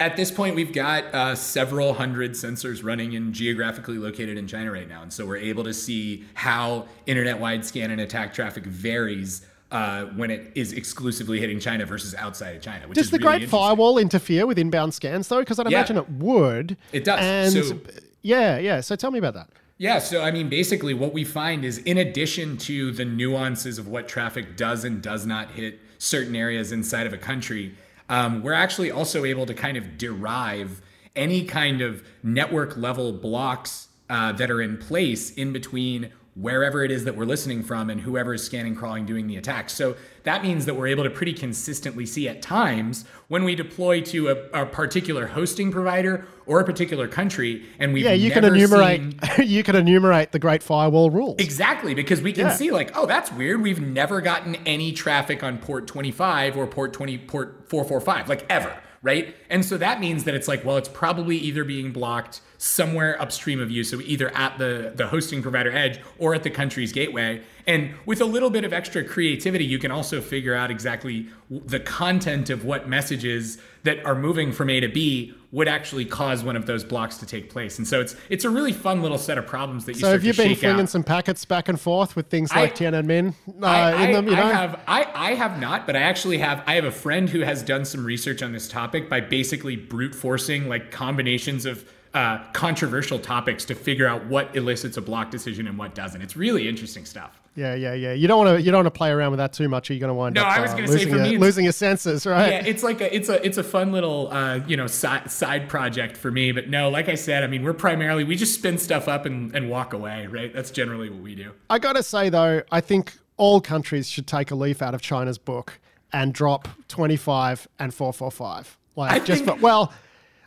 At 0.01 0.17
this 0.17 0.33
point, 0.33 0.57
we've 0.57 0.73
got 0.73 1.05
uh, 1.15 1.35
several 1.37 1.95
hundred 1.95 2.33
sensors 2.33 2.83
running 2.83 3.15
and 3.15 3.33
geographically 3.33 3.97
located 3.97 4.37
in 4.37 4.49
China 4.49 4.73
right 4.73 4.89
now. 4.89 5.03
And 5.03 5.13
so 5.13 5.25
we're 5.25 5.37
able 5.37 5.63
to 5.65 5.73
see 5.73 6.25
how 6.35 6.89
internet 7.07 7.39
wide 7.39 7.65
scan 7.65 7.93
and 7.93 8.01
attack 8.01 8.35
traffic 8.35 8.65
varies 8.65 9.47
uh, 9.75 10.05
when 10.15 10.31
it 10.31 10.53
is 10.55 10.73
exclusively 10.73 11.41
hitting 11.41 11.59
China 11.59 11.85
versus 11.85 12.15
outside 12.15 12.55
of 12.55 12.63
China. 12.63 12.87
Does 12.93 13.11
the 13.11 13.19
really 13.19 13.41
Great 13.41 13.51
Firewall 13.51 13.99
interfere 13.99 14.47
with 14.47 14.57
inbound 14.57 14.95
scans 14.95 15.27
though? 15.27 15.41
Because 15.41 15.59
I'd 15.59 15.69
yeah. 15.69 15.79
imagine 15.79 15.97
it 15.97 16.09
would. 16.11 16.77
It 16.93 17.03
does. 17.03 17.19
And 17.21 17.67
so, 17.67 17.81
yeah, 18.23 18.57
yeah. 18.59 18.81
So 18.81 18.95
tell 18.95 19.11
me 19.11 19.19
about 19.19 19.35
that. 19.35 19.49
Yeah, 19.77 19.99
so 19.99 20.23
I 20.23 20.31
mean, 20.31 20.49
basically, 20.49 20.95
what 20.95 21.13
we 21.13 21.25
find 21.25 21.65
is 21.65 21.79
in 21.79 21.99
addition 21.99 22.57
to 22.59 22.93
the 22.93 23.05
nuances 23.05 23.77
of 23.77 23.89
what 23.89 24.07
traffic 24.07 24.57
does 24.57 24.85
and 24.85 25.03
does 25.03 25.27
not 25.27 25.51
hit 25.51 25.81
certain 25.99 26.37
areas 26.37 26.71
inside 26.71 27.09
of 27.09 27.13
a 27.13 27.19
country, 27.19 27.75
um, 28.09 28.45
we're 28.45 28.53
actually 28.53 28.93
also 28.93 29.25
able 29.25 29.45
to 29.45 29.55
kind 29.55 29.77
of 29.77 29.99
derive 29.99 30.81
any 31.17 31.45
kind 31.45 31.81
of 31.81 32.05
network 32.23 32.77
level 32.77 33.13
blocks 33.13 33.89
uh, 34.09 34.31
that 34.31 34.53
are 34.53 34.63
in 34.63 34.77
place 34.77 35.33
in 35.33 35.53
between 35.53 36.13
wherever 36.35 36.83
it 36.83 36.91
is 36.91 37.05
that 37.05 37.17
we're 37.17 37.25
listening 37.25 37.63
from 37.63 37.91
and 37.91 38.01
whoever 38.01 38.35
is 38.35 38.43
scanning, 38.43 38.75
crawling, 38.75 39.07
doing 39.07 39.27
the 39.29 39.37
attack. 39.37 39.71
So 39.71 39.97
that 40.25 40.43
means 40.43 40.67
that 40.67 40.75
we're 40.75 40.89
able 40.89 41.05
to 41.05 41.11
pretty 41.11 41.33
consistently 41.33 42.07
see 42.07 42.29
at 42.29 42.43
times 42.43 43.05
when 43.29 43.45
we 43.45 43.55
deploy 43.55 44.01
to 44.01 44.29
a, 44.29 44.63
a 44.63 44.67
particular 44.67 45.29
hosting 45.29 45.71
provider 45.71 46.27
or 46.47 46.61
a 46.61 46.65
particular 46.65 47.07
country, 47.07 47.65
and 47.79 47.93
we 47.95 48.05
yeah, 48.05 48.13
you 48.13 48.31
can 48.31 48.45
enumerate 48.45 49.01
seen... 49.01 49.21
you 49.47 49.63
can 49.63 49.77
enumerate 49.77 50.33
the 50.33 50.39
Great 50.39 50.63
Firewall 50.63 51.11
rules 51.11 51.37
exactly 51.39 51.95
because 51.95 52.21
we 52.21 52.33
can 52.33 52.47
yeah. 52.47 52.53
see 52.53 52.71
like 52.71 52.95
oh 52.97 53.07
that's 53.07 53.33
weird 53.33 53.63
we've 53.63 53.81
never 53.81 54.21
gotten 54.21 54.55
any 54.67 54.93
traffic 54.93 55.43
on 55.43 55.57
port 55.57 55.87
25 55.87 56.59
or 56.59 56.67
port 56.67 56.93
20 56.93 57.19
port 57.19 57.69
445 57.69 58.29
like 58.29 58.45
ever 58.51 58.77
right? 59.05 59.37
And 59.51 59.65
so 59.65 59.77
that 59.77 60.01
means 60.01 60.25
that 60.25 60.35
it's 60.35 60.49
like, 60.49 60.65
well, 60.65 60.79
it's 60.79 60.89
probably 60.89 61.37
either 61.37 61.63
being 61.63 61.93
blocked 61.93 62.41
somewhere 62.57 63.21
upstream 63.21 63.61
of 63.61 63.71
you, 63.71 63.85
so 63.85 64.01
either 64.01 64.35
at 64.35 64.57
the, 64.57 64.93
the 64.97 65.09
hosting 65.09 65.43
provider 65.43 65.71
edge 65.71 66.01
or 66.19 66.35
at 66.35 66.43
the 66.43 66.51
country's 66.51 66.91
gateway. 66.91 67.43
And 67.67 67.95
with 68.05 68.21
a 68.21 68.25
little 68.27 68.51
bit 68.51 68.65
of 68.65 68.73
extra 68.73 69.03
creativity, 69.03 69.65
you 69.65 69.79
can 69.79 69.91
also 69.91 70.21
figure 70.21 70.55
out 70.55 70.71
exactly 70.71 71.29
the 71.51 71.81
content 71.81 72.51
of 72.51 72.65
what 72.65 72.89
messages 72.89 73.59
that 73.85 74.05
are 74.05 74.15
moving 74.15 74.53
from 74.53 74.71
A 74.71 74.81
to 74.81 74.89
B 74.89 75.35
would 75.51 75.69
actually 75.69 76.05
cause 76.05 76.43
one 76.43 76.57
of 76.57 76.67
those 76.67 76.83
blocks 76.83 77.17
to 77.19 77.27
take 77.27 77.49
place. 77.49 77.79
And 77.79 77.87
so 77.87 78.01
it's 78.01 78.17
it's 78.29 78.45
a 78.45 78.51
really 78.51 78.73
fun 78.73 79.03
little 79.03 79.19
set 79.19 79.39
of 79.39 79.47
problems 79.47 79.85
that 79.85 79.93
you. 79.93 80.01
So 80.01 80.11
have 80.11 80.25
you 80.25 80.35
been 80.35 80.57
flinging 80.57 80.81
out. 80.81 80.89
some 80.89 81.05
packets 81.05 81.45
back 81.45 81.69
and 81.69 81.81
forth 81.81 82.17
with 82.17 82.29
things 82.29 82.51
like 82.55 82.73
I, 82.73 82.85
Tiananmen 82.85 83.35
uh, 83.63 83.67
I, 83.67 84.07
in 84.07 84.13
them? 84.13 84.29
I 84.29 84.53
have 84.53 84.81
I, 84.87 85.07
I 85.15 85.35
have 85.35 85.61
not, 85.61 85.87
but 85.87 85.97
I 85.97 86.01
actually 86.01 86.39
have. 86.39 86.63
I 86.67 86.75
have 86.75 86.85
a 86.85 86.91
friend 86.91 87.31
who 87.31 87.41
has 87.41 87.63
done 87.63 87.85
some 87.85 88.05
research 88.05 88.43
on 88.43 88.53
this 88.53 88.69
topic 88.69 89.09
by 89.09 89.21
basically 89.21 89.77
brute 89.77 90.15
forcing 90.15 90.69
like 90.69 90.91
combinations 90.91 91.67
of 91.67 91.89
uh, 92.15 92.45
controversial 92.53 93.19
topics 93.19 93.65
to 93.67 93.75
figure 93.75 94.07
out 94.07 94.27
what 94.27 94.55
elicits 94.57 94.97
a 94.97 95.03
block 95.03 95.31
decision 95.31 95.67
and 95.67 95.79
what 95.79 95.95
doesn't. 95.95 96.21
It's 96.21 96.37
really 96.37 96.69
interesting 96.69 97.05
stuff. 97.05 97.41
Yeah, 97.57 97.75
yeah, 97.75 97.95
yeah. 97.95 98.13
You 98.13 98.27
don't 98.27 98.45
want 98.45 98.57
to 98.57 98.63
you 98.63 98.71
don't 98.73 98.79
want 98.79 98.95
to 98.95 98.99
play 98.99 99.11
around 99.11 99.31
with 99.31 99.39
that 99.39 99.53
too 99.53 99.69
much. 99.69 99.89
Or 99.89 99.95
you're 99.95 100.01
going 100.01 100.09
to 100.09 100.15
wind 100.15 100.35
no, 100.35 100.43
up. 100.43 100.49
No, 100.49 100.55
I 100.55 100.61
was 100.61 100.73
uh, 100.73 100.77
going 100.77 100.87
to 100.89 100.99
say 100.99 101.09
for 101.09 101.19
me, 101.19 101.39
losing 101.39 101.65
your 101.65 101.73
senses, 101.73 102.27
right? 102.27 102.51
Yeah, 102.51 102.65
it's 102.67 102.83
like 102.83 103.01
a 103.01 103.15
it's 103.15 103.29
a 103.29 103.45
it's 103.45 103.59
a 103.59 103.63
fun 103.63 103.93
little 103.93 104.29
uh, 104.33 104.61
you 104.67 104.77
know 104.77 104.87
side 104.87 105.31
side 105.31 105.69
project 105.69 106.17
for 106.17 106.31
me. 106.31 106.53
But 106.53 106.69
no, 106.69 106.89
like 106.89 107.09
I 107.09 107.15
said, 107.15 107.45
I 107.45 107.47
mean, 107.47 107.63
we're 107.63 107.73
primarily 107.73 108.25
we 108.25 108.35
just 108.35 108.55
spin 108.55 108.79
stuff 108.79 109.07
up 109.07 109.25
and, 109.25 109.55
and 109.55 109.71
walk 109.71 109.93
away, 109.93 110.27
right? 110.27 110.53
That's 110.53 110.71
generally 110.71 111.11
what 111.11 111.23
we 111.23 111.35
do. 111.35 111.53
I 111.71 111.79
got 111.79 111.95
to 111.95 112.03
say 112.03 112.29
though, 112.29 112.63
I 112.73 112.81
think 112.81 113.15
all 113.37 113.61
countries 113.61 114.09
should 114.09 114.27
take 114.27 114.51
a 114.51 114.55
leaf 114.55 114.83
out 114.83 114.95
of 114.95 115.01
China's 115.01 115.39
book 115.39 115.79
and 116.13 116.33
drop 116.33 116.69
25 116.89 117.69
and 117.79 117.95
445. 117.95 118.79
Like 118.97 119.13
I 119.13 119.19
just 119.19 119.45
think, 119.45 119.59
for, 119.59 119.63
well 119.63 119.93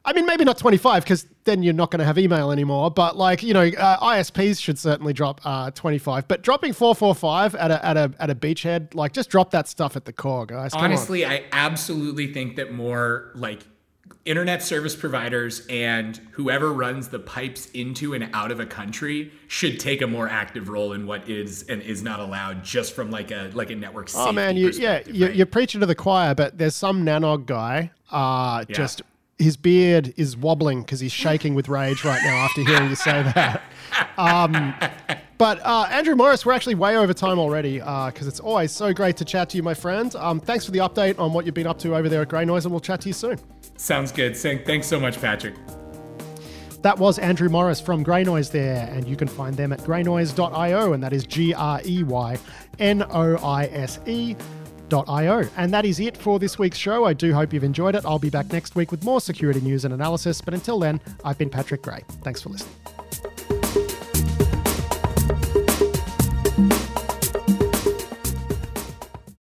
I 0.08 0.14
mean, 0.14 0.26
maybe 0.26 0.45
not 0.45 0.58
25 0.58 1.03
because 1.03 1.28
then 1.43 1.64
you're 1.64 1.74
not 1.74 1.91
going 1.91 1.99
to 1.99 2.05
have 2.05 2.18
email 2.18 2.49
anymore. 2.49 2.89
But 2.89 3.18
like, 3.18 3.43
you 3.43 3.53
know, 3.53 3.68
uh, 3.68 4.14
ISPs 4.14 4.62
should 4.62 4.80
certainly 4.80 5.12
drop 5.12 5.41
uh, 5.43 5.70
25. 5.72 6.30
But 6.30 6.43
dropping 6.43 6.72
445 6.72 7.55
at 7.55 7.72
a, 7.72 7.86
at 7.86 7.97
a, 7.97 8.14
at 8.18 8.30
a 8.30 8.36
beachhead, 8.36 8.95
like 8.95 9.12
just 9.12 9.30
drop 9.30 9.51
that 9.51 9.68
stuff 9.68 9.97
at 9.97 10.05
the 10.05 10.14
core, 10.14 10.45
guys. 10.45 10.72
Come 10.72 10.86
Honestly, 10.86 11.26
on. 11.26 11.34
I 11.34 11.43
absolutely 11.51 12.32
think 12.32 12.55
that 12.55 12.72
more 12.72 13.32
like 13.36 13.64
internet 14.24 14.64
service 14.64 14.95
providers 14.95 15.66
and 15.70 16.18
whoever 16.32 16.72
runs 16.72 17.10
the 17.10 17.20
pipes 17.20 17.66
into 17.72 18.14
and 18.14 18.30
out 18.34 18.51
of 18.51 18.62
a 18.62 18.66
country 18.66 19.32
should 19.47 19.78
take 19.78 20.01
a 20.01 20.08
more 20.08 20.30
active 20.30 20.70
role 20.70 20.93
in 20.93 21.05
what 21.05 21.28
is 21.30 21.64
and 21.64 21.82
is 21.82 22.01
not 22.01 22.22
allowed 22.22 22.64
just 22.64 22.93
from 22.93 23.10
like 23.10 23.32
a 23.32 23.49
like 23.53 23.70
a 23.70 23.76
network 23.76 24.10
oh 24.16 24.32
man 24.34 24.58
you, 24.58 24.70
yeah 24.72 24.95
right? 24.95 25.08
you, 25.08 25.43
are 25.43 25.45
preaching 25.45 25.80
to 25.80 25.88
the 25.88 25.95
choir 25.95 26.36
but 26.36 26.58
there's 26.58 26.76
some 26.76 27.05
nanog 27.05 27.45
guy 27.45 27.89
uh 28.12 28.66
yeah. 28.68 28.76
just 28.76 29.01
his 29.39 29.55
beard 29.55 30.13
is 30.17 30.35
wobbling 30.35 30.81
because 30.81 30.99
he's 30.99 31.11
shaking 31.11 31.53
with 31.53 31.69
rage 31.69 32.03
right 32.03 32.21
now 32.23 32.35
after 32.38 32.63
hearing 32.63 32.89
you 32.89 32.95
say 32.95 33.23
that. 33.23 33.61
Um, 34.17 34.73
but 35.38 35.59
uh, 35.63 35.88
Andrew 35.91 36.15
Morris, 36.15 36.45
we're 36.45 36.53
actually 36.53 36.75
way 36.75 36.97
over 36.97 37.13
time 37.13 37.38
already 37.38 37.77
because 37.77 38.23
uh, 38.23 38.27
it's 38.27 38.39
always 38.39 38.71
so 38.71 38.93
great 38.93 39.15
to 39.17 39.25
chat 39.25 39.49
to 39.49 39.57
you, 39.57 39.63
my 39.63 39.73
friend. 39.75 40.15
Um, 40.15 40.39
thanks 40.39 40.65
for 40.65 40.71
the 40.71 40.79
update 40.79 41.19
on 41.19 41.33
what 41.33 41.45
you've 41.45 41.55
been 41.55 41.67
up 41.67 41.77
to 41.79 41.95
over 41.95 42.09
there 42.09 42.23
at 42.23 42.29
GreyNoise, 42.29 42.63
and 42.63 42.71
we'll 42.71 42.79
chat 42.79 43.01
to 43.01 43.09
you 43.09 43.13
soon. 43.13 43.39
Sounds 43.77 44.11
good. 44.11 44.35
Thanks 44.35 44.88
so 44.88 44.99
much, 44.99 45.21
Patrick. 45.21 45.55
That 46.81 46.97
was 46.97 47.19
Andrew 47.19 47.49
Morris 47.49 47.79
from 47.81 48.03
GreyNoise 48.03 48.51
there, 48.51 48.88
and 48.91 49.07
you 49.07 49.15
can 49.15 49.27
find 49.27 49.55
them 49.55 49.71
at 49.71 49.79
greynoise.io, 49.79 50.93
and 50.93 51.03
that 51.03 51.13
is 51.13 51.25
G 51.25 51.53
R 51.53 51.81
E 51.85 52.03
Y 52.03 52.38
N 52.79 53.03
O 53.03 53.35
I 53.38 53.65
S 53.65 53.99
E 54.05 54.35
security.io. 54.89 55.49
And 55.57 55.73
that 55.73 55.85
is 55.85 55.99
it 55.99 56.17
for 56.17 56.39
this 56.39 56.57
week's 56.57 56.77
show. 56.77 57.05
I 57.05 57.13
do 57.13 57.33
hope 57.33 57.53
you've 57.53 57.63
enjoyed 57.63 57.95
it. 57.95 58.05
I'll 58.05 58.19
be 58.19 58.29
back 58.29 58.51
next 58.51 58.75
week 58.75 58.91
with 58.91 59.03
more 59.03 59.21
security 59.21 59.61
news 59.61 59.85
and 59.85 59.93
analysis. 59.93 60.41
But 60.41 60.53
until 60.53 60.79
then, 60.79 60.99
I've 61.23 61.38
been 61.38 61.49
Patrick 61.49 61.81
Gray. 61.81 62.03
Thanks 62.23 62.41
for 62.41 62.49
listening. 62.49 62.96